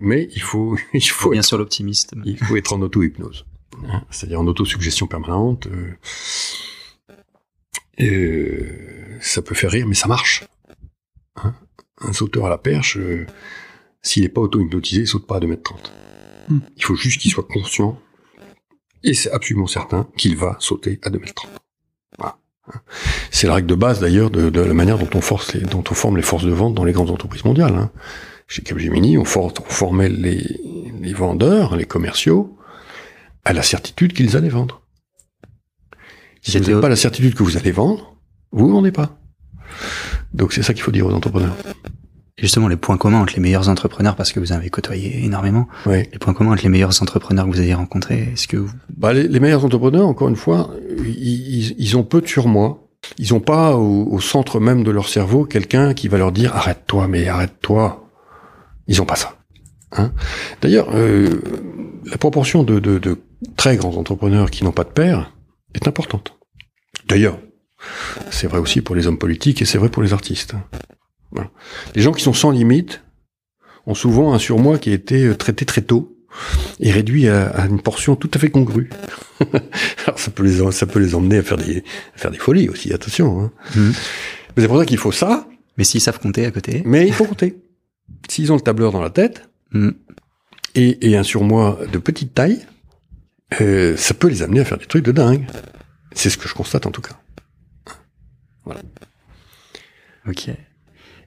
mais 0.00 0.28
il 0.34 0.42
faut, 0.42 0.76
il 0.94 1.00
faut 1.08 1.30
Bien 1.30 1.40
être, 1.40 1.46
sûr 1.46 1.58
l'optimiste. 1.58 2.14
il 2.24 2.36
faut 2.38 2.56
être 2.56 2.72
en 2.72 2.80
auto-hypnose. 2.82 3.46
Hein, 3.88 4.02
C'est-à-dire 4.10 4.40
en 4.40 4.46
autosuggestion 4.46 5.06
permanente. 5.06 5.66
euh, 5.66 5.94
euh, 8.00 9.18
ça 9.20 9.42
peut 9.42 9.54
faire 9.54 9.70
rire, 9.70 9.86
mais 9.86 9.94
ça 9.94 10.08
marche. 10.08 10.44
Hein 11.36 11.54
un 12.00 12.12
sauteur 12.12 12.46
à 12.46 12.48
la 12.48 12.58
perche, 12.58 12.96
euh, 12.96 13.26
s'il 14.02 14.22
n'est 14.24 14.28
pas 14.28 14.40
auto-hypnotisé, 14.40 15.02
il 15.02 15.06
saute 15.06 15.26
pas 15.26 15.36
à 15.36 15.40
2m30. 15.40 15.92
Hmm. 16.48 16.58
Il 16.76 16.84
faut 16.84 16.96
juste 16.96 17.20
qu'il 17.20 17.30
soit 17.30 17.46
conscient, 17.46 17.98
et 19.04 19.14
c'est 19.14 19.30
absolument 19.30 19.68
certain 19.68 20.08
qu'il 20.16 20.36
va 20.36 20.56
sauter 20.58 20.98
à 21.04 21.10
2m30. 21.10 21.46
Voilà. 22.18 22.38
Hein. 22.66 22.80
C'est 23.30 23.46
la 23.46 23.54
règle 23.54 23.68
de 23.68 23.74
base 23.76 24.00
d'ailleurs 24.00 24.30
de, 24.30 24.50
de 24.50 24.60
la 24.60 24.74
manière 24.74 24.98
dont 24.98 25.10
on, 25.14 25.20
force 25.20 25.54
les, 25.54 25.60
dont 25.60 25.84
on 25.88 25.94
forme 25.94 26.16
les 26.16 26.22
forces 26.24 26.44
de 26.44 26.50
vente 26.50 26.74
dans 26.74 26.84
les 26.84 26.92
grandes 26.92 27.10
entreprises 27.10 27.44
mondiales. 27.44 27.74
Hein. 27.76 27.92
Chez 28.48 28.62
Capgemini, 28.62 29.16
on, 29.16 29.24
for- 29.24 29.52
on 29.60 29.70
formait 29.70 30.08
les, 30.08 30.60
les 31.00 31.12
vendeurs, 31.14 31.76
les 31.76 31.84
commerciaux, 31.86 32.56
à 33.44 33.52
la 33.52 33.62
certitude 33.62 34.12
qu'ils 34.12 34.36
allaient 34.36 34.48
vendre. 34.48 34.82
Si 36.42 36.58
vous 36.58 36.64
n'avez 36.68 36.80
pas 36.80 36.88
la 36.88 36.96
certitude 36.96 37.34
que 37.34 37.42
vous 37.42 37.56
allez 37.56 37.70
vendre, 37.72 38.16
vous 38.50 38.66
ne 38.66 38.72
vendez 38.72 38.92
pas. 38.92 39.16
Donc 40.34 40.52
c'est 40.52 40.62
ça 40.62 40.74
qu'il 40.74 40.82
faut 40.82 40.90
dire 40.90 41.06
aux 41.06 41.12
entrepreneurs. 41.12 41.54
Justement, 42.38 42.66
les 42.66 42.76
points 42.76 42.96
communs 42.96 43.20
entre 43.20 43.34
les 43.34 43.40
meilleurs 43.40 43.68
entrepreneurs, 43.68 44.16
parce 44.16 44.32
que 44.32 44.40
vous 44.40 44.52
avez 44.52 44.70
côtoyé 44.70 45.24
énormément, 45.24 45.68
Ouais. 45.86 46.08
les 46.12 46.18
points 46.18 46.34
communs 46.34 46.52
entre 46.52 46.62
les 46.64 46.68
meilleurs 46.70 47.00
entrepreneurs 47.02 47.44
que 47.46 47.50
vous 47.50 47.60
avez 47.60 47.74
rencontrés, 47.74 48.30
est-ce 48.32 48.48
que 48.48 48.56
vous... 48.56 48.72
Bah, 48.96 49.12
les, 49.12 49.28
les 49.28 49.38
meilleurs 49.38 49.64
entrepreneurs, 49.64 50.08
encore 50.08 50.28
une 50.28 50.36
fois, 50.36 50.70
ils 51.06 51.96
ont 51.96 52.02
peu 52.04 52.20
de 52.20 52.26
surmoi. 52.26 52.88
Ils 53.18 53.32
n'ont 53.32 53.40
pas 53.40 53.76
au, 53.76 54.06
au 54.12 54.20
centre 54.20 54.60
même 54.60 54.82
de 54.84 54.90
leur 54.90 55.08
cerveau 55.08 55.44
quelqu'un 55.44 55.92
qui 55.92 56.08
va 56.08 56.18
leur 56.18 56.32
dire 56.32 56.54
arrête-toi, 56.56 57.06
mais 57.08 57.28
arrête-toi. 57.28 58.08
Ils 58.88 58.98
n'ont 58.98 59.06
pas 59.06 59.16
ça. 59.16 59.36
Hein 59.92 60.12
D'ailleurs, 60.62 60.88
euh, 60.94 61.40
la 62.06 62.16
proportion 62.16 62.62
de, 62.62 62.78
de- 62.80 62.98
de 62.98 63.18
très 63.56 63.76
grands 63.76 63.96
entrepreneurs 63.96 64.50
qui 64.50 64.64
n'ont 64.64 64.72
pas 64.72 64.84
de 64.84 64.90
père 64.90 65.32
est 65.74 65.88
importante. 65.88 66.38
D'ailleurs, 67.08 67.38
c'est 68.30 68.46
vrai 68.46 68.58
aussi 68.58 68.80
pour 68.80 68.94
les 68.94 69.06
hommes 69.06 69.18
politiques 69.18 69.62
et 69.62 69.64
c'est 69.64 69.78
vrai 69.78 69.88
pour 69.88 70.02
les 70.02 70.12
artistes. 70.12 70.54
Voilà. 71.30 71.50
Les 71.94 72.02
gens 72.02 72.12
qui 72.12 72.22
sont 72.22 72.32
sans 72.32 72.50
limite 72.50 73.02
ont 73.86 73.94
souvent 73.94 74.32
un 74.32 74.38
surmoi 74.38 74.78
qui 74.78 74.90
a 74.90 74.94
été 74.94 75.34
traité 75.36 75.64
très 75.64 75.82
tôt 75.82 76.16
et 76.80 76.90
réduit 76.90 77.28
à, 77.28 77.48
à 77.48 77.66
une 77.66 77.80
portion 77.80 78.16
tout 78.16 78.30
à 78.34 78.38
fait 78.38 78.50
congrue. 78.50 78.90
Alors 80.06 80.18
ça 80.18 80.30
peut 80.30 80.44
les 80.44 80.72
ça 80.72 80.86
peut 80.86 80.98
les 80.98 81.14
emmener 81.14 81.38
à 81.38 81.42
faire 81.42 81.58
des 81.58 81.84
à 82.14 82.18
faire 82.18 82.30
des 82.30 82.38
folies 82.38 82.68
aussi, 82.68 82.92
attention. 82.92 83.40
Hein. 83.40 83.52
Mhm. 83.74 83.92
Mais 84.56 84.62
c'est 84.62 84.68
pour 84.68 84.78
ça 84.78 84.86
qu'il 84.86 84.98
faut 84.98 85.12
ça, 85.12 85.48
Mais 85.78 85.84
s'ils 85.84 86.00
savent 86.00 86.20
compter 86.20 86.44
à 86.46 86.50
côté, 86.50 86.82
mais 86.84 87.06
il 87.06 87.12
faut 87.12 87.24
compter. 87.24 87.56
S'ils 88.28 88.52
ont 88.52 88.56
le 88.56 88.60
tableur 88.60 88.92
dans 88.92 89.02
la 89.02 89.10
tête 89.10 89.48
et, 90.74 91.10
et 91.10 91.16
un 91.16 91.22
surmoi 91.22 91.78
de 91.90 91.98
petite 91.98 92.34
taille, 92.34 92.60
euh, 93.60 93.96
ça 93.96 94.14
peut 94.14 94.28
les 94.28 94.42
amener 94.42 94.60
à 94.60 94.64
faire 94.64 94.78
des 94.78 94.86
trucs 94.86 95.04
de 95.04 95.12
dingue. 95.12 95.46
C'est 96.14 96.30
ce 96.30 96.38
que 96.38 96.48
je 96.48 96.54
constate 96.54 96.86
en 96.86 96.90
tout 96.90 97.02
cas. 97.02 97.18
ok. 100.28 100.50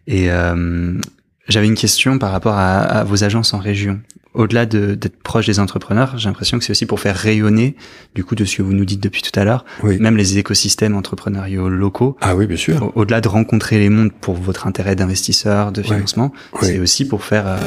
Et 0.08 0.32
euh, 0.32 1.00
j'avais 1.48 1.68
une 1.68 1.76
question 1.76 2.20
par 2.20 2.32
rapport 2.32 2.58
à 2.58 3.04
vos 3.04 3.24
agences 3.24 3.54
en 3.54 3.60
région. 3.60 4.02
Au-delà 4.36 4.66
de- 4.66 4.96
d'être 4.96 5.16
proche 5.18 5.46
des 5.46 5.60
entrepreneurs, 5.60 6.18
j'ai 6.18 6.28
l'impression 6.30 6.58
que 6.60 6.64
c'est 6.66 6.72
aussi 6.72 6.86
pour 6.86 7.00
faire 7.00 7.16
rayonner, 7.16 7.76
du 8.16 8.24
coup, 8.24 8.36
de 8.36 8.46
ce 8.46 8.58
que 8.58 8.62
vous 8.62 8.74
nous 8.74 8.86
dites 8.86 9.02
depuis 9.02 9.22
tout 9.22 9.38
à 9.40 9.44
l'heure, 9.44 9.66
Oui. 9.84 9.98
même 10.00 10.18
les 10.18 10.38
écosystèmes 10.38 10.96
entrepreneuriaux 10.96 11.70
locaux. 11.70 12.18
Ah 12.22 12.36
oui, 12.36 12.46
bien 12.48 12.58
sûr. 12.58 12.84
Au- 12.96 13.02
Au-delà 13.02 13.22
de 13.22 13.28
rencontrer 13.28 13.80
les 13.80 13.90
mondes 13.90 14.12
pour 14.12 14.36
votre 14.36 14.68
intérêt 14.68 14.96
d'investisseur, 14.96 15.72
de 15.72 15.82
financement, 15.82 16.34
Oui. 16.54 16.60
c'est 16.68 16.80
aussi 16.80 17.08
pour 17.08 17.24
faire 17.24 17.46
euh, 17.48 17.58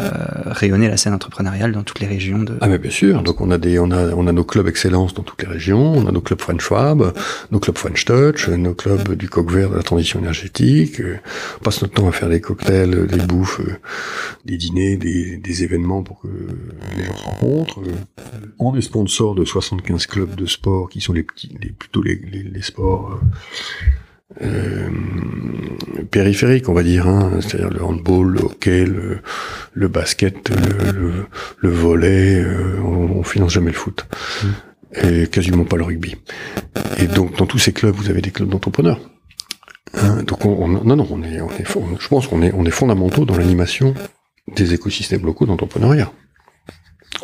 rayonner 0.47 0.89
la 0.89 0.97
scène 0.97 1.15
entrepreneuriale 1.15 1.73
dans 1.73 1.83
toutes 1.83 2.01
les 2.01 2.07
régions 2.07 2.39
de. 2.43 2.55
Ah 2.61 2.69
mais 2.69 2.79
bien 2.79 2.91
sûr. 2.91 3.23
Donc 3.23 3.41
on 3.41 3.51
a 3.51 3.59
des 3.59 3.79
on 3.79 3.91
a 3.91 4.09
on 4.15 4.27
a 4.27 4.33
nos 4.33 4.45
clubs 4.45 4.67
excellence 4.69 5.15
dans 5.15 5.23
toutes 5.23 5.43
les 5.43 5.49
régions. 5.49 5.93
On 5.95 6.07
a 6.07 6.13
nos 6.13 6.21
clubs 6.21 6.41
French 6.41 6.63
Fab, 6.63 7.13
nos 7.51 7.59
clubs 7.61 7.77
French 7.79 8.05
Touch, 8.05 8.49
nos 8.49 8.75
clubs 8.75 9.15
du 9.15 9.29
coq 9.29 9.51
vert 9.51 9.71
de 9.71 9.77
la 9.77 9.83
transition 9.83 10.19
énergétique. 10.21 11.01
Euh, 11.01 11.17
On 11.61 11.65
passe 11.65 11.83
notre 11.83 11.95
temps 11.95 12.09
à 12.09 12.13
faire 12.13 12.29
des 12.29 12.41
cocktails, 12.41 13.07
des 13.07 13.19
bouffes, 13.27 13.61
euh, 13.61 13.77
des 14.45 14.57
dîners, 14.57 14.97
des, 14.97 15.37
des 15.37 15.63
événements 15.65 16.03
pour 16.03 16.21
que 16.21 16.29
les 16.97 17.05
gens 17.05 17.17
se 17.17 17.25
rencontrent. 17.25 17.81
Euh, 17.81 17.93
On 18.59 18.75
est 18.77 18.81
sponsor 18.81 19.35
de 19.35 19.45
75 19.45 20.07
clubs 20.07 20.35
de 20.35 20.47
sport 20.47 20.89
qui 20.89 21.01
sont 21.01 21.13
les 21.13 21.23
petits, 21.23 21.57
les 21.61 21.71
plutôt 21.71 22.03
les, 22.03 22.17
les, 22.17 22.43
les 22.43 22.63
sports. 22.63 23.13
euh, 23.13 23.25
euh, 24.43 24.89
périphériques, 26.11 26.69
on 26.69 26.75
va 26.75 26.83
dire, 26.83 27.09
hein, 27.09 27.33
c'est-à-dire 27.41 27.71
le 27.71 27.83
handball, 27.83 28.27
le 28.33 28.41
hockey, 28.41 28.85
le, 28.85 29.19
le 29.73 29.89
basket, 29.89 30.51
le, 30.51 30.93
le, 30.93 31.13
le 31.59 31.69
volet, 31.71 32.41
euh, 32.41 32.79
on, 32.83 33.19
on 33.19 33.23
finance 33.23 33.53
jamais 33.53 33.71
le 33.71 33.77
foot. 33.77 34.07
Et 34.95 35.27
quasiment 35.29 35.65
pas 35.65 35.77
le 35.77 35.85
rugby. 35.85 36.17
Et 36.99 37.07
donc, 37.07 37.37
dans 37.37 37.47
tous 37.47 37.59
ces 37.59 37.73
clubs, 37.73 37.95
vous 37.95 38.11
avez 38.11 38.21
des 38.23 38.31
clubs 38.31 38.49
d'entrepreneurs. 38.49 39.01
Hein, 39.95 40.23
donc, 40.25 40.45
on, 40.45 40.51
on- 40.65 40.69
non, 40.85 40.97
non, 40.97 41.07
on 41.11 41.23
est, 41.23 41.41
on 41.41 41.51
est, 41.51 41.65
je 41.99 42.09
pense 42.09 42.27
qu'on 42.27 42.43
est, 42.43 42.53
on 42.55 42.65
est 42.65 42.71
fondamentaux 42.71 43.25
dans 43.25 43.37
l'animation 43.37 43.95
des 44.57 44.73
écosystèmes 44.75 45.25
locaux 45.27 45.47
d'entrepreneuriat. 45.47 46.11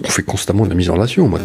On 0.03 0.09
fait 0.09 0.23
constamment 0.23 0.65
de 0.65 0.71
la 0.71 0.75
mise 0.75 0.91
en 0.91 0.95
relation. 0.95 1.29
Moi, 1.29 1.41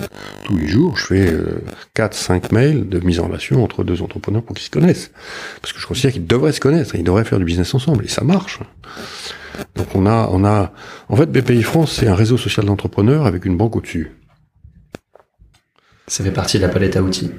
tous 0.46 0.58
les 0.58 0.68
jours, 0.68 0.98
je 0.98 1.06
fais 1.06 1.32
euh, 1.32 1.62
4, 1.94 2.14
5 2.14 2.52
mails 2.52 2.90
de 2.90 3.00
mise 3.00 3.20
en 3.20 3.28
relation 3.28 3.64
entre 3.64 3.84
deux 3.84 4.02
entrepreneurs 4.02 4.42
pour 4.42 4.56
qu'ils 4.56 4.66
se 4.66 4.72
connaissent. 4.72 5.12
Parce 5.62 5.72
que 5.72 5.80
je 5.80 5.86
considère 5.86 6.12
qu'ils 6.12 6.26
devraient 6.26 6.52
se 6.52 6.60
connaître, 6.60 6.96
ils 6.96 7.04
devraient 7.04 7.26
faire 7.26 7.38
du 7.38 7.46
business 7.46 7.74
ensemble, 7.76 8.06
et 8.06 8.08
ça 8.08 8.24
marche. 8.24 8.60
Donc 9.76 9.96
on 9.96 10.06
a, 10.06 10.30
on 10.32 10.44
a, 10.46 10.74
en 11.10 11.16
fait, 11.16 11.28
BPI 11.28 11.64
France, 11.64 11.98
c'est 12.00 12.08
un 12.08 12.16
réseau 12.16 12.38
social 12.38 12.66
d'entrepreneurs 12.66 13.26
avec 13.26 13.46
une 13.46 13.58
banque 13.58 13.76
au-dessus. 13.76 14.12
Ça 16.08 16.24
fait 16.24 16.32
partie 16.32 16.58
de 16.58 16.64
la 16.64 16.70
palette 16.70 16.98
à 16.98 17.04
outils. 17.04 17.32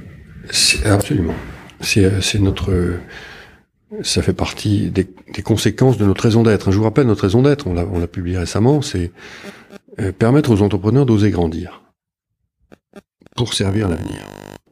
Absolument. 0.85 1.35
C'est, 1.81 2.05
euh, 2.05 2.21
c'est 2.21 2.39
notre, 2.39 2.71
euh, 2.71 3.01
ça 4.03 4.23
fait 4.23 4.33
partie 4.33 4.91
des, 4.91 5.07
conséquences 5.43 5.99
de 5.99 6.05
notre 6.05 6.23
raison 6.23 6.43
d'être. 6.43 6.71
Je 6.71 6.79
vous 6.79 6.85
rappelle 6.85 7.07
notre 7.07 7.23
raison 7.23 7.43
d'être. 7.43 7.67
On 7.67 7.75
l'a, 7.75 8.07
publié 8.07 8.39
récemment. 8.39 8.83
C'est 8.83 9.11
euh, 9.99 10.13
permettre 10.13 10.51
aux 10.51 10.63
entrepreneurs 10.63 11.07
d'oser 11.07 11.31
grandir 11.31 11.83
pour 13.37 13.55
servir 13.55 13.89
l'avenir. 13.89 14.21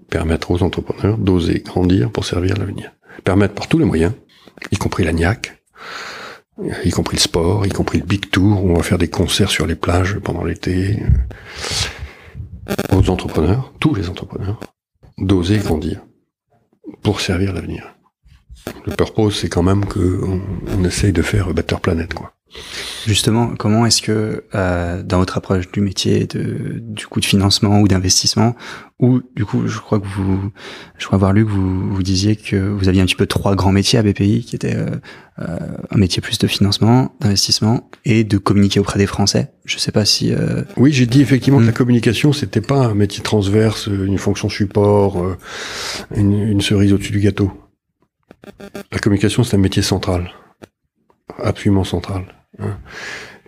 Permettre 0.09 0.51
aux 0.51 0.63
entrepreneurs 0.63 1.19
d'oser 1.19 1.61
grandir 1.61 2.11
pour 2.11 2.25
servir 2.25 2.57
l'avenir. 2.57 2.93
Permettre 3.25 3.55
par 3.55 3.67
tous 3.67 3.79
les 3.79 3.85
moyens, 3.85 4.13
y 4.71 4.77
compris 4.77 5.05
la 5.05 5.13
NIAC, 5.13 5.61
y 6.85 6.91
compris 6.91 7.17
le 7.17 7.23
sport, 7.23 7.67
y 7.67 7.71
compris 7.71 7.99
le 7.99 8.05
Big 8.05 8.31
Tour, 8.31 8.65
où 8.65 8.71
on 8.71 8.75
va 8.75 8.83
faire 8.83 8.99
des 8.99 9.11
concerts 9.11 9.51
sur 9.51 9.67
les 9.67 9.75
plages 9.75 10.19
pendant 10.21 10.45
l'été, 10.45 11.03
euh, 12.71 12.97
aux 12.97 13.11
entrepreneurs, 13.11 13.73
tous 13.81 13.95
les 13.95 14.09
entrepreneurs, 14.09 14.61
d'oser 15.19 15.59
grandir 15.59 16.01
pour 17.03 17.21
servir 17.21 17.53
l'avenir. 17.53 17.98
Le 18.87 18.95
purpose, 18.95 19.41
c'est 19.41 19.49
quand 19.49 19.63
même 19.63 19.85
que 19.85 20.21
on, 20.23 20.85
essaye 20.85 21.13
de 21.13 21.23
faire 21.23 21.53
Better 21.53 21.77
Planet, 21.83 22.13
quoi. 22.15 22.33
Justement, 23.07 23.55
comment 23.59 23.85
est-ce 23.85 24.01
que 24.01 24.45
euh, 24.55 25.03
dans 25.03 25.19
votre 25.19 25.37
approche 25.37 25.71
du 25.71 25.83
métier, 25.83 26.27
de, 26.27 26.79
du 26.79 27.07
coup 27.07 27.21
de 27.21 27.25
financement 27.27 27.81
ou 27.81 27.89
d'investissement, 27.89 28.57
ou 29.01 29.21
du 29.37 29.45
coup, 29.45 29.67
je 29.67 29.79
crois 29.79 30.01
que 30.01 30.07
vous, 30.07 30.51
je 30.97 31.07
crois 31.07 31.17
avoir 31.17 31.35
lu 31.35 31.45
que 31.45 31.51
vous, 31.51 31.95
vous 31.95 32.03
disiez 32.03 32.37
que 32.37 32.57
vous 32.57 32.89
aviez 32.89 33.03
un 33.03 33.05
petit 33.05 33.17
peu 33.17 33.27
trois 33.27 33.55
grands 33.55 33.71
métiers 33.71 33.99
à 33.99 34.03
BPI, 34.03 34.45
qui 34.45 34.57
étaient 34.57 34.75
euh, 34.75 34.97
euh, 35.41 35.57
un 35.91 35.99
métier 35.99 36.21
plus 36.21 36.37
de 36.39 36.49
financement, 36.49 37.15
d'investissement 37.21 37.89
et 38.05 38.25
de 38.25 38.39
communiquer 38.39 38.81
auprès 38.81 38.99
des 38.99 39.07
Français. 39.07 39.53
Je 39.65 39.79
sais 39.79 39.93
pas 39.93 40.05
si 40.05 40.33
euh, 40.33 40.63
Oui, 40.77 40.93
j'ai 40.93 41.07
dit 41.07 41.21
effectivement 41.21 41.61
que 41.61 41.65
la 41.65 41.73
communication, 41.73 42.33
c'était 42.33 42.61
pas 42.61 42.87
un 42.87 42.95
métier 42.95 43.23
transverse, 43.23 43.87
une 43.87 44.19
fonction 44.19 44.49
support, 44.49 45.23
euh, 45.23 45.37
une, 46.17 46.33
une 46.33 46.61
cerise 46.61 46.93
au-dessus 46.93 47.13
du 47.13 47.21
gâteau. 47.21 47.53
La 48.93 48.99
communication, 48.99 49.45
c'est 49.45 49.57
un 49.57 49.61
métier 49.61 49.83
central. 49.83 50.31
Absolument 51.39 51.85
central. 51.85 52.25
hein. 52.59 52.79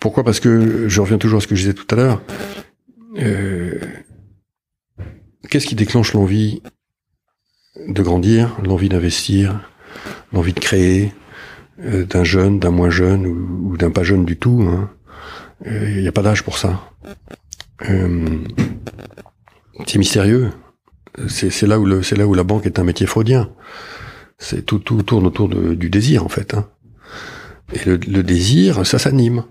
Pourquoi? 0.00 0.24
Parce 0.24 0.40
que, 0.40 0.88
je 0.88 1.00
reviens 1.00 1.18
toujours 1.18 1.38
à 1.38 1.40
ce 1.40 1.46
que 1.46 1.54
je 1.54 1.60
disais 1.62 1.74
tout 1.74 1.86
à 1.90 1.96
l'heure, 1.96 2.22
euh, 3.18 3.78
qu'est-ce 5.48 5.66
qui 5.66 5.74
déclenche 5.74 6.14
l'envie 6.14 6.62
de 7.86 8.02
grandir, 8.02 8.56
l'envie 8.64 8.88
d'investir, 8.88 9.60
l'envie 10.32 10.54
de 10.54 10.60
créer, 10.60 11.12
euh, 11.80 12.04
d'un 12.04 12.24
jeune, 12.24 12.58
d'un 12.58 12.70
moins 12.70 12.90
jeune 12.90 13.26
ou, 13.26 13.76
d'un 13.76 13.90
pas 13.90 14.02
jeune 14.02 14.24
du 14.24 14.38
tout 14.38 14.62
hein? 14.62 14.90
Il 15.66 16.00
n'y 16.00 16.08
a 16.08 16.12
pas 16.12 16.22
d'âge 16.22 16.42
pour 16.42 16.56
ça. 16.56 16.90
Euh, 17.86 18.38
c'est 19.86 19.98
mystérieux. 19.98 20.52
C'est 21.28 21.50
c'est 21.50 21.66
là 21.66 21.78
où 21.78 21.84
le, 21.84 22.02
c'est 22.02 22.16
là 22.16 22.26
où 22.26 22.32
la 22.32 22.44
banque 22.44 22.64
est 22.64 22.78
un 22.78 22.84
métier 22.84 23.06
freudien. 23.06 23.50
C'est 24.40 24.66
tout, 24.66 24.78
tout 24.78 25.00
tourne 25.02 25.26
autour 25.26 25.48
du 25.48 25.90
désir 25.90 26.24
en 26.24 26.28
fait. 26.28 26.54
hein. 26.54 26.68
Et 27.72 27.84
le, 27.84 28.22
désir, 28.24 28.84
ça 28.84 28.98
s'anime, 28.98 29.44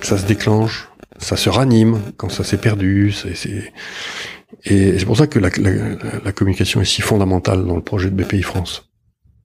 ça 0.00 0.16
se 0.16 0.26
déclenche, 0.26 0.88
ça 1.18 1.36
se 1.36 1.48
ranime 1.48 2.00
quand 2.16 2.28
ça 2.28 2.44
s'est 2.44 2.58
perdu. 2.58 3.10
c'est 3.10 3.72
et 4.64 4.98
c'est 4.98 5.04
pour 5.04 5.16
ça 5.16 5.26
que 5.26 5.38
la, 5.38 6.32
communication 6.32 6.80
est 6.80 6.84
si 6.84 7.02
fondamentale 7.02 7.64
dans 7.64 7.76
le 7.76 7.82
projet 7.82 8.10
de 8.10 8.22
BPI 8.22 8.42
France. 8.42 8.90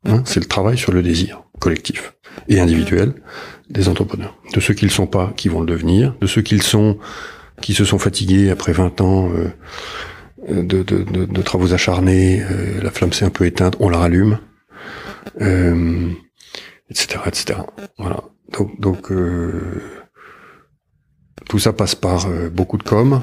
Hein, 0.05 0.23
c'est 0.25 0.39
le 0.39 0.47
travail 0.47 0.77
sur 0.77 0.91
le 0.91 1.03
désir 1.03 1.43
collectif 1.59 2.13
et 2.47 2.59
individuel 2.59 3.13
des 3.69 3.87
entrepreneurs, 3.87 4.35
de 4.53 4.59
ceux 4.59 4.73
qui 4.73 4.85
ne 4.85 4.89
le 4.89 4.93
sont 4.93 5.07
pas, 5.07 5.31
qui 5.37 5.47
vont 5.47 5.61
le 5.61 5.67
devenir, 5.67 6.15
de 6.21 6.27
ceux 6.27 6.41
qui 6.41 6.57
sont, 6.59 6.97
qui 7.61 7.73
se 7.73 7.85
sont 7.85 7.99
fatigués 7.99 8.49
après 8.49 8.73
20 8.73 9.01
ans 9.01 9.31
euh, 9.31 9.49
de, 10.51 11.41
travaux 11.41 11.73
acharnés, 11.73 12.41
euh, 12.41 12.81
la 12.81 12.91
flamme 12.91 13.13
s'est 13.13 13.25
un 13.25 13.29
peu 13.29 13.45
éteinte, 13.45 13.75
on 13.79 13.89
la 13.89 13.97
rallume, 13.97 14.39
euh, 15.41 16.09
etc., 16.89 17.19
etc. 17.27 17.59
Voilà. 17.97 18.23
Donc, 18.79 19.11
euh, 19.11 19.81
tout 21.49 21.59
ça 21.59 21.73
passe 21.73 21.95
par 21.95 22.27
beaucoup 22.51 22.77
de 22.77 22.83
com, 22.83 23.21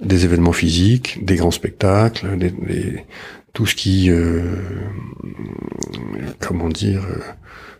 des 0.00 0.24
événements 0.24 0.52
physiques, 0.52 1.24
des 1.24 1.36
grands 1.36 1.50
spectacles, 1.50 2.36
des, 2.38 3.04
tout 3.52 3.66
ce 3.66 3.74
qui, 3.74 4.10
comment 6.38 6.68
dire, 6.68 7.02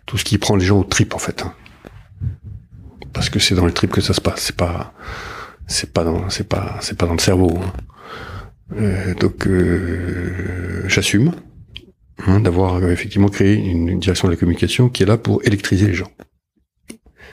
tout 0.05 0.17
ce 0.17 0.25
qui 0.25 0.37
prend 0.37 0.55
les 0.55 0.65
gens 0.65 0.79
au 0.79 0.83
trip 0.83 1.13
en 1.13 1.19
fait. 1.19 1.43
Hein. 1.43 1.53
Parce 3.13 3.29
que 3.29 3.39
c'est 3.39 3.55
dans 3.55 3.65
le 3.65 3.73
trip 3.73 3.91
que 3.91 4.01
ça 4.01 4.13
se 4.13 4.21
passe, 4.21 4.41
c'est 4.41 4.55
pas, 4.55 4.93
c'est 5.67 5.93
pas 5.93 6.03
dans, 6.03 6.29
c'est 6.29 6.47
pas, 6.47 6.77
c'est 6.81 6.97
pas 6.97 7.05
dans 7.05 7.13
le 7.13 7.19
cerveau. 7.19 7.57
Hein. 7.57 7.71
Euh, 8.77 9.13
donc 9.15 9.47
euh, 9.47 10.83
j'assume 10.87 11.33
hein, 12.25 12.39
d'avoir 12.39 12.75
euh, 12.75 12.91
effectivement 12.91 13.27
créé 13.27 13.55
une, 13.55 13.99
direction 13.99 14.27
de 14.27 14.33
la 14.33 14.37
communication 14.37 14.89
qui 14.89 15.03
est 15.03 15.05
là 15.05 15.17
pour 15.17 15.43
électriser 15.43 15.87
les 15.87 15.93
gens, 15.93 16.11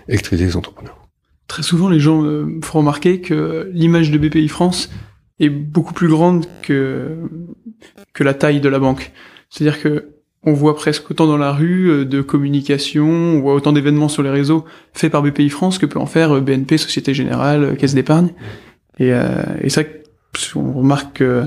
électriser 0.09 0.45
les 0.45 0.57
entrepreneurs. 0.57 1.09
Très 1.47 1.63
souvent, 1.63 1.89
les 1.89 2.01
gens 2.01 2.23
font 2.63 2.81
remarquer 2.81 3.21
que 3.21 3.71
l'image 3.73 4.11
de 4.11 4.19
BPI 4.19 4.49
France 4.49 4.91
est 5.41 5.49
beaucoup 5.49 5.95
plus 5.95 6.09
grande 6.09 6.45
que 6.63 7.17
que 8.13 8.23
la 8.23 8.35
taille 8.35 8.61
de 8.61 8.69
la 8.69 8.79
banque. 8.79 9.13
C'est-à-dire 9.49 9.81
que 9.81 10.11
on 10.43 10.53
voit 10.53 10.77
presque 10.77 11.11
autant 11.11 11.27
dans 11.27 11.39
la 11.39 11.53
rue 11.53 12.05
de 12.05 12.21
communication, 12.21 13.09
on 13.09 13.41
voit 13.41 13.55
autant 13.55 13.73
d'événements 13.73 14.09
sur 14.09 14.23
les 14.23 14.31
réseaux 14.31 14.67
faits 14.93 15.11
par 15.11 15.23
BPI 15.23 15.49
France 15.49 15.79
que 15.79 15.87
peut 15.87 15.99
en 15.99 16.07
faire 16.07 16.41
BNP, 16.43 16.77
Société 16.77 17.15
Générale, 17.15 17.77
Caisse 17.79 17.95
d'épargne. 17.95 18.35
Et, 18.99 19.13
euh, 19.13 19.43
et 19.61 19.69
ça, 19.69 19.83
on 20.55 20.73
remarque 20.73 21.19
que 21.19 21.45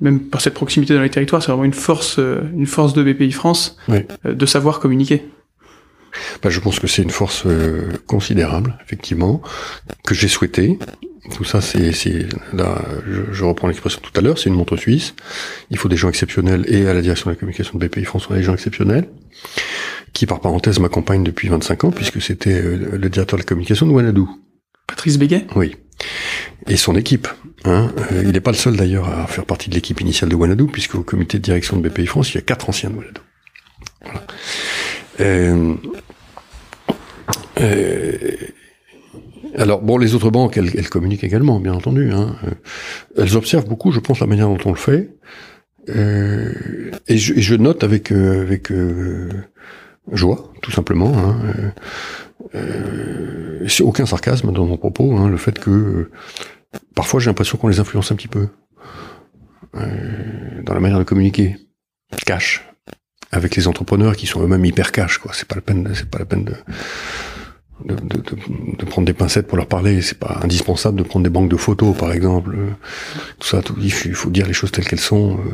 même 0.00 0.20
par 0.20 0.40
cette 0.40 0.54
proximité 0.54 0.94
dans 0.94 1.02
les 1.02 1.10
territoires, 1.10 1.42
c'est 1.42 1.52
vraiment 1.52 1.64
une 1.64 1.72
force, 1.72 2.18
une 2.18 2.66
force 2.66 2.92
de 2.92 3.04
BPI 3.04 3.30
France 3.30 3.76
oui. 3.88 4.00
de 4.24 4.46
savoir 4.46 4.80
communiquer. 4.80 5.22
Bah, 6.42 6.50
je 6.50 6.60
pense 6.60 6.78
que 6.78 6.86
c'est 6.86 7.02
une 7.02 7.10
force 7.10 7.44
euh, 7.46 7.92
considérable, 8.06 8.78
effectivement, 8.84 9.42
que 10.04 10.14
j'ai 10.14 10.28
souhaité. 10.28 10.78
Tout 11.34 11.44
ça, 11.44 11.60
c'est, 11.60 11.92
là, 12.52 12.82
je, 13.06 13.32
je 13.32 13.44
reprends 13.44 13.68
l'expression 13.68 14.00
tout 14.02 14.12
à 14.16 14.20
l'heure, 14.20 14.38
c'est 14.38 14.50
une 14.50 14.56
montre 14.56 14.76
suisse. 14.76 15.14
Il 15.70 15.78
faut 15.78 15.88
des 15.88 15.96
gens 15.96 16.08
exceptionnels 16.08 16.64
et 16.68 16.86
à 16.86 16.94
la 16.94 17.00
direction 17.00 17.30
de 17.30 17.34
la 17.34 17.38
communication 17.38 17.78
de 17.78 17.86
BPI 17.86 18.04
France, 18.04 18.26
on 18.28 18.34
a 18.34 18.36
des 18.36 18.42
gens 18.42 18.54
exceptionnels 18.54 19.08
qui, 20.12 20.26
par 20.26 20.40
parenthèse, 20.40 20.78
m'accompagnent 20.80 21.24
depuis 21.24 21.48
25 21.48 21.84
ans 21.84 21.90
puisque 21.90 22.20
c'était 22.20 22.60
euh, 22.60 22.98
le 22.98 23.08
directeur 23.08 23.38
de 23.38 23.42
la 23.42 23.46
communication 23.46 23.86
de 23.86 23.92
Wanadoo. 23.92 24.28
Patrice 24.86 25.16
Béguet? 25.16 25.46
Oui. 25.56 25.76
Et 26.68 26.76
son 26.76 26.94
équipe. 26.96 27.28
Hein. 27.64 27.92
Euh, 28.12 28.22
il 28.24 28.32
n'est 28.32 28.40
pas 28.40 28.52
le 28.52 28.56
seul 28.56 28.76
d'ailleurs 28.76 29.08
à 29.08 29.26
faire 29.26 29.44
partie 29.44 29.68
de 29.68 29.74
l'équipe 29.74 30.00
initiale 30.00 30.30
de 30.30 30.36
Wanadoo, 30.36 30.66
puisque 30.66 30.94
au 30.94 31.02
comité 31.02 31.38
de 31.38 31.42
direction 31.42 31.76
de 31.76 31.88
BPI 31.88 32.06
France, 32.06 32.32
il 32.32 32.36
y 32.36 32.38
a 32.38 32.42
quatre 32.42 32.68
anciens 32.68 32.90
de 32.90 32.96
Wanadoo. 32.96 33.22
Voilà. 34.04 34.22
Euh, 35.20 35.74
euh, 37.60 38.36
alors 39.56 39.82
bon, 39.82 39.98
les 39.98 40.14
autres 40.14 40.30
banques, 40.30 40.56
elles, 40.56 40.70
elles 40.76 40.88
communiquent 40.88 41.24
également, 41.24 41.60
bien 41.60 41.74
entendu. 41.74 42.10
Hein. 42.12 42.36
Elles 43.16 43.36
observent 43.36 43.68
beaucoup, 43.68 43.92
je 43.92 44.00
pense, 44.00 44.20
la 44.20 44.26
manière 44.26 44.48
dont 44.48 44.58
on 44.64 44.70
le 44.70 44.78
fait. 44.78 45.10
Euh, 45.88 46.52
et, 47.08 47.18
je, 47.18 47.34
et, 47.34 47.42
je, 47.42 47.54
note 47.54 47.82
avec 47.82 48.12
euh, 48.12 48.42
avec 48.42 48.70
euh, 48.70 49.28
joie, 50.12 50.52
tout 50.62 50.70
simplement. 50.70 51.12
Hein, 51.16 51.72
euh, 52.54 53.66
c'est 53.68 53.82
aucun 53.82 54.06
sarcasme 54.06 54.52
dans 54.52 54.66
mon 54.66 54.76
propos, 54.76 55.16
hein, 55.16 55.28
le 55.28 55.36
fait 55.36 55.58
que 55.58 56.10
parfois 56.94 57.20
j'ai 57.20 57.26
l'impression 57.26 57.58
qu'on 57.58 57.68
les 57.68 57.80
influence 57.80 58.12
un 58.12 58.16
petit 58.16 58.28
peu 58.28 58.48
dans 59.74 60.74
la 60.74 60.80
manière 60.80 60.98
de 60.98 61.04
communiquer, 61.04 61.56
cash, 62.26 62.62
avec 63.30 63.56
les 63.56 63.68
entrepreneurs 63.68 64.16
qui 64.16 64.26
sont 64.26 64.42
eux-mêmes 64.42 64.66
hyper 64.66 64.92
cash. 64.92 65.16
Quoi, 65.16 65.32
c'est 65.34 65.48
pas 65.48 65.54
la 65.54 65.62
peine, 65.62 65.90
c'est 65.94 66.10
pas 66.10 66.18
la 66.18 66.26
peine 66.26 66.44
de 66.44 66.54
de, 67.84 67.94
de, 67.94 68.22
de, 68.78 68.84
prendre 68.84 69.06
des 69.06 69.12
pincettes 69.12 69.46
pour 69.46 69.56
leur 69.56 69.66
parler. 69.66 70.02
C'est 70.02 70.18
pas 70.18 70.40
indispensable 70.42 70.98
de 70.98 71.02
prendre 71.02 71.24
des 71.24 71.30
banques 71.30 71.50
de 71.50 71.56
photos, 71.56 71.96
par 71.96 72.12
exemple. 72.12 72.56
Tout 73.38 73.48
ça, 73.48 73.62
tout, 73.62 73.74
il 73.80 73.90
faut 73.90 74.30
dire 74.30 74.46
les 74.46 74.52
choses 74.52 74.72
telles 74.72 74.86
qu'elles 74.86 75.00
sont, 75.00 75.38
euh, 75.38 75.52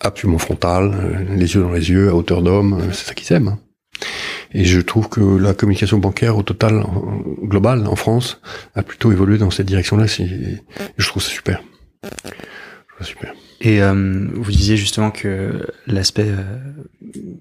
absolument 0.00 0.38
frontales, 0.38 0.92
euh, 0.94 1.36
les 1.36 1.54
yeux 1.54 1.62
dans 1.62 1.72
les 1.72 1.90
yeux, 1.90 2.08
à 2.08 2.14
hauteur 2.14 2.42
d'homme. 2.42 2.74
Euh, 2.74 2.92
c'est 2.92 3.06
ça 3.06 3.14
qu'ils 3.14 3.34
aiment. 3.34 3.56
Et 4.54 4.64
je 4.64 4.80
trouve 4.80 5.08
que 5.08 5.20
la 5.20 5.54
communication 5.54 5.98
bancaire 5.98 6.36
au 6.36 6.42
total, 6.42 6.80
en, 6.80 7.22
global, 7.42 7.86
en 7.86 7.96
France, 7.96 8.40
a 8.74 8.82
plutôt 8.82 9.12
évolué 9.12 9.38
dans 9.38 9.50
cette 9.50 9.66
direction-là. 9.66 10.06
Je 10.06 11.06
trouve 11.06 11.22
ça 11.22 11.30
super. 11.30 11.62
Je 12.02 12.08
trouve 12.08 12.98
ça 13.00 13.04
super. 13.04 13.34
Et 13.60 13.80
euh, 13.80 14.26
vous 14.34 14.50
disiez 14.50 14.76
justement 14.76 15.10
que 15.10 15.66
l'aspect 15.86 16.26
euh, 16.28 16.42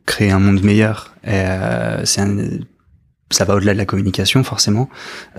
créer 0.06 0.32
un 0.32 0.40
monde 0.40 0.64
meilleur, 0.64 1.16
euh, 1.28 2.02
c'est 2.06 2.22
ça 3.32 3.46
va 3.46 3.56
au-delà 3.56 3.74
de 3.74 3.78
la 3.78 3.86
communication 3.86 4.44
forcément. 4.44 4.90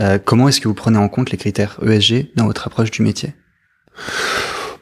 Euh, 0.01 0.19
comment 0.23 0.49
est-ce 0.49 0.61
que 0.61 0.69
vous 0.69 0.75
prenez 0.75 0.99
en 0.99 1.09
compte 1.09 1.31
les 1.31 1.37
critères 1.37 1.79
ESG 1.87 2.31
dans 2.37 2.47
votre 2.47 2.67
approche 2.67 2.91
du 2.91 3.03
métier? 3.03 3.35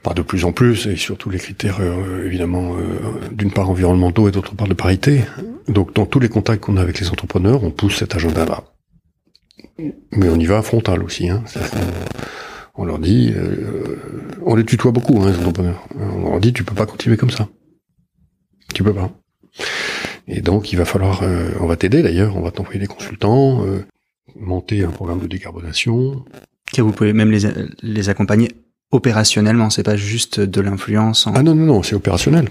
Pas 0.03 0.15
de 0.15 0.23
plus 0.23 0.47
en 0.47 0.53
plus, 0.53 0.87
et 0.87 0.97
surtout 0.97 1.29
les 1.29 1.39
critères 1.39 1.79
euh, 1.81 2.25
évidemment 2.25 2.75
euh, 2.75 3.29
d'une 3.33 3.53
part 3.53 3.69
environnementaux 3.69 4.29
et 4.29 4.33
d'autre 4.33 4.55
part 4.55 4.67
de 4.67 4.73
parité. 4.75 5.25
Donc 5.69 5.95
dans 5.95 6.07
tous 6.07 6.21
les 6.21 6.31
contacts 6.31 6.65
qu'on 6.65 6.79
a 6.79 6.81
avec 6.81 7.01
les 7.01 7.11
entrepreneurs, 7.11 7.63
on 7.65 7.71
pousse 7.71 7.97
cet 7.97 8.15
agenda-là. 8.17 8.65
Mais 10.13 10.29
on 10.31 10.37
y 10.37 10.47
va 10.47 10.63
frontal 10.63 11.03
aussi. 11.03 11.29
Hein. 11.29 11.45
On 12.77 12.87
leur 12.87 12.99
dit, 12.99 13.33
euh, 13.37 13.97
on 14.43 14.55
les 14.55 14.65
tutoie 14.65 14.91
beaucoup, 14.91 15.21
hein, 15.21 15.33
les 15.33 15.39
entrepreneurs. 15.39 15.87
On 15.99 16.31
leur 16.31 16.41
dit, 16.41 16.55
tu 16.55 16.65
peux 16.65 16.75
pas 16.75 16.87
continuer 16.87 17.19
comme 17.19 17.31
ça. 17.31 17.49
Tu 18.73 18.83
peux 18.83 18.95
pas. 18.95 19.11
Et 20.29 20.41
donc, 20.41 20.73
il 20.73 20.77
va 20.77 20.85
falloir, 20.87 21.23
on 21.61 21.67
va 21.67 21.77
t'aider 21.77 22.03
d'ailleurs, 22.03 22.37
on 22.37 22.41
va 22.41 22.53
t'envoyer 22.53 22.79
des 22.79 22.87
consultants, 22.87 23.65
monter 24.37 24.85
un 24.85 24.91
programme 24.91 25.21
de 25.21 25.27
décarbonation. 25.27 26.25
Que 26.73 26.83
vous 26.83 26.93
pouvez 26.93 27.13
même 27.13 27.31
les, 27.33 27.41
les 27.83 28.09
accompagner 28.09 28.49
opérationnellement, 28.91 29.71
c'est 29.71 29.83
pas 29.83 29.97
juste 29.97 30.41
de 30.41 30.61
l'influence. 30.61 31.27
En... 31.27 31.35
Ah 31.35 31.43
non, 31.43 31.55
non, 31.55 31.67
non, 31.67 31.83
c'est 31.83 31.95
opérationnel. 31.95 32.49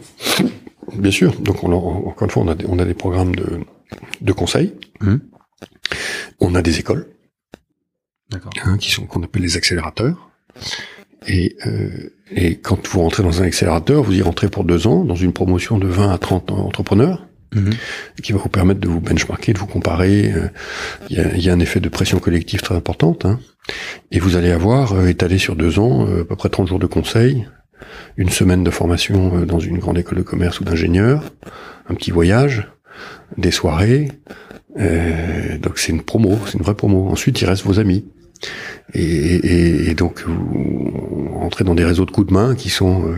Bien 0.94 1.12
sûr. 1.12 1.40
Donc, 1.40 1.64
on, 1.64 1.72
encore 1.72 2.24
une 2.24 2.30
fois, 2.30 2.44
on 2.44 2.48
a 2.48 2.56
des, 2.56 2.66
on 2.68 2.80
a 2.80 2.86
des 2.86 2.94
programmes 2.94 3.36
de, 3.36 3.60
de 4.22 4.32
conseil. 4.32 4.74
Mmh. 5.02 5.16
On 6.40 6.56
a 6.56 6.62
des 6.62 6.80
écoles. 6.80 7.08
Hein, 8.64 8.78
qui 8.78 8.92
sont 8.92 9.06
qu'on 9.06 9.24
appelle 9.24 9.42
les 9.42 9.58
accélérateurs. 9.58 10.30
Et, 11.28 11.58
euh, 11.66 12.14
et 12.32 12.58
quand 12.58 12.88
vous 12.88 13.02
rentrez 13.02 13.24
dans 13.24 13.42
un 13.42 13.46
accélérateur, 13.46 14.04
vous 14.04 14.14
y 14.14 14.22
rentrez 14.22 14.50
pour 14.50 14.64
deux 14.64 14.88
ans 14.88 15.04
dans 15.04 15.16
une 15.16 15.34
promotion 15.34 15.78
de 15.78 15.88
20 15.88 16.12
à 16.12 16.18
30 16.18 16.52
entrepreneurs. 16.52 17.26
Mmh. 17.52 17.72
qui 18.22 18.32
va 18.32 18.38
vous 18.38 18.48
permettre 18.50 18.80
de 18.80 18.88
vous 18.88 19.02
benchmarker, 19.02 19.54
de 19.54 19.58
vous 19.58 19.66
comparer. 19.66 20.32
Il 21.10 21.18
y, 21.18 21.20
a, 21.20 21.36
y, 21.36 21.50
a, 21.50 21.54
un 21.54 21.60
effet 21.60 21.80
de 21.80 21.90
pression 21.90 22.20
collective 22.20 22.62
très 22.62 22.76
importante. 22.76 23.26
Hein. 23.26 23.40
Et 24.12 24.20
vous 24.20 24.36
allez 24.36 24.52
avoir, 24.52 24.94
euh, 24.94 25.08
étalé 25.08 25.40
sur 25.40 25.56
deux 25.56 25.80
ans, 25.80 26.06
euh, 26.08 26.22
à 26.22 26.26
peu 26.26 26.36
près 26.36 26.50
30 26.50 26.68
jours 26.68 26.78
de 26.78 26.86
conseil, 26.86 27.48
une 28.18 28.30
semaine 28.30 28.64
de 28.64 28.70
formation 28.70 29.38
euh, 29.38 29.46
dans 29.46 29.60
une 29.60 29.80
grande 29.80 29.98
école 29.98 30.18
de 30.20 30.24
commerce 30.24 30.60
ou 30.60 30.64
d'ingénieur, 30.64 31.24
un 31.90 31.96
petit 31.96 32.12
voyage, 32.12 32.68
des 33.38 33.52
soirées. 33.52 34.12
Euh, 34.78 35.58
donc 35.58 35.78
c'est 35.78 35.92
une 35.92 36.02
promo, 36.02 36.38
c'est 36.46 36.58
une 36.58 36.64
vraie 36.64 36.76
promo. 36.76 37.08
Ensuite, 37.10 37.42
il 37.42 37.46
reste 37.46 37.66
vos 37.66 37.80
amis. 37.80 38.06
Et, 38.94 39.02
et, 39.02 39.90
et, 39.90 39.96
donc 39.96 40.24
vous 40.26 41.30
rentrez 41.40 41.66
dans 41.66 41.76
des 41.76 41.84
réseaux 41.84 42.06
de 42.06 42.12
coups 42.12 42.28
de 42.28 42.34
main 42.34 42.56
qui 42.56 42.70
sont 42.70 43.06
euh, 43.08 43.16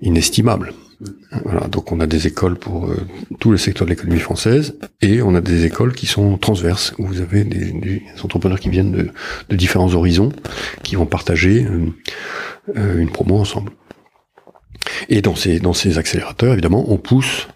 inestimables. 0.00 0.72
Voilà, 1.44 1.66
donc 1.68 1.92
on 1.92 2.00
a 2.00 2.06
des 2.06 2.26
écoles 2.26 2.56
pour 2.56 2.86
euh, 2.86 3.06
tout 3.38 3.50
le 3.50 3.58
secteur 3.58 3.86
de 3.86 3.90
l'économie 3.90 4.20
française 4.20 4.78
et 5.02 5.20
on 5.20 5.34
a 5.34 5.40
des 5.40 5.66
écoles 5.66 5.92
qui 5.92 6.06
sont 6.06 6.38
transverses 6.38 6.94
où 6.98 7.06
vous 7.06 7.20
avez 7.20 7.44
des, 7.44 7.72
des 7.72 8.02
entrepreneurs 8.22 8.60
qui 8.60 8.70
viennent 8.70 8.92
de, 8.92 9.10
de, 9.48 9.56
différents 9.56 9.92
horizons 9.92 10.32
qui 10.82 10.96
vont 10.96 11.04
partager 11.04 11.66
euh, 11.66 12.98
une 12.98 13.10
promo 13.10 13.36
ensemble. 13.36 13.72
Et 15.08 15.20
dans 15.20 15.34
ces 15.34 15.60
dans 15.60 15.72
ces 15.72 15.98
accélérateurs, 15.98 16.52
évidemment, 16.52 16.90
on 16.90 16.96
pousse 16.96 17.48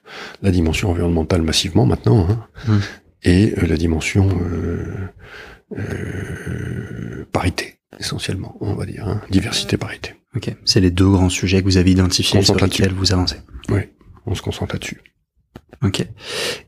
la 0.43 0.51
dimension 0.51 0.91
environnementale 0.91 1.43
massivement 1.43 1.87
maintenant 1.87 2.27
hein, 2.29 2.47
mmh. 2.67 2.79
et 3.23 3.55
la 3.67 3.77
dimension 3.77 4.29
euh, 5.79 7.25
parité, 7.33 7.79
essentiellement, 7.99 8.57
on 8.61 8.75
va 8.75 8.85
dire. 8.87 9.07
Hein. 9.09 9.23
Diversité, 9.31 9.77
parité. 9.77 10.15
Ok, 10.37 10.55
c'est 10.65 10.81
les 10.81 10.91
deux 10.91 11.09
grands 11.09 11.29
sujets 11.29 11.61
que 11.61 11.65
vous 11.65 11.77
avez 11.77 11.91
identifiés 11.91 12.43
sur 12.43 12.55
lesquels 12.55 12.93
vous 12.93 13.13
avancez. 13.13 13.37
Oui, 13.69 13.81
on 14.27 14.35
se 14.35 14.43
concentre 14.43 14.75
là-dessus. 14.75 15.01
Ok. 15.83 16.07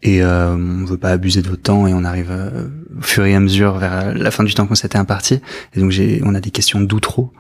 Et 0.03 0.23
euh, 0.23 0.57
on 0.57 0.85
veut 0.85 0.97
pas 0.97 1.11
abuser 1.11 1.43
de 1.43 1.49
votre 1.49 1.63
temps 1.63 1.87
et 1.87 1.93
on 1.93 2.03
arrive 2.03 2.31
euh, 2.31 2.69
au 2.99 3.03
fur 3.03 3.25
et 3.27 3.35
à 3.35 3.41
mesure 3.41 3.77
vers 3.77 4.15
la 4.15 4.31
fin 4.31 4.43
du 4.43 4.55
temps 4.55 4.67
qu'on 4.67 4.75
s'était 4.75 4.97
imparti. 4.99 5.41
Et 5.75 5.81
donc 5.81 5.91
j'ai, 5.91 6.23
on 6.25 6.35
a 6.35 6.41
des 6.41 6.51
questions 6.51 6.81
d'outro 6.81 7.33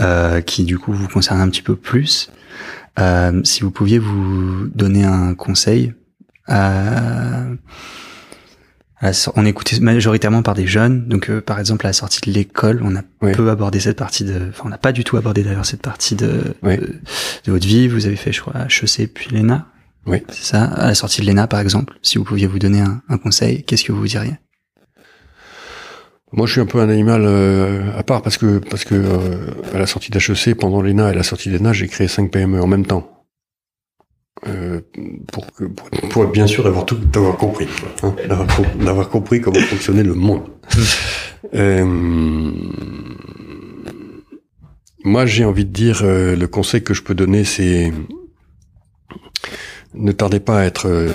euh, 0.00 0.40
qui 0.40 0.64
du 0.64 0.78
coup 0.78 0.92
vous 0.92 1.08
concernent 1.08 1.40
un 1.40 1.48
petit 1.48 1.62
peu 1.62 1.74
plus. 1.74 2.30
Euh, 3.00 3.40
si 3.44 3.62
vous 3.62 3.70
pouviez 3.72 3.98
vous 3.98 4.68
donner 4.74 5.04
un 5.04 5.34
conseil 5.34 5.92
Euh, 6.48 7.56
on 9.34 9.44
écouté 9.44 9.78
majoritairement 9.80 10.42
par 10.42 10.54
des 10.54 10.66
jeunes, 10.66 11.06
donc 11.06 11.28
euh, 11.28 11.40
par 11.40 11.58
exemple 11.60 11.86
à 11.86 11.90
la 11.90 11.92
sortie 11.92 12.20
de 12.20 12.34
l'école, 12.34 12.80
on 12.82 12.96
a 12.96 13.02
peu 13.32 13.50
abordé 13.50 13.78
cette 13.80 13.98
partie 13.98 14.24
de, 14.24 14.48
enfin 14.48 14.62
on 14.66 14.68
n'a 14.68 14.78
pas 14.78 14.92
du 14.92 15.04
tout 15.04 15.16
abordé 15.16 15.42
d'ailleurs 15.42 15.66
cette 15.66 15.82
partie 15.82 16.14
de, 16.14 16.54
de, 16.62 17.52
votre 17.52 17.66
vie. 17.66 17.88
Vous 17.88 18.06
avez 18.06 18.16
fait, 18.16 18.32
je 18.32 18.40
crois, 18.40 18.54
HEC 18.68 19.12
puis 19.12 19.28
l'ENA. 19.30 19.66
Oui. 20.06 20.22
C'est 20.28 20.44
ça. 20.44 20.64
À 20.64 20.86
la 20.86 20.94
sortie 20.94 21.20
de 21.20 21.26
l'ENA, 21.26 21.46
par 21.46 21.60
exemple, 21.60 21.94
si 22.00 22.16
vous 22.16 22.24
pouviez 22.24 22.46
vous 22.46 22.58
donner 22.58 22.80
un, 22.80 23.02
un 23.08 23.18
conseil, 23.18 23.64
qu'est-ce 23.64 23.84
que 23.84 23.92
vous 23.92 24.06
diriez? 24.06 24.34
Moi, 26.32 26.46
je 26.46 26.52
suis 26.52 26.60
un 26.60 26.66
peu 26.66 26.80
un 26.80 26.88
animal 26.88 27.22
euh, 27.24 27.96
à 27.96 28.02
part 28.02 28.20
parce 28.20 28.36
que 28.36 28.58
parce 28.58 28.84
que 28.84 28.94
euh, 28.94 29.74
à 29.74 29.78
la 29.78 29.86
sortie 29.86 30.10
d'HEC, 30.10 30.56
pendant 30.56 30.82
l'ENA 30.82 31.12
et 31.12 31.14
la 31.14 31.22
sortie 31.22 31.50
de 31.50 31.56
l'ENA, 31.56 31.72
j'ai 31.72 31.86
créé 31.86 32.08
5 32.08 32.30
PME 32.30 32.60
en 32.60 32.66
même 32.66 32.84
temps. 32.84 33.15
Euh, 34.46 34.82
pour, 35.32 35.50
que, 35.52 35.64
pour, 35.64 36.26
bien 36.26 36.46
sûr 36.46 36.62
d'avoir 36.62 36.84
tout 36.84 36.96
d'avoir 36.96 37.38
compris, 37.38 37.66
hein, 38.02 38.14
d'avoir 38.78 39.08
compris 39.08 39.40
comment 39.40 39.58
fonctionnait 39.60 40.02
le 40.02 40.14
monde. 40.14 40.42
Euh, 41.54 41.84
moi, 45.04 45.26
j'ai 45.26 45.44
envie 45.44 45.64
de 45.64 45.70
dire, 45.70 46.00
le 46.02 46.44
conseil 46.46 46.82
que 46.82 46.92
je 46.92 47.04
peux 47.04 47.14
donner, 47.14 47.44
c'est 47.44 47.92
ne 49.94 50.10
tardez 50.10 50.40
pas 50.40 50.58
à 50.58 50.64
être 50.64 51.08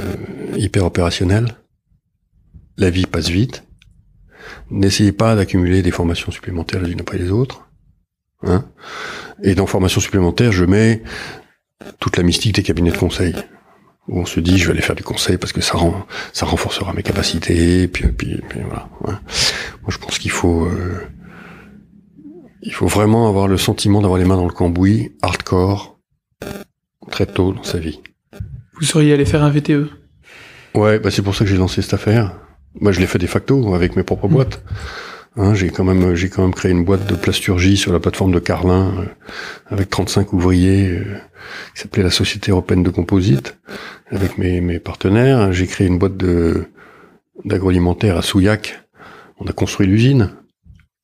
hyper 0.56 0.86
opérationnel. 0.86 1.58
La 2.78 2.90
vie 2.90 3.08
passe 3.08 3.28
vite 3.28 3.66
N'essayez 4.70 5.12
pas 5.12 5.36
d'accumuler 5.36 5.82
des 5.82 5.92
formations 5.92 6.32
supplémentaires 6.32 6.82
les 6.82 6.92
unes 6.92 7.02
après 7.02 7.18
les 7.18 7.30
autres. 7.30 7.68
Hein 8.44 8.66
et 9.44 9.54
dans 9.54 9.66
formation 9.66 10.00
supplémentaire, 10.00 10.52
je 10.52 10.66
mets 10.66 11.04
toute 12.00 12.18
la 12.18 12.24
mystique 12.24 12.56
des 12.56 12.64
cabinets 12.64 12.92
de 12.92 12.98
conseil. 12.98 13.36
Où 14.08 14.20
on 14.20 14.26
se 14.26 14.40
dit, 14.40 14.58
je 14.58 14.66
vais 14.66 14.72
aller 14.72 14.82
faire 14.82 14.96
du 14.96 15.04
conseil 15.04 15.38
parce 15.38 15.54
que 15.54 15.62
ça 15.62 15.78
rend, 15.78 16.06
ça 16.34 16.46
renforcera 16.46 16.94
mes 16.94 17.04
capacités. 17.04 17.88
Puis, 17.88 18.08
puis, 18.08 18.42
puis 18.50 18.60
voilà. 18.62 18.90
Moi, 19.02 19.20
je 19.90 19.98
pense 19.98 20.18
qu'il 20.18 20.32
faut, 20.32 20.66
euh, 20.66 21.08
il 22.64 22.74
faut 22.74 22.88
vraiment 22.88 23.28
avoir 23.28 23.48
le 23.48 23.58
sentiment 23.58 24.02
d'avoir 24.02 24.20
les 24.20 24.26
mains 24.26 24.38
dans 24.38 24.48
le 24.48 24.54
cambouis, 24.54 25.12
hardcore, 25.22 26.00
très 27.10 27.26
tôt 27.26 27.54
dans 27.54 27.64
sa 27.64 27.78
vie. 27.78 28.00
Vous 28.80 28.86
seriez 28.86 29.14
allé 29.14 29.26
faire 29.26 29.44
un 29.44 29.50
VTE 29.52 29.90
Ouais, 30.74 31.00
bah 31.00 31.12
c'est 31.12 31.22
pour 31.22 31.36
ça 31.36 31.44
que 31.44 31.52
j'ai 31.52 31.58
lancé 31.58 31.82
cette 31.82 31.94
affaire. 31.94 32.34
Moi, 32.80 32.92
je 32.92 33.00
l'ai 33.00 33.08
fait 33.08 33.20
de 33.20 33.28
facto 33.28 33.76
avec 33.76 33.96
mes 33.96 34.04
propres 34.04 34.28
boîtes. 34.28 34.64
Hein, 35.38 35.54
j'ai 35.54 35.70
quand 35.70 35.86
même 35.86 36.14
j'ai 36.16 36.30
quand 36.30 36.42
même 36.42 36.54
créé 36.54 36.72
une 36.72 36.84
boîte 36.84 37.10
de 37.10 37.16
plasturgie 37.16 37.78
sur 37.78 37.94
la 37.94 38.02
plateforme 38.02 38.34
de 38.34 38.40
Carlin 38.40 38.94
euh, 39.00 39.06
avec 39.68 39.90
35 39.90 40.34
ouvriers 40.34 40.90
euh, 40.90 41.06
qui 41.74 41.82
s'appelait 41.82 42.04
la 42.04 42.12
Société 42.12 42.52
européenne 42.52 42.84
de 42.84 42.90
composite 42.90 43.58
avec 44.08 44.38
mes, 44.38 44.60
mes 44.60 44.80
partenaires. 44.80 45.54
J'ai 45.54 45.68
créé 45.68 45.88
une 45.88 45.98
boîte 46.00 46.18
de 46.18 46.66
d'agroalimentaire 47.46 48.18
à 48.18 48.22
Souillac. 48.22 48.82
On 49.40 49.46
a 49.46 49.54
construit 49.54 49.88
l'usine 49.88 50.32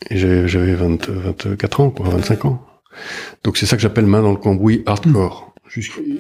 et 0.10 0.18
j'avais 0.18 0.76
24 0.76 1.80
ans, 1.80 1.90
quoi, 1.90 2.10
25 2.10 2.46
ans. 2.46 2.68
Donc 3.44 3.58
c'est 3.58 3.66
ça 3.66 3.78
que 3.78 3.82
j'appelle 3.82 4.06
main 4.06 4.22
dans 4.22 4.32
le 4.32 4.38
cambouis 4.38 4.84
hardcore 4.86 5.48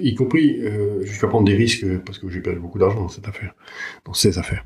y 0.02 0.14
compris 0.16 0.60
euh, 0.60 1.04
jusqu'à 1.06 1.28
prendre 1.28 1.46
des 1.46 1.56
risques 1.56 1.86
parce 2.06 2.20
que 2.20 2.30
j'ai 2.30 2.42
perdu 2.42 2.60
beaucoup 2.60 2.80
d'argent 2.80 3.02
dans 3.02 3.10
cette 3.10 3.28
affaire, 3.28 3.54
dans 4.06 4.14
ces 4.14 4.38
affaires, 4.38 4.66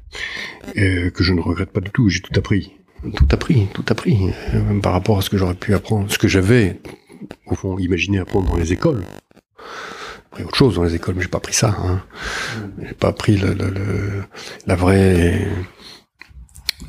que 0.76 1.24
je 1.24 1.34
ne 1.34 1.42
regrette 1.42 1.72
pas 1.72 1.82
du 1.82 1.92
tout. 1.92 2.10
J'ai 2.10 2.22
tout 2.22 2.32
appris, 2.38 2.74
tout 3.16 3.28
appris, 3.32 3.68
tout 3.74 3.86
appris, 3.90 4.30
euh, 4.54 4.64
même 4.64 4.82
par 4.82 4.94
rapport 4.94 5.18
à 5.18 5.22
ce 5.22 5.30
que 5.30 5.38
j'aurais 5.38 5.56
pu 5.56 5.74
apprendre, 5.74 6.12
ce 6.12 6.18
que 6.18 6.28
j'avais 6.28 6.80
au 7.48 7.56
fond 7.56 7.78
imaginé 7.78 8.20
apprendre 8.20 8.50
dans 8.50 8.58
les 8.58 8.74
écoles. 8.74 9.04
Après 10.32 10.44
autre 10.44 10.56
chose 10.56 10.76
dans 10.76 10.84
les 10.84 10.96
écoles, 10.96 11.16
mais 11.16 11.24
j'ai 11.24 11.28
pas 11.28 11.40
appris 11.40 11.54
ça. 11.54 11.76
Hein. 11.80 12.04
J'ai 12.82 12.94
pas 12.94 13.14
le, 13.28 13.54
le, 13.54 14.24
la 14.66 14.76
vraie 14.76 15.48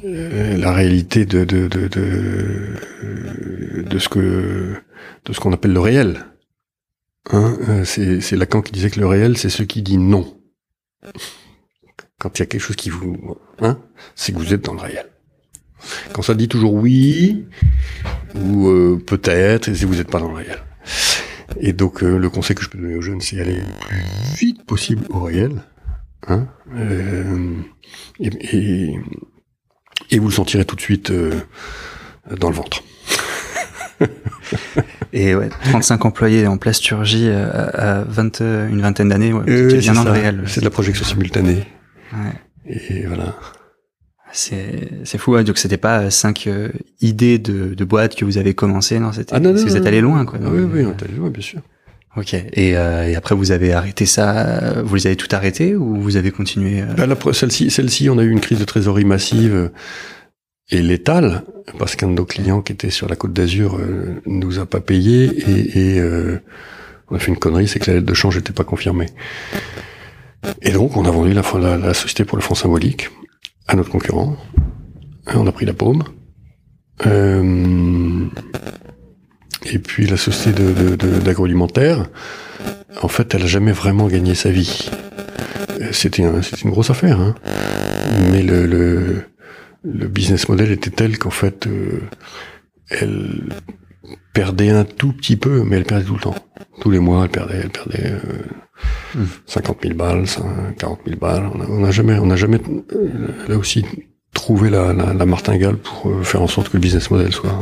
euh, 0.04 0.56
la 0.56 0.72
réalité 0.72 1.26
de 1.26 1.44
de, 1.44 1.66
de 1.66 1.88
de 1.88 2.78
de 3.82 3.98
ce 3.98 4.08
que 4.08 4.74
de 5.24 5.32
ce 5.32 5.40
qu'on 5.40 5.52
appelle 5.52 5.72
le 5.72 5.80
réel. 5.80 6.26
Hein, 7.30 7.56
euh, 7.68 7.84
c'est 7.84 8.36
Lacan 8.36 8.62
qui 8.62 8.72
disait 8.72 8.90
que 8.90 9.00
le 9.00 9.06
réel, 9.06 9.36
c'est 9.36 9.48
ce 9.48 9.62
qui 9.62 9.82
dit 9.82 9.98
non. 9.98 10.40
Quand 12.18 12.38
il 12.38 12.42
y 12.42 12.44
a 12.44 12.46
quelque 12.46 12.60
chose 12.60 12.76
qui 12.76 12.90
vous... 12.90 13.36
Hein, 13.60 13.78
c'est 14.14 14.32
que 14.32 14.38
vous 14.38 14.52
êtes 14.54 14.64
dans 14.64 14.74
le 14.74 14.80
réel. 14.80 15.11
Quand 16.12 16.22
ça 16.22 16.34
dit 16.34 16.48
toujours 16.48 16.74
oui, 16.74 17.44
ou 18.34 18.68
euh, 18.68 19.02
peut-être, 19.04 19.66
c'est 19.66 19.80
que 19.80 19.86
vous 19.86 19.96
n'êtes 19.96 20.10
pas 20.10 20.20
dans 20.20 20.28
le 20.28 20.36
réel. 20.36 20.58
Et 21.60 21.72
donc, 21.72 22.02
euh, 22.02 22.16
le 22.16 22.30
conseil 22.30 22.56
que 22.56 22.62
je 22.62 22.68
peux 22.68 22.78
donner 22.78 22.96
aux 22.96 23.02
jeunes, 23.02 23.20
c'est 23.20 23.40
aller 23.40 23.56
le 23.56 23.86
plus 23.86 24.36
vite 24.38 24.64
possible 24.64 25.04
au 25.10 25.20
réel. 25.20 25.62
Hein, 26.28 26.46
et, 28.20 28.30
et, 28.52 28.94
et, 30.10 30.18
vous 30.20 30.28
le 30.28 30.32
sentirez 30.32 30.64
tout 30.64 30.76
de 30.76 30.80
suite 30.80 31.12
dans 32.30 32.48
le 32.48 32.54
ventre. 32.54 32.84
Et 35.12 35.34
ouais, 35.34 35.50
35 35.64 36.04
employés 36.04 36.46
en 36.46 36.56
plasturgie 36.56 37.28
euh, 37.28 37.70
à 37.74 38.04
20, 38.04 38.40
une 38.70 38.80
vingtaine 38.80 39.10
d'années, 39.10 39.32
ouais, 39.32 39.44
euh, 39.48 39.78
bien 39.78 39.92
dans 39.92 40.04
le 40.04 40.10
réel. 40.10 40.44
C'est 40.46 40.60
de 40.60 40.64
la 40.64 40.70
projection 40.70 41.04
simultanée. 41.04 41.66
Ouais. 42.12 42.32
Et 42.66 43.06
voilà. 43.06 43.34
C'est 44.32 44.88
c'est 45.04 45.18
fou, 45.18 45.36
hein, 45.36 45.42
donc 45.42 45.58
c'était 45.58 45.76
pas 45.76 46.10
cinq 46.10 46.46
euh, 46.46 46.70
idées 47.00 47.38
de, 47.38 47.74
de 47.74 47.84
boîtes 47.84 48.14
que 48.14 48.24
vous 48.24 48.38
avez 48.38 48.54
commencé, 48.54 48.98
non? 48.98 49.12
C'était 49.12 49.34
ah, 49.34 49.40
non, 49.40 49.52
vous 49.52 49.76
êtes 49.76 49.86
allé 49.86 50.00
loin, 50.00 50.24
quoi. 50.24 50.38
Ah, 50.42 50.48
oui, 50.50 50.62
oui, 50.62 50.84
on 50.86 50.90
est 50.90 51.02
allé 51.04 51.14
loin, 51.14 51.30
bien 51.30 51.42
sûr. 51.42 51.60
Ok. 52.16 52.34
Et, 52.34 52.76
euh, 52.76 53.08
et, 53.08 53.14
après, 53.14 53.34
vous 53.34 53.52
avez 53.52 53.72
arrêté 53.72 54.04
ça. 54.04 54.82
Vous 54.82 54.94
les 54.94 55.06
avez 55.06 55.16
tout 55.16 55.28
arrêté 55.32 55.74
ou 55.74 55.96
vous 55.96 56.16
avez 56.16 56.30
continué 56.30 56.82
bah, 56.82 57.06
Celle-ci, 57.32 57.70
celle-ci, 57.70 58.10
on 58.10 58.18
a 58.18 58.22
eu 58.22 58.30
une 58.30 58.40
crise 58.40 58.58
de 58.58 58.64
trésorerie 58.64 59.04
massive 59.04 59.70
et 60.70 60.80
létale, 60.80 61.42
parce 61.78 61.96
qu'un 61.96 62.08
de 62.08 62.14
nos 62.14 62.24
clients 62.24 62.62
qui 62.62 62.72
était 62.72 62.90
sur 62.90 63.08
la 63.08 63.16
côte 63.16 63.32
d'Azur 63.32 63.76
euh, 63.76 64.20
nous 64.26 64.58
a 64.58 64.66
pas 64.66 64.80
payé 64.80 65.24
et, 65.24 65.96
et 65.96 66.00
euh, 66.00 66.38
on 67.10 67.16
a 67.16 67.18
fait 67.18 67.30
une 67.30 67.36
connerie, 67.36 67.68
c'est 67.68 67.78
que 67.78 67.90
la 67.90 67.96
lettre 67.96 68.06
de 68.06 68.14
change 68.14 68.36
n'était 68.36 68.54
pas 68.54 68.64
confirmée. 68.64 69.06
Et 70.62 70.72
donc 70.72 70.96
on 70.96 71.04
a 71.04 71.10
vendu 71.10 71.34
la, 71.34 71.42
la, 71.60 71.76
la 71.76 71.94
société 71.94 72.24
pour 72.24 72.36
le 72.36 72.42
fonds 72.42 72.54
symbolique 72.54 73.10
à 73.68 73.76
notre 73.76 73.90
concurrent. 73.90 74.36
On 75.34 75.46
a 75.46 75.52
pris 75.52 75.66
la 75.66 75.72
paume. 75.72 76.04
Euh, 77.06 78.26
et 79.64 79.78
puis 79.78 80.06
la 80.06 80.16
société 80.16 80.62
d'agroalimentaire, 81.24 81.98
de, 81.98 82.02
de, 82.02 83.00
en 83.00 83.08
fait, 83.08 83.34
elle 83.34 83.42
a 83.42 83.46
jamais 83.46 83.72
vraiment 83.72 84.08
gagné 84.08 84.34
sa 84.34 84.50
vie. 84.50 84.90
C'était 85.92 86.24
un, 86.24 86.40
une 86.64 86.70
grosse 86.70 86.90
affaire, 86.90 87.20
hein. 87.20 87.34
mais 88.30 88.42
le 88.42 89.24
business 89.84 90.48
model 90.48 90.70
était 90.70 90.90
tel 90.90 91.18
qu'en 91.18 91.30
fait, 91.30 91.66
euh, 91.66 92.00
elle 92.90 93.48
perdait 94.32 94.70
un 94.70 94.84
tout 94.84 95.12
petit 95.12 95.36
peu, 95.36 95.62
mais 95.64 95.76
elle 95.76 95.84
perdait 95.84 96.04
tout 96.04 96.14
le 96.14 96.20
temps. 96.20 96.34
Tous 96.80 96.90
les 96.90 96.98
mois, 96.98 97.24
elle 97.24 97.30
perdait, 97.30 97.60
elle 97.62 97.70
perdait 97.70 98.12
euh, 98.12 99.24
50 99.46 99.78
000 99.82 99.94
balles, 99.94 100.24
40 100.78 101.00
000 101.06 101.18
balles. 101.18 101.50
On 101.68 101.80
n'a 101.80 101.90
jamais, 101.90 102.18
on 102.18 102.26
n'a 102.26 102.36
jamais, 102.36 102.58
euh, 102.92 103.28
là 103.48 103.56
aussi, 103.56 103.84
trouvé 104.32 104.70
la, 104.70 104.92
la, 104.92 105.12
la, 105.12 105.26
martingale 105.26 105.76
pour 105.76 106.10
euh, 106.10 106.22
faire 106.22 106.42
en 106.42 106.46
sorte 106.46 106.70
que 106.70 106.76
le 106.76 106.80
business 106.80 107.10
model 107.10 107.32
soit, 107.32 107.60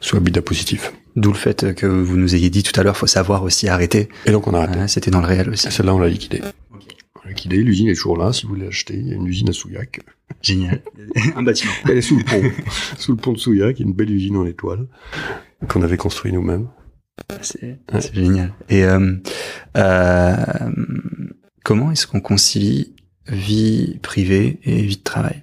soit 0.00 0.20
bida 0.20 0.42
positif. 0.42 0.92
D'où 1.16 1.32
le 1.32 1.38
fait 1.38 1.74
que 1.74 1.86
vous 1.86 2.16
nous 2.16 2.34
ayez 2.34 2.50
dit 2.50 2.62
tout 2.62 2.78
à 2.78 2.82
l'heure, 2.82 2.96
faut 2.96 3.06
savoir 3.06 3.42
aussi 3.42 3.68
arrêter. 3.68 4.08
Et 4.26 4.30
donc 4.30 4.46
on 4.46 4.54
a 4.54 4.60
arrêté. 4.60 4.86
C'était 4.88 5.10
dans 5.10 5.20
le 5.20 5.26
réel 5.26 5.48
aussi. 5.50 5.70
Celle-là, 5.70 5.94
on 5.94 5.98
l'a 5.98 6.08
liquidée. 6.08 6.42
On 6.70 7.24
l'a 7.24 7.30
liquidée, 7.30 7.56
l'usine 7.56 7.88
est 7.88 7.94
toujours 7.94 8.18
là, 8.18 8.32
si 8.32 8.44
vous 8.44 8.50
voulez 8.50 8.66
l'acheter. 8.66 8.94
Il 8.94 9.08
y 9.08 9.12
a 9.12 9.16
une 9.16 9.26
usine 9.26 9.48
à 9.48 9.52
Souillac. 9.52 10.00
Génial. 10.42 10.82
un 11.34 11.42
bâtiment. 11.42 11.72
Elle 11.88 11.98
est 11.98 12.02
sous 12.02 12.18
le 12.18 12.24
pont. 12.24 12.42
sous 12.98 13.12
le 13.12 13.18
pont 13.18 13.32
de 13.32 13.38
Souillac, 13.38 13.76
qui 13.76 13.82
est 13.82 13.86
une 13.86 13.94
belle 13.94 14.10
usine 14.10 14.36
en 14.36 14.46
étoile 14.46 14.86
qu'on 15.68 15.82
avait 15.82 15.96
construit 15.96 16.32
nous-mêmes. 16.32 16.68
C'est 17.42 17.78
génial. 18.14 18.52
Et 18.68 18.84
euh, 18.84 19.14
euh, 19.76 20.36
comment 21.64 21.92
est-ce 21.92 22.06
qu'on 22.06 22.20
concilie 22.20 22.94
vie 23.26 23.98
privée 24.02 24.58
et 24.64 24.82
vie 24.82 24.96
de 24.96 25.02
travail? 25.02 25.42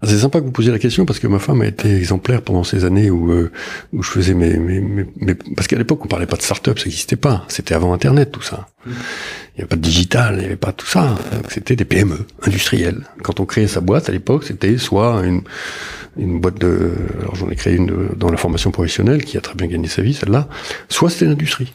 Ah, 0.00 0.08
c'est 0.08 0.18
sympa 0.18 0.40
que 0.40 0.46
vous 0.46 0.50
posiez 0.52 0.72
la 0.72 0.80
question 0.80 1.06
parce 1.06 1.20
que 1.20 1.28
ma 1.28 1.38
femme 1.38 1.60
a 1.60 1.66
été 1.66 1.94
exemplaire 1.94 2.42
pendant 2.42 2.64
ces 2.64 2.84
années 2.84 3.08
où 3.08 3.30
euh, 3.30 3.52
où 3.92 4.02
je 4.02 4.10
faisais 4.10 4.34
mes, 4.34 4.58
mes, 4.58 4.80
mes, 4.80 5.34
parce 5.56 5.68
qu'à 5.68 5.78
l'époque 5.78 6.04
on 6.04 6.08
parlait 6.08 6.26
pas 6.26 6.36
de 6.36 6.42
start-up, 6.42 6.78
ça 6.78 6.86
n'existait 6.86 7.16
pas. 7.16 7.44
C'était 7.46 7.74
avant 7.74 7.92
Internet 7.92 8.32
tout 8.32 8.42
ça. 8.42 8.68
Il 8.86 8.90
n'y 8.90 9.60
avait 9.60 9.68
pas 9.68 9.76
de 9.76 9.80
digital, 9.82 10.34
il 10.36 10.40
n'y 10.40 10.46
avait 10.46 10.56
pas 10.56 10.72
tout 10.72 10.86
ça. 10.86 11.16
C'était 11.48 11.76
des 11.76 11.84
PME 11.84 12.18
industrielles. 12.42 13.06
Quand 13.22 13.38
on 13.38 13.44
créait 13.44 13.68
sa 13.68 13.80
boîte 13.80 14.08
à 14.08 14.12
l'époque, 14.12 14.42
c'était 14.42 14.76
soit 14.76 15.24
une 15.24 15.42
une 16.16 16.40
boîte 16.40 16.58
de, 16.58 16.92
alors 17.20 17.34
j'en 17.34 17.48
ai 17.50 17.56
créé 17.56 17.76
une 17.76 18.08
dans 18.16 18.30
la 18.30 18.36
formation 18.36 18.70
professionnelle 18.70 19.24
qui 19.24 19.36
a 19.38 19.40
très 19.40 19.54
bien 19.54 19.66
gagné 19.66 19.88
sa 19.88 20.02
vie 20.02 20.14
celle-là, 20.14 20.48
soit 20.88 21.10
c'était 21.10 21.26
l'industrie. 21.26 21.72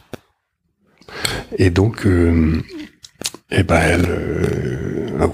Et 1.58 1.70
donc 1.70 2.06
euh, 2.06 2.62
eh 3.50 3.64
ben 3.64 3.80
elle, 3.80 4.06
euh, 4.10 5.28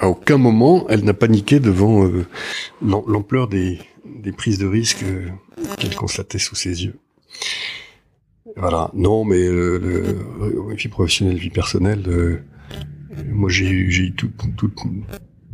à 0.00 0.08
aucun 0.08 0.38
moment, 0.38 0.86
elle 0.88 1.04
n'a 1.04 1.14
paniqué 1.14 1.60
devant 1.60 2.04
euh, 2.04 2.26
l'ampleur 2.82 3.46
des, 3.46 3.78
des, 4.04 4.32
prises 4.32 4.58
de 4.58 4.66
risque 4.66 5.04
euh, 5.04 5.28
qu'elle 5.78 5.94
constatait 5.94 6.38
sous 6.38 6.56
ses 6.56 6.84
yeux. 6.84 6.98
Voilà. 8.56 8.90
Non, 8.94 9.24
mais 9.24 9.46
le, 9.46 10.16
vie 10.74 10.88
professionnelle, 10.88 11.36
vie 11.36 11.50
personnelle, 11.50 12.42
moi, 13.28 13.48
j'ai 13.48 13.68
eu, 13.70 13.90
j'ai 13.90 14.04
eu 14.04 14.14
toute, 14.14 14.32
toute, 14.56 14.74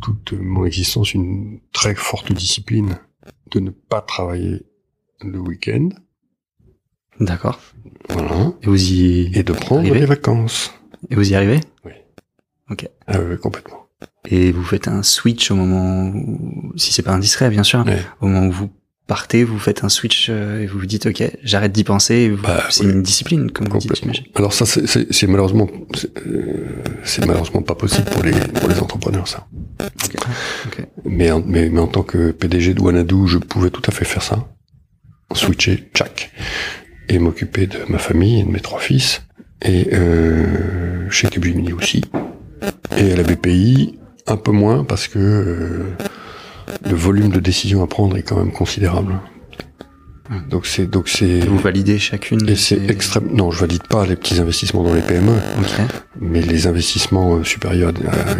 toute 0.01 0.33
mon 0.33 0.65
existence 0.65 1.13
une 1.13 1.59
très 1.73 1.95
forte 1.95 2.31
discipline 2.31 2.97
de 3.51 3.59
ne 3.59 3.69
pas 3.71 4.01
travailler 4.01 4.65
le 5.21 5.39
week-end. 5.39 5.89
D'accord. 7.19 7.59
Voilà. 8.09 8.53
Et 8.61 8.67
vous 8.67 8.91
y 8.91 9.31
Et 9.37 9.43
de 9.43 9.53
prendre 9.53 9.81
Arrivé 9.81 9.99
les 10.01 10.05
vacances. 10.05 10.71
et 11.09 11.15
vous 11.15 11.31
y 11.31 11.35
arrivez 11.35 11.59
Ah 13.07 13.19
ouais, 13.21 13.37
complètement. 13.37 13.87
Et 14.25 14.51
vous 14.51 14.63
faites 14.63 14.87
un 14.87 15.01
switch 15.03 15.49
au 15.51 15.55
moment 15.55 16.09
où, 16.09 16.73
si 16.77 16.91
c'est 16.93 17.01
pas 17.01 17.13
indiscret, 17.13 17.49
bien 17.49 17.63
sûr, 17.63 17.85
Ouais. 17.85 17.99
au 18.21 18.27
moment 18.27 18.47
où 18.47 18.51
vous 18.51 18.69
partez, 19.07 19.43
vous 19.43 19.57
faites 19.57 19.83
un 19.83 19.89
switch 19.89 20.27
euh, 20.29 20.61
et 20.61 20.65
vous 20.67 20.79
vous 20.79 20.85
dites, 20.85 21.05
ok, 21.07 21.23
j'arrête 21.43 21.71
d'y 21.71 21.83
penser. 21.83 22.29
Bah, 22.43 22.63
c'est 22.69 22.85
oui. 22.85 22.91
une 22.91 23.01
discipline, 23.01 23.49
comme 23.51 23.67
vous 23.69 23.77
dites. 23.79 24.03
Alors 24.35 24.53
ça, 24.53 24.65
c'est- 24.65 25.27
malheureusement, 25.27 25.67
c'est 25.95 27.23
euh, 27.23 27.25
malheureusement 27.25 27.61
pas 27.61 27.75
possible 27.75 28.09
pour 28.11 28.23
les 28.23 28.31
pour 28.31 28.69
les 28.69 28.79
entrepreneurs 28.79 29.27
ça. 29.27 29.47
Ok. 29.81 30.15
Ok. 30.67 30.87
Mais 31.05 31.31
en, 31.31 31.41
mais, 31.45 31.69
mais 31.69 31.79
en 31.79 31.87
tant 31.87 32.03
que 32.03 32.31
PDG 32.31 32.73
de 32.73 32.81
Wanadoo, 32.81 33.27
je 33.27 33.37
pouvais 33.37 33.69
tout 33.69 33.81
à 33.87 33.91
fait 33.91 34.05
faire 34.05 34.23
ça, 34.23 34.47
switcher, 35.33 35.89
tchac, 35.93 36.31
et 37.09 37.19
m'occuper 37.19 37.67
de 37.67 37.77
ma 37.89 37.97
famille 37.99 38.41
et 38.41 38.43
de 38.43 38.49
mes 38.49 38.59
trois 38.59 38.79
fils, 38.79 39.23
et 39.63 39.87
euh, 39.93 41.09
chez 41.09 41.27
Capgemini 41.29 41.73
aussi, 41.73 42.03
et 42.97 43.13
à 43.13 43.15
la 43.15 43.23
BPI 43.23 43.97
un 44.29 44.35
peu 44.35 44.51
moins 44.51 44.83
parce 44.83 45.07
que 45.07 45.19
euh, 45.19 45.83
le 46.85 46.95
volume 46.95 47.29
de 47.29 47.39
décisions 47.39 47.83
à 47.83 47.87
prendre 47.87 48.17
est 48.17 48.23
quand 48.23 48.37
même 48.37 48.51
considérable. 48.51 49.19
Donc 50.49 50.65
c'est 50.65 50.85
donc 50.87 51.07
c'est 51.07 51.39
Vous 51.39 51.57
validez 51.57 51.99
chacune. 51.99 52.41
et 52.49 52.55
c'est 52.57 52.75
ces- 52.79 52.85
extrême. 52.91 53.29
Non, 53.31 53.49
je 53.49 53.61
valide 53.61 53.83
pas 53.87 54.05
les 54.05 54.17
petits 54.17 54.39
investissements 54.41 54.83
dans 54.83 54.93
les 54.93 55.01
PME, 55.01 55.31
Ok. 55.59 55.85
mais 56.19 56.41
les 56.41 56.67
investissements 56.67 57.35
euh, 57.37 57.43
supérieurs 57.45 57.93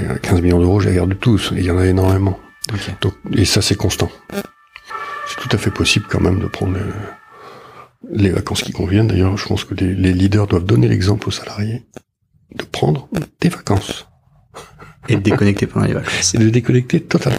à 0.10 0.12
à 0.14 0.20
15 0.20 0.42
millions 0.42 0.60
d'euros, 0.60 0.82
je 0.82 0.86
les 0.90 0.92
regarde 1.00 1.18
tous. 1.18 1.54
Et 1.56 1.60
il 1.60 1.66
y 1.66 1.72
en 1.72 1.78
a 1.78 1.86
énormément. 1.86 2.38
Ok. 2.74 2.92
Donc, 3.02 3.14
et 3.32 3.46
ça, 3.46 3.62
c'est 3.62 3.76
constant. 3.76 4.12
C'est 4.34 5.38
tout 5.42 5.50
à 5.56 5.58
fait 5.58 5.72
possible 5.72 6.06
quand 6.10 6.20
même 6.20 6.40
de 6.40 6.48
prendre 6.48 6.76
euh, 6.78 6.92
les 8.12 8.32
vacances 8.32 8.64
qui 8.64 8.74
conviennent. 8.74 9.08
D'ailleurs, 9.08 9.38
je 9.38 9.46
pense 9.48 9.64
que 9.64 9.74
les, 9.74 9.94
les 9.96 10.12
leaders 10.12 10.48
doivent 10.48 10.66
donner 10.66 10.90
l'exemple 10.90 11.30
aux 11.30 11.32
salariés 11.32 11.86
de 12.54 12.64
prendre 12.66 13.08
des 13.40 13.48
vacances 13.50 14.08
Et 15.08 15.16
de 15.16 15.22
déconnecter 15.22 15.68
pendant 15.68 15.86
les 15.86 15.94
vacances. 15.94 16.36
et 16.36 16.38
de 16.38 16.50
déconnecter 16.50 17.00
totalement. 17.00 17.38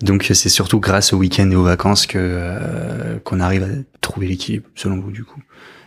Donc 0.00 0.24
c'est 0.32 0.48
surtout 0.48 0.80
grâce 0.80 1.12
au 1.12 1.18
week-end 1.18 1.50
et 1.50 1.56
aux 1.56 1.62
vacances 1.62 2.06
que 2.06 2.18
euh, 2.20 3.18
qu'on 3.20 3.40
arrive 3.40 3.62
à 3.64 3.68
trouver 4.00 4.26
l'équilibre, 4.26 4.68
selon 4.74 5.00
vous, 5.00 5.10
du 5.10 5.24
coup. 5.24 5.40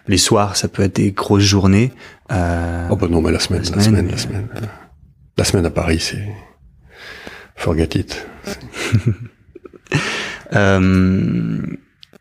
Les 0.07 0.17
soirs, 0.17 0.55
ça 0.55 0.67
peut 0.67 0.83
être 0.83 0.95
des 0.95 1.11
grosses 1.11 1.43
journées. 1.43 1.91
Euh, 2.31 2.87
Oh 2.89 2.95
bah 2.95 3.07
non, 3.09 3.21
mais 3.21 3.31
la 3.31 3.39
semaine, 3.39 3.63
La 3.63 3.75
la 3.75 3.81
semaine, 3.81 3.83
semaine, 3.83 4.11
la 4.11 4.17
semaine, 4.17 4.47
euh, 4.55 4.65
la 5.37 5.43
semaine 5.43 5.65
à 5.65 5.69
Paris, 5.69 5.99
c'est 5.99 6.25
forget 7.55 7.89
it. 7.95 8.27
euh, 10.53 11.61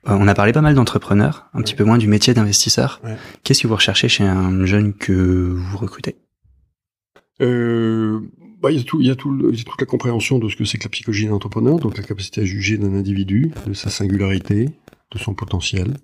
on 0.04 0.28
a 0.28 0.34
parlé 0.34 0.52
pas 0.52 0.60
mal 0.62 0.74
d'entrepreneurs, 0.74 1.48
un 1.54 1.62
petit 1.62 1.74
peu 1.74 1.84
moins 1.84 1.98
du 1.98 2.08
métier 2.08 2.34
d'investisseur. 2.34 3.00
Ouais. 3.04 3.16
Qu'est-ce 3.44 3.62
que 3.62 3.68
vous 3.68 3.74
recherchez 3.76 4.08
chez 4.08 4.24
un 4.24 4.64
jeune 4.66 4.92
que 4.94 5.12
vous 5.12 5.78
recrutez? 5.78 6.16
Euh, 7.40 8.20
il 8.70 9.06
y 9.06 9.10
a 9.10 9.16
toute 9.16 9.80
la 9.80 9.86
compréhension 9.86 10.38
de 10.38 10.48
ce 10.48 10.56
que 10.56 10.64
c'est 10.64 10.78
que 10.78 10.84
la 10.84 10.90
psychologie 10.90 11.26
d'un 11.26 11.32
entrepreneur, 11.32 11.78
donc 11.78 11.96
la 11.96 12.02
capacité 12.02 12.40
à 12.40 12.44
juger 12.44 12.78
d'un 12.78 12.94
individu, 12.94 13.52
de 13.66 13.74
sa 13.74 13.90
singularité, 13.90 14.70
de 15.10 15.18
son 15.18 15.34
potentiel. 15.34 15.96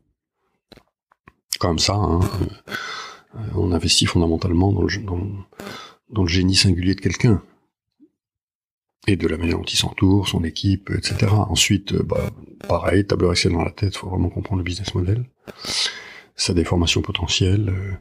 Comme 1.59 1.79
ça, 1.79 1.95
hein, 1.95 2.21
euh, 3.37 3.39
on 3.55 3.73
investit 3.73 4.07
fondamentalement 4.07 4.73
dans 4.73 4.83
le, 4.83 6.27
génie 6.27 6.55
singulier 6.55 6.95
de 6.95 7.01
quelqu'un. 7.01 7.43
Et 9.09 9.17
de 9.17 9.27
la 9.27 9.37
manière 9.37 9.59
dont 9.59 9.65
il 9.65 9.77
s'entoure, 9.77 10.29
son 10.29 10.45
équipe, 10.45 10.91
etc. 10.91 11.27
Ensuite, 11.33 11.93
euh, 11.93 12.03
bah, 12.05 12.31
pareil, 12.69 13.07
tableur 13.07 13.33
Excel 13.33 13.53
dans 13.53 13.65
la 13.65 13.73
tête, 13.73 13.97
faut 13.97 14.09
vraiment 14.09 14.31
comprendre 14.31 14.59
le 14.59 14.65
business 14.65 14.95
model, 14.95 15.25
sa 16.37 16.55
déformation 16.55 17.03
potentielle, 17.03 17.99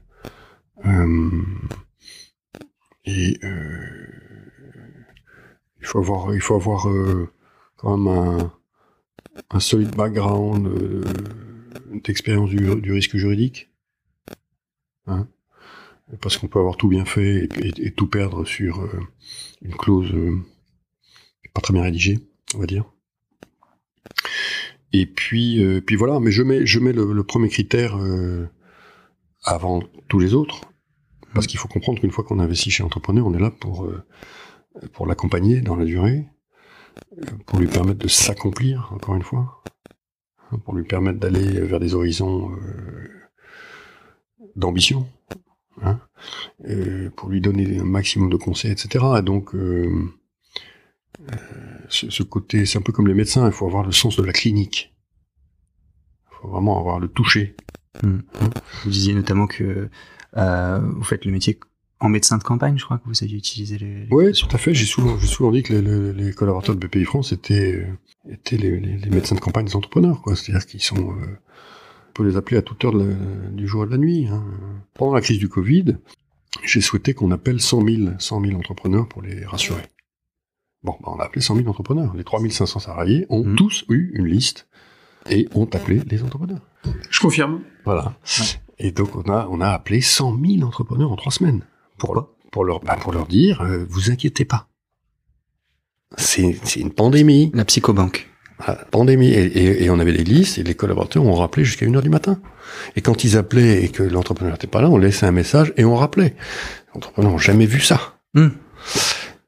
euh, 0.86 1.32
et 3.06 3.40
il 5.82 5.88
faut 5.88 6.00
avoir, 6.00 6.34
il 6.34 6.42
faut 6.42 6.56
avoir 6.56 6.90
euh, 6.90 7.30
quand 7.78 7.98
même 7.98 8.08
un, 8.08 8.54
un 9.50 9.60
solide 9.60 9.96
background 9.96 10.68
euh, 10.68 11.04
d'expérience 12.04 12.50
du, 12.50 12.76
du 12.82 12.92
risque 12.94 13.18
juridique. 13.18 13.70
Hein 15.08 15.28
Parce 16.22 16.38
qu'on 16.38 16.48
peut 16.48 16.60
avoir 16.60 16.78
tout 16.78 16.88
bien 16.88 17.06
fait 17.06 17.46
et, 17.46 17.68
et- 17.68 17.88
et 17.88 17.92
tout 17.92 18.08
perdre 18.08 18.46
sur 18.46 18.82
euh, 18.82 19.00
une 19.62 19.76
clause 19.76 20.12
euh, 20.14 20.38
pas 21.54 21.62
très 21.62 21.74
bien 21.74 21.84
rédigée, 21.84 22.20
on 22.56 22.60
va 22.60 22.66
dire. 22.66 22.86
Et 24.94 25.06
puis, 25.06 25.64
euh, 25.64 25.82
puis 25.82 25.96
voilà, 25.96 26.20
mais 26.20 26.32
je 26.32 26.44
mets, 26.44 26.66
je 26.66 26.80
mets 26.80 26.94
le, 26.94 27.14
le 27.14 27.24
premier 27.24 27.50
critère 27.50 27.98
euh, 27.98 28.48
avant 29.44 29.82
tous 30.10 30.20
les 30.20 30.34
autres, 30.34 30.62
parce 31.34 31.48
qu'il 31.48 31.60
faut 31.60 31.68
comprendre 31.70 32.00
qu'une 32.02 32.12
fois 32.12 32.24
qu'on 32.26 32.40
investit 32.40 32.72
chez 32.72 32.84
l'entrepreneur, 32.84 33.26
on 33.26 33.34
est 33.34 33.40
là 33.40 33.52
pour, 33.52 33.86
euh, 33.86 34.04
pour 34.94 35.08
l'accompagner 35.08 35.62
dans 35.62 35.76
la 35.76 35.86
durée, 35.86 36.28
euh, 37.18 37.26
pour 37.46 37.60
lui 37.60 37.68
permettre 37.68 38.00
de 38.00 38.08
s'accomplir, 38.08 38.90
encore 38.94 39.16
une 39.16 39.24
fois, 39.24 39.64
hein, 40.52 40.60
pour 40.60 40.76
lui 40.76 40.84
permettre 40.84 41.20
d'aller 41.20 41.62
vers 41.62 41.80
des 41.80 41.94
horizons 41.94 42.52
euh, 42.52 43.08
d'ambition, 44.56 45.08
hein, 45.82 46.00
pour 47.16 47.30
lui 47.30 47.42
donner 47.42 47.80
un 47.80 47.84
maximum 47.84 48.30
de 48.30 48.38
conseils, 48.38 48.72
etc. 48.72 49.06
Et 49.20 49.22
donc, 49.22 49.56
euh, 49.56 50.10
ce, 51.90 52.24
côté, 52.24 52.66
c'est 52.66 52.78
un 52.78 52.82
peu 52.82 52.92
comme 52.92 53.08
les 53.08 53.14
médecins, 53.14 53.46
il 53.46 53.54
faut 53.54 53.66
avoir 53.66 53.86
le 53.86 53.92
sens 53.92 54.18
de 54.18 54.24
la 54.24 54.34
clinique. 54.34 54.94
Il 56.32 56.36
faut 56.42 56.48
vraiment 56.48 56.80
avoir 56.80 57.00
le 57.00 57.08
toucher. 57.08 57.56
Vous 58.04 58.90
disiez 58.90 59.14
notamment 59.14 59.48
que 59.48 59.90
vous 60.34 61.04
faites 61.04 61.26
le 61.26 61.32
métier 61.32 61.60
en 62.02 62.10
médecin 62.10 62.38
de 62.38 62.44
campagne, 62.44 62.78
je 62.78 62.84
crois 62.86 62.98
que 62.98 63.04
vous 63.06 63.24
aviez 63.24 63.38
utilisé 63.38 63.78
les. 63.78 64.08
Oui, 64.12 64.32
tout 64.34 64.48
à 64.54 64.58
fait. 64.58 64.74
J'ai 64.74 64.86
souvent, 64.86 65.18
j'ai 65.18 65.28
souvent 65.28 65.52
dit 65.52 65.64
que 65.64 65.74
les, 65.74 65.82
les- 65.82 66.14
les 66.14 66.34
collaborateurs 66.34 66.76
de 66.76 66.86
BPI 66.88 67.06
France 67.06 67.32
étaient, 67.32 67.88
étaient 68.30 68.58
les, 68.58 68.80
les- 68.80 68.98
les 68.98 69.10
médecins 69.10 69.36
de 69.36 69.40
campagne 69.40 69.66
des 69.66 69.76
entrepreneurs, 69.76 70.22
quoi. 70.22 70.36
C'est-à-dire 70.36 70.66
qu'ils 70.66 70.82
sont, 70.82 70.98
euh, 71.12 71.26
on 72.10 72.14
peut 72.14 72.28
les 72.28 72.36
appeler 72.38 72.58
à 72.58 72.62
toute 72.62 72.84
heure 72.84 72.92
de 72.94 73.04
la- 73.04 73.50
du 73.52 73.68
jour 73.68 73.84
et 73.84 73.88
de 73.88 73.92
la 73.92 73.98
nuit. 73.98 74.28
hein. 74.28 74.44
Pendant 74.96 75.14
la 75.14 75.22
crise 75.22 75.40
du 75.40 75.48
Covid, 75.48 75.98
j'ai 76.66 76.82
souhaité 76.82 77.14
qu'on 77.14 77.32
appelle 77.32 77.62
100 77.62 77.86
000, 77.88 78.10
100 78.20 78.42
000 78.44 78.58
entrepreneurs 78.58 79.08
pour 79.08 79.22
les 79.22 79.46
rassurer. 79.46 79.84
Bon, 80.84 80.94
bah, 81.02 81.12
on 81.16 81.20
a 81.20 81.26
appelé 81.26 81.42
100 81.42 81.56
000 81.58 81.68
entrepreneurs. 81.70 82.14
Les 82.16 82.24
3500 82.24 82.80
salariés 82.80 83.26
ont 83.30 83.44
Mhm. 83.44 83.56
tous 83.56 83.86
eu 83.90 84.12
une 84.16 84.26
liste 84.26 84.68
et 85.30 85.48
ont 85.54 85.66
appelé 85.66 86.02
les 86.10 86.24
entrepreneurs. 86.24 86.62
Je 87.12 87.20
confirme. 87.20 87.62
Voilà. 87.86 88.18
Ouais. 88.40 88.46
Et 88.80 88.92
donc 88.92 89.16
on 89.16 89.22
a 89.32 89.48
on 89.52 89.62
a 89.62 89.70
appelé 89.70 90.02
100 90.02 90.36
000 90.44 90.64
entrepreneurs 90.68 91.12
en 91.12 91.16
trois 91.16 91.32
semaines. 91.32 91.62
Pourquoi 92.08 92.36
Pour 92.52 92.66
leur 92.66 92.80
bah, 92.82 92.98
pour 93.00 93.12
leur 93.14 93.28
dire 93.28 93.62
euh, 93.62 93.86
vous 93.90 94.10
inquiétez 94.12 94.46
pas. 94.46 94.68
C'est 96.18 96.58
c'est 96.64 96.80
une 96.80 96.92
pandémie, 96.92 97.52
La 97.54 97.66
psychobanque. 97.66 98.28
Voilà, 98.64 98.86
pandémie 98.92 99.30
et, 99.30 99.46
et, 99.46 99.84
et 99.86 99.90
on 99.90 99.98
avait 100.00 100.12
des 100.14 100.24
listes 100.24 100.58
et 100.60 100.64
les 100.64 100.76
collaborateurs 100.76 101.26
ont 101.26 101.34
rappelé 101.34 101.64
jusqu'à 101.66 101.86
une 101.86 101.96
heure 101.96 102.04
du 102.04 102.10
matin. 102.10 102.40
Et 102.96 103.02
quand 103.02 103.24
ils 103.24 103.36
appelaient 103.38 103.84
et 103.84 103.90
que 103.90 104.04
l'entrepreneur 104.04 104.54
n'était 104.54 104.68
pas 104.68 104.82
là, 104.82 104.90
on 104.90 104.98
laissait 104.98 105.26
un 105.26 105.32
message 105.32 105.74
et 105.78 105.86
on 105.86 105.96
rappelait. 105.96 106.36
Les 106.90 106.98
entrepreneurs 106.98 107.32
n'ont 107.32 107.38
jamais 107.40 107.66
vu 107.66 107.80
ça. 107.80 108.16
Hmm. 108.36 108.50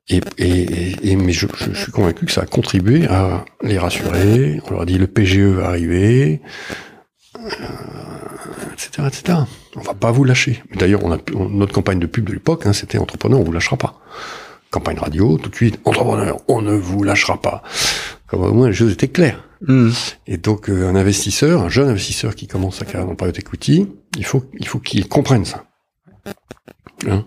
Et, 0.10 0.20
et, 0.38 1.12
et, 1.12 1.16
mais 1.16 1.32
je, 1.32 1.46
je- 1.58 1.74
je 1.74 1.80
suis 1.80 1.92
convaincu 1.92 2.26
que 2.26 2.32
ça 2.32 2.42
a 2.42 2.46
contribué 2.46 3.06
à 3.08 3.46
les 3.62 3.78
rassurer. 3.78 4.60
On 4.66 4.72
leur 4.72 4.82
a 4.82 4.86
dit 4.86 4.98
le 4.98 5.08
PGE 5.08 5.38
va 5.40 5.68
arriver, 5.68 6.42
etc., 8.74 9.08
etc. 9.08 9.38
On 9.76 9.82
va 9.82 9.94
pas 9.94 10.12
vous 10.12 10.24
lâcher. 10.24 10.64
D'ailleurs, 10.76 11.04
on 11.04 11.12
a 11.14 11.18
on- 11.36 11.50
notre 11.50 11.74
campagne 11.74 12.00
de 12.00 12.06
pub 12.08 12.28
de 12.28 12.34
l'époque, 12.34 12.66
hein, 12.66 12.74
c'était 12.74 12.98
entrepreneur, 12.98 13.40
on 13.40 13.44
vous 13.44 13.52
lâchera 13.52 13.78
pas. 13.78 14.00
Campagne 14.72 14.98
radio, 15.00 15.38
tout 15.38 15.50
de 15.50 15.56
suite, 15.56 15.80
entrepreneur, 15.86 16.38
on 16.48 16.62
ne 16.62 16.74
vous 16.74 17.04
lâchera 17.04 17.40
pas. 17.42 17.62
Comme 18.28 18.42
au 18.44 18.54
moins 18.54 18.68
les 18.68 18.74
choses 18.74 18.92
étaient 18.94 19.08
claires. 19.10 19.44
Hmm. 19.66 19.92
Et 20.28 20.38
donc 20.38 20.70
euh, 20.70 20.90
un 20.90 20.96
investisseur, 20.96 21.62
un 21.62 21.70
jeune 21.70 21.90
investisseur 21.90 22.36
qui 22.36 22.48
commence 22.48 22.78
sa 22.80 22.86
carrière 22.86 23.08
dans 23.08 23.16
private 23.16 23.40
equity, 23.40 23.88
il 24.18 24.26
faut, 24.26 24.44
il 24.60 24.68
faut 24.68 24.80
qu'il 24.80 25.08
comprenne 25.08 25.46
ça. 25.46 25.64
Hein? 27.08 27.26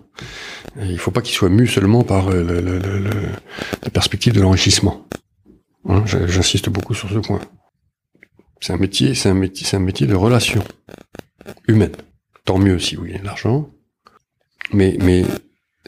Il 0.81 0.99
faut 0.99 1.11
pas 1.11 1.21
qu'il 1.21 1.33
soit 1.35 1.49
mu 1.49 1.67
seulement 1.67 2.03
par 2.03 2.29
euh, 2.29 2.43
le, 2.43 2.59
le- 2.61 2.79
le- 2.79 3.09
la 3.83 3.89
perspective 3.89 4.33
de 4.33 4.41
l'enrichissement. 4.41 5.07
Hein, 5.89 6.03
J'insiste 6.05 6.69
beaucoup 6.69 6.93
sur 6.93 7.09
ce 7.09 7.19
point. 7.19 7.39
C'est 8.59 8.73
un 8.73 8.77
métier, 8.77 9.13
c'est 9.15 9.29
un 9.29 9.33
métier, 9.33 9.65
c'est 9.65 9.77
un 9.77 9.81
métier 9.81 10.07
de 10.07 10.15
relation 10.15 10.63
humaine. 11.67 11.95
Tant 12.45 12.57
mieux 12.57 12.79
si 12.79 12.95
vous 12.95 13.03
gagnez 13.03 13.19
de 13.19 13.25
l'argent. 13.25 13.69
Mais, 14.73 14.97
mais 15.01 15.23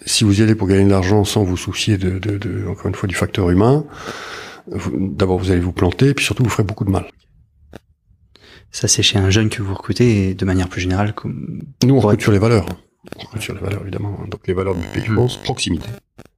si 0.06 0.24
vous 0.24 0.40
y 0.40 0.44
allez 0.44 0.56
pour 0.56 0.68
gagner 0.68 0.86
de 0.86 0.90
l'argent 0.90 1.24
sans 1.26 1.44
vous 1.44 1.58
soucier 1.58 1.98
de, 1.98 2.20
de, 2.20 2.38
de- 2.38 2.68
encore 2.68 2.88
une 2.88 2.96
fois, 2.96 3.08
du 3.08 3.16
facteur 3.16 3.50
humain, 3.50 3.86
d'abord 4.94 5.40
vous 5.40 5.52
allez 5.52 5.60
vous 5.62 5.72
planter, 5.74 6.14
puis 6.14 6.24
surtout 6.26 6.44
vous 6.44 6.50
ferez 6.50 6.64
beaucoup 6.64 6.86
de 6.86 6.92
mal. 6.92 7.10
Ça, 8.72 8.88
c'est 8.88 9.02
chez 9.02 9.18
un 9.18 9.30
jeune 9.32 9.50
que 9.50 9.64
vous 9.64 9.74
recrutez 9.74 10.30
et 10.30 10.34
de 10.36 10.46
manière 10.46 10.70
plus 10.70 10.82
générale, 10.82 11.14
comme... 11.14 11.64
Nous, 11.84 11.96
on 11.96 12.00
recrute 12.00 12.22
sur 12.22 12.32
les 12.32 12.38
valeurs. 12.40 12.68
On 13.18 13.22
recrute 13.22 13.42
sur 13.42 13.56
les 13.56 13.62
valeurs, 13.62 13.82
évidemment. 13.82 14.24
Donc 14.28 14.48
les 14.48 14.54
valeurs 14.54 14.76
du 14.76 14.86
pays, 14.88 15.04
je 15.06 15.12
Mhm. 15.12 15.18
pense, 15.18 15.38
proximité. 15.38 15.90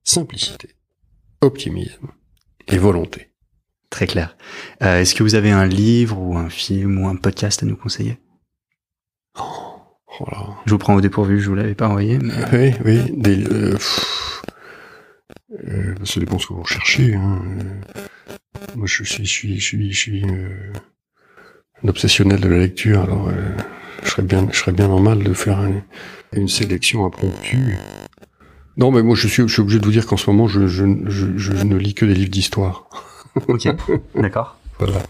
simplicité, 0.03 0.69
optimisme 1.41 2.07
et 2.67 2.77
volonté. 2.77 3.30
Très 3.91 4.07
clair. 4.07 4.35
Euh, 4.81 5.01
Est-ce 5.01 5.13
que 5.13 5.21
vous 5.21 5.35
avez 5.35 5.51
un 5.51 5.65
livre 5.67 6.17
ou 6.19 6.35
un 6.37 6.49
film 6.49 6.97
ou 7.03 7.07
un 7.07 7.15
podcast 7.15 7.61
à 7.61 7.65
nous 7.67 7.75
conseiller? 7.75 8.17
Voilà. 9.35 10.47
Je 10.65 10.71
vous 10.71 10.77
prends 10.77 10.95
au 10.95 11.01
dépourvu, 11.01 11.39
je 11.39 11.49
vous 11.49 11.55
l'avais 11.55 11.75
pas 11.75 11.87
envoyé. 11.89 12.17
Mais... 12.19 12.33
Oui, 12.53 12.73
oui, 12.85 12.99
des, 13.15 13.43
euh, 13.51 13.71
pff, 13.73 14.41
euh, 15.67 15.95
ça 16.03 16.19
dépend 16.19 16.39
ce 16.39 16.47
que 16.47 16.53
vous 16.53 16.61
recherchez. 16.63 17.15
Hein. 17.15 17.41
Moi, 18.75 18.87
je 18.87 19.03
suis, 19.03 19.25
je 19.25 19.29
suis, 19.31 19.59
je 19.59 19.63
suis, 19.65 19.91
je 19.93 19.99
suis 19.99 20.23
un 21.83 21.87
obsessionnel 21.87 22.39
de 22.39 22.47
la 22.49 22.57
lecture, 22.59 23.01
alors 23.01 23.29
je 24.03 24.09
serais 24.09 24.23
bien, 24.23 24.47
je 24.51 24.57
serais 24.57 24.71
bien 24.73 24.87
normal 24.87 25.23
de 25.23 25.33
faire 25.33 25.59
un- 25.59 25.81
une 26.33 26.47
sélection 26.47 27.05
impromptue. 27.05 27.75
Non, 28.77 28.91
mais 28.91 29.03
moi, 29.03 29.15
je 29.15 29.27
suis, 29.27 29.43
je 29.47 29.51
suis 29.51 29.61
obligé 29.61 29.79
de 29.79 29.85
vous 29.85 29.91
dire 29.91 30.05
qu'en 30.05 30.17
ce 30.17 30.29
moment, 30.29 30.47
je, 30.47 30.65
je, 30.67 30.85
je, 31.07 31.37
je 31.37 31.51
ne 31.51 31.75
lis 31.75 31.93
que 31.93 32.05
des 32.05 32.13
livres 32.13 32.31
d'histoire. 32.31 32.87
Ok, 33.47 33.67
d'accord. 34.15 34.57
Voilà. 34.79 35.01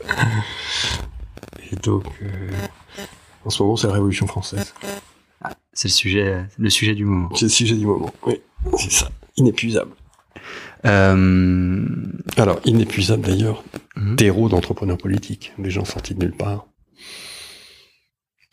Et 1.71 1.75
donc, 1.77 2.05
euh, 2.21 2.51
en 3.45 3.49
ce 3.49 3.63
moment, 3.63 3.75
c'est 3.75 3.87
la 3.87 3.93
Révolution 3.93 4.27
française. 4.27 4.73
C'est 5.73 5.87
le 5.87 5.93
sujet, 5.93 6.45
le 6.57 6.69
sujet 6.69 6.93
du 6.93 7.05
moment. 7.05 7.29
C'est 7.35 7.45
le 7.45 7.49
sujet 7.49 7.75
du 7.75 7.85
moment. 7.85 8.13
Oui, 8.27 8.41
c'est 8.77 8.91
ça. 8.91 9.09
Inépuisable. 9.37 9.91
Euh, 10.85 11.85
Alors, 12.37 12.59
inépuisable 12.65 13.23
d'ailleurs, 13.23 13.63
Mhm. 13.95 14.15
terreau 14.17 14.49
d'entrepreneurs 14.49 14.97
politiques, 14.97 15.53
des 15.57 15.69
gens 15.71 15.85
sortis 15.85 16.13
de 16.15 16.19
nulle 16.25 16.35
part. 16.35 16.65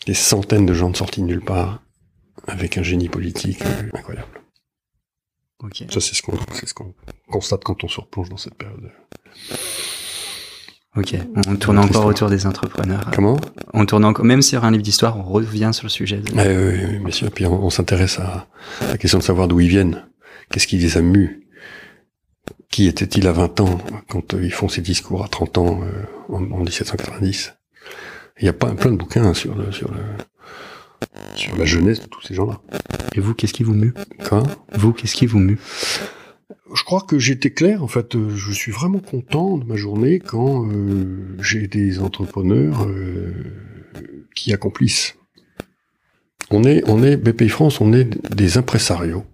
Des 0.07 0.15
centaines 0.15 0.67
de 0.67 0.75
gens 0.75 0.93
sortis 0.95 1.21
de 1.21 1.27
nulle 1.27 1.45
part, 1.45 1.81
avec 2.47 2.79
un 2.79 2.83
génie 2.83 3.09
politique 3.09 3.61
euh, 3.63 3.91
incroyable. 3.95 4.41
ok. 5.61 5.85
Ça, 5.91 6.01
c'est 6.01 6.15
ce 6.15 6.23
qu'on 6.23 6.39
c'est 6.55 6.67
ce 6.69 6.75
qu'on 6.75 6.95
constate 7.31 7.65
quand 7.65 7.83
on 7.85 7.89
se 7.89 8.01
replonge 8.01 8.29
dans 8.31 8.37
cette 8.37 8.55
période. 8.55 8.91
Ok. 10.97 11.15
On 11.47 11.57
tourne 11.57 11.79
encore 11.79 12.07
autour 12.07 12.29
des 12.29 12.47
entrepreneurs. 12.47 13.11
Comment? 13.15 13.39
On 13.73 13.87
tourne 13.87 14.05
encore, 14.05 14.25
même 14.25 14.41
aura 14.55 14.67
un 14.69 14.71
livre 14.73 14.83
d'histoire, 14.83 15.17
on 15.17 15.23
revient 15.23 15.71
sur 15.73 15.85
le 15.85 15.91
sujet. 15.91 16.17
de- 16.17 16.33
Ah, 16.37 16.43
oui, 16.47 16.81
oui, 16.93 16.99
bien 16.99 17.11
sûr. 17.13 17.31
Puis 17.31 17.47
on, 17.47 17.65
on 17.65 17.71
s'intéresse 17.71 18.19
à 18.19 18.49
la 18.89 18.99
question 18.99 19.19
de 19.19 19.23
savoir 19.23 19.47
d'où 19.49 19.61
ils 19.61 19.69
viennent. 19.69 20.05
Qu'est-ce 20.51 20.67
qui 20.67 20.79
les 20.79 20.97
a 20.97 21.03
mus? 21.03 21.47
Qui 22.71 22.87
était-il 22.89 23.27
à 23.29 23.33
20 23.33 23.61
ans 23.61 23.79
quand 24.09 24.35
euh, 24.35 24.41
ils 24.45 24.53
font 24.53 24.69
ces 24.69 24.81
discours 24.81 25.25
à 25.25 25.29
30 25.29 25.59
ans 25.59 25.81
euh, 25.83 26.03
en, 26.35 26.43
en 26.51 26.59
1790 26.65 27.55
Il 28.41 28.47
y 28.47 28.49
a 28.49 28.53
pas, 28.53 28.71
plein 28.73 28.91
de 28.91 28.97
bouquins 28.97 29.35
sur, 29.35 29.55
le, 29.55 29.71
sur, 29.73 29.91
le, 29.93 30.01
sur 31.37 31.57
la 31.57 31.65
jeunesse 31.65 32.01
de 32.01 32.07
tous 32.07 32.23
ces 32.23 32.35
gens-là. 32.35 32.61
Et 33.15 33.21
vous, 33.21 33.35
qu'est-ce 33.35 33.53
qui 33.55 33.63
vous 33.63 33.75
mue? 33.75 33.95
Quoi? 34.29 34.43
Vous, 34.75 34.93
qu'est-ce 34.93 35.15
qui 35.15 35.27
vous 35.27 35.39
mue? 35.39 35.59
Je 36.75 36.83
crois 36.83 37.03
que 37.03 37.19
j'étais 37.19 37.51
clair. 37.51 37.83
En 37.83 37.89
fait, 37.89 38.15
euh, 38.15 38.31
je 38.31 38.53
suis 38.53 38.73
vraiment 38.73 39.01
content 39.01 39.59
de 39.59 39.65
ma 39.65 39.77
journée 39.77 40.19
quand 40.19 40.67
euh, 40.67 41.37
j'ai 41.41 41.69
des 41.69 42.01
entrepreneurs 42.01 42.87
euh, 42.87 43.33
qui 44.35 44.53
accomplissent. 44.53 45.17
On 46.51 46.65
est, 46.65 46.83
on 46.89 47.03
est 47.03 47.17
BPI 47.17 47.51
France, 47.51 47.81
on 47.81 47.93
est 47.93 48.05
des 48.35 48.57
impresarios 48.57 49.25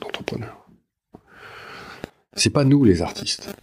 d'entrepreneurs. 0.00 0.66
C'est 2.34 2.50
pas 2.50 2.64
nous 2.64 2.84
les 2.84 3.02
artistes. 3.02 3.54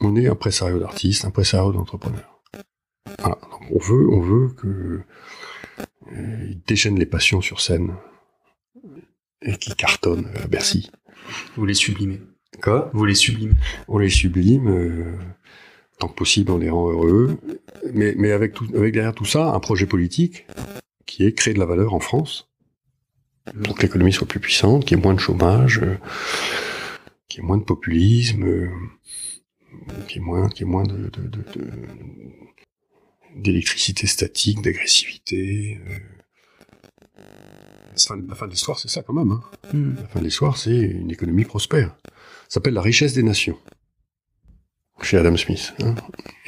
On 0.00 0.14
est 0.14 0.28
impresario 0.28 0.78
d'artistes, 0.78 1.24
impresario 1.24 1.72
d'entrepreneurs. 1.72 2.42
Voilà. 3.18 3.38
On 3.70 3.78
veut, 3.78 4.08
on 4.10 4.20
veut 4.20 4.48
que 4.50 5.00
ils 6.12 6.60
déchaînent 6.66 6.98
les 6.98 7.06
passions 7.06 7.40
sur 7.40 7.60
scène 7.60 7.94
et 9.42 9.56
qui 9.56 9.74
cartonnent 9.74 10.30
à 10.42 10.46
Bercy. 10.46 10.90
Vous 11.56 11.66
les 11.66 11.74
sublimez. 11.74 12.20
Quoi? 12.62 12.90
Vous 12.92 13.04
les 13.04 13.14
sublimez. 13.14 13.54
on 13.86 13.98
les 13.98 14.08
sublime, 14.10 14.68
euh, 14.68 15.18
tant 15.98 16.08
que 16.08 16.14
possible 16.14 16.50
on 16.50 16.58
les 16.58 16.70
rend 16.70 16.90
heureux, 16.90 17.38
mais, 17.92 18.14
mais 18.16 18.32
avec, 18.32 18.54
tout, 18.54 18.66
avec 18.74 18.92
derrière 18.94 19.14
tout 19.14 19.24
ça 19.24 19.52
un 19.52 19.60
projet 19.60 19.86
politique 19.86 20.46
qui 21.06 21.24
est 21.24 21.32
créer 21.32 21.54
de 21.54 21.58
la 21.58 21.66
valeur 21.66 21.94
en 21.94 22.00
France 22.00 22.48
pour 23.64 23.76
que 23.76 23.82
l'économie 23.82 24.12
soit 24.12 24.26
plus 24.26 24.40
puissante, 24.40 24.84
qu'il 24.84 24.96
y 24.96 25.00
ait 25.00 25.02
moins 25.02 25.14
de 25.14 25.20
chômage, 25.20 25.80
euh, 25.82 25.96
qu'il 27.28 27.40
y 27.40 27.44
ait 27.44 27.46
moins 27.46 27.58
de 27.58 27.64
populisme, 27.64 28.44
euh, 28.44 28.68
qu'il 30.06 30.20
y 30.20 30.24
ait 30.24 30.26
moins, 30.26 30.48
qu'il 30.48 30.66
y 30.66 30.68
ait 30.68 30.72
moins 30.72 30.84
de, 30.84 31.10
d'électricité 33.36 34.06
statique, 34.06 34.62
d'agressivité. 34.62 35.78
euh. 35.88 35.98
La 38.28 38.34
fin- 38.34 38.46
de 38.46 38.50
l'histoire, 38.50 38.78
c'est 38.78 38.88
ça 38.88 39.02
quand 39.02 39.12
même. 39.12 39.32
Hein. 39.32 39.40
Hmm. 39.72 39.94
La 40.00 40.06
fin 40.08 40.18
de 40.20 40.24
l'histoire, 40.24 40.56
c'est 40.56 40.76
une 40.76 41.10
économie 41.10 41.44
prospère. 41.44 41.94
Ça 42.04 42.54
s'appelle 42.54 42.74
la 42.74 42.82
richesse 42.82 43.12
des 43.14 43.22
nations. 43.22 43.56
Chez 45.02 45.16
Adam 45.16 45.36
Smith. 45.36 45.74
hein. 45.82 45.94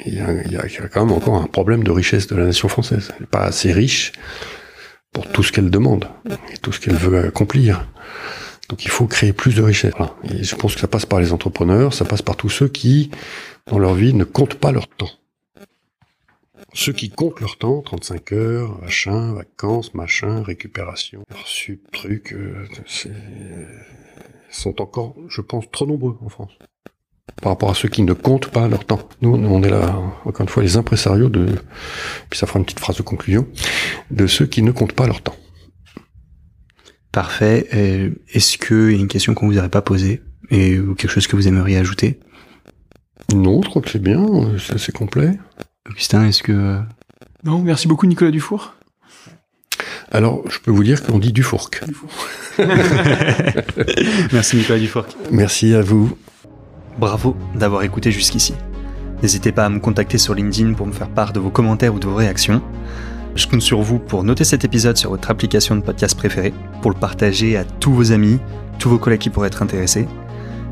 Il, 0.05 0.15
y 0.15 0.19
a, 0.19 0.31
il 0.43 0.51
y 0.51 0.57
a- 0.57 0.65
il 0.67 0.73
y 0.73 0.77
a 0.77 0.87
quand 0.89 1.05
même 1.05 1.15
encore 1.15 1.35
un 1.41 1.47
problème 1.47 1.83
de 1.83 1.91
richesse 1.91 2.27
de 2.27 2.35
la 2.35 2.45
nation 2.45 2.67
française. 2.67 3.11
Elle 3.15 3.21
n'est 3.21 3.27
pas 3.27 3.43
assez 3.43 3.71
riche 3.71 4.11
pour 5.13 5.29
tout 5.31 5.41
ce 5.43 5.51
qu'elle 5.51 5.69
demande 5.69 6.07
et 6.53 6.57
tout 6.57 6.71
ce 6.71 6.79
qu'elle 6.79 6.95
veut 6.95 7.25
accomplir. 7.25 7.87
Donc 8.69 8.83
il 8.85 8.89
faut 8.91 9.05
créer 9.07 9.31
plus 9.33 9.55
de 9.55 9.61
richesse. 9.61 9.93
Voilà. 9.97 10.15
Et 10.33 10.43
je 10.43 10.55
pense 10.55 10.75
que 10.75 10.81
ça 10.81 10.87
passe 10.87 11.05
par 11.05 11.19
les 11.21 11.31
entrepreneurs, 11.31 11.93
ça 11.93 12.03
passe 12.05 12.21
par 12.21 12.35
tous 12.35 12.49
ceux 12.49 12.67
qui, 12.67 13.09
dans 13.67 13.79
leur 13.79 13.93
vie, 13.93 14.13
ne 14.13 14.23
comptent 14.25 14.55
pas 14.55 14.71
leur 14.73 14.87
temps. 14.89 15.09
Ceux 16.73 16.93
qui 16.93 17.09
comptent 17.09 17.41
leur 17.41 17.57
temps, 17.57 17.81
35 17.81 18.31
heures, 18.31 18.81
machin, 18.81 19.33
vacances, 19.33 19.93
machin, 19.93 20.41
récupération, 20.41 21.23
reçu, 21.29 21.81
truc, 21.91 22.33
euh, 22.33 22.65
sont 24.49 24.81
encore, 24.81 25.15
je 25.27 25.41
pense, 25.41 25.69
trop 25.71 25.85
nombreux 25.85 26.17
en 26.23 26.29
France. 26.29 26.51
Par 27.41 27.51
rapport 27.51 27.71
à 27.71 27.73
ceux 27.73 27.89
qui 27.89 28.03
ne 28.03 28.13
comptent 28.13 28.49
pas 28.49 28.67
leur 28.67 28.85
temps. 28.85 29.07
Nous, 29.21 29.33
on 29.33 29.63
est 29.63 29.69
là, 29.69 29.95
encore 30.25 30.41
une 30.41 30.49
fois, 30.49 30.63
les 30.63 30.77
impresarios 30.77 31.29
de, 31.29 31.45
puis 32.29 32.39
ça 32.39 32.47
fera 32.47 32.59
une 32.59 32.65
petite 32.65 32.79
phrase 32.79 32.97
de 32.97 33.03
conclusion, 33.03 33.47
de 34.09 34.27
ceux 34.27 34.45
qui 34.45 34.61
ne 34.61 34.71
comptent 34.71 34.93
pas 34.93 35.07
leur 35.07 35.21
temps. 35.21 35.35
Parfait. 37.11 37.67
Euh, 37.73 38.11
Est-ce 38.33 38.57
qu'il 38.57 38.91
y 38.91 38.99
a 38.99 39.01
une 39.01 39.07
question 39.07 39.33
qu'on 39.33 39.47
vous 39.47 39.57
aurait 39.57 39.69
pas 39.69 39.81
posée 39.81 40.21
et 40.49 40.79
ou 40.79 40.95
quelque 40.95 41.11
chose 41.11 41.27
que 41.27 41.35
vous 41.35 41.47
aimeriez 41.47 41.77
ajouter? 41.77 42.19
Non, 43.33 43.61
je 43.61 43.69
crois 43.69 43.81
que 43.81 43.89
c'est 43.89 44.01
bien, 44.01 44.23
euh, 44.23 44.57
c'est 44.57 44.73
assez 44.73 44.91
complet. 44.91 45.37
Augustin, 45.89 46.25
est-ce 46.27 46.43
que 46.43 46.51
euh, 46.51 46.79
Non, 47.43 47.59
merci 47.59 47.87
beaucoup 47.87 48.05
Nicolas 48.05 48.31
Dufour. 48.31 48.75
Alors, 50.11 50.43
je 50.49 50.59
peux 50.59 50.71
vous 50.71 50.83
dire 50.83 51.01
qu'on 51.03 51.19
dit 51.19 51.31
du 51.31 51.41
fourc. 51.41 51.69
Merci 54.33 54.57
Nicolas 54.57 54.79
Dufour. 54.79 55.05
Merci 55.31 55.73
à 55.73 55.81
vous. 55.81 56.17
Bravo 56.99 57.37
d'avoir 57.55 57.83
écouté 57.83 58.11
jusqu'ici. 58.11 58.53
N'hésitez 59.21 59.53
pas 59.53 59.65
à 59.65 59.69
me 59.69 59.79
contacter 59.79 60.17
sur 60.17 60.33
LinkedIn 60.33 60.73
pour 60.73 60.85
me 60.85 60.91
faire 60.91 61.07
part 61.07 61.31
de 61.31 61.39
vos 61.39 61.49
commentaires 61.49 61.93
ou 61.93 61.99
de 61.99 62.07
vos 62.07 62.15
réactions. 62.15 62.61
Je 63.35 63.47
compte 63.47 63.61
sur 63.61 63.81
vous 63.81 63.99
pour 63.99 64.25
noter 64.25 64.43
cet 64.43 64.65
épisode 64.65 64.97
sur 64.97 65.11
votre 65.11 65.31
application 65.31 65.77
de 65.77 65.81
podcast 65.81 66.17
préférée, 66.17 66.53
pour 66.81 66.91
le 66.91 66.97
partager 66.97 67.55
à 67.55 67.63
tous 67.63 67.93
vos 67.93 68.11
amis, 68.11 68.39
tous 68.79 68.89
vos 68.89 68.97
collègues 68.97 69.21
qui 69.21 69.29
pourraient 69.29 69.47
être 69.47 69.63
intéressés. 69.63 70.07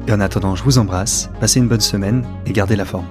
Et 0.08 0.12
en 0.12 0.20
attendant, 0.20 0.56
je 0.56 0.64
vous 0.64 0.80
embrasse, 0.80 1.30
passez 1.40 1.60
une 1.60 1.70
bonne 1.70 1.80
semaine 1.80 2.26
et 2.46 2.52
gardez 2.52 2.76
la 2.76 2.86
forme. 2.86 3.06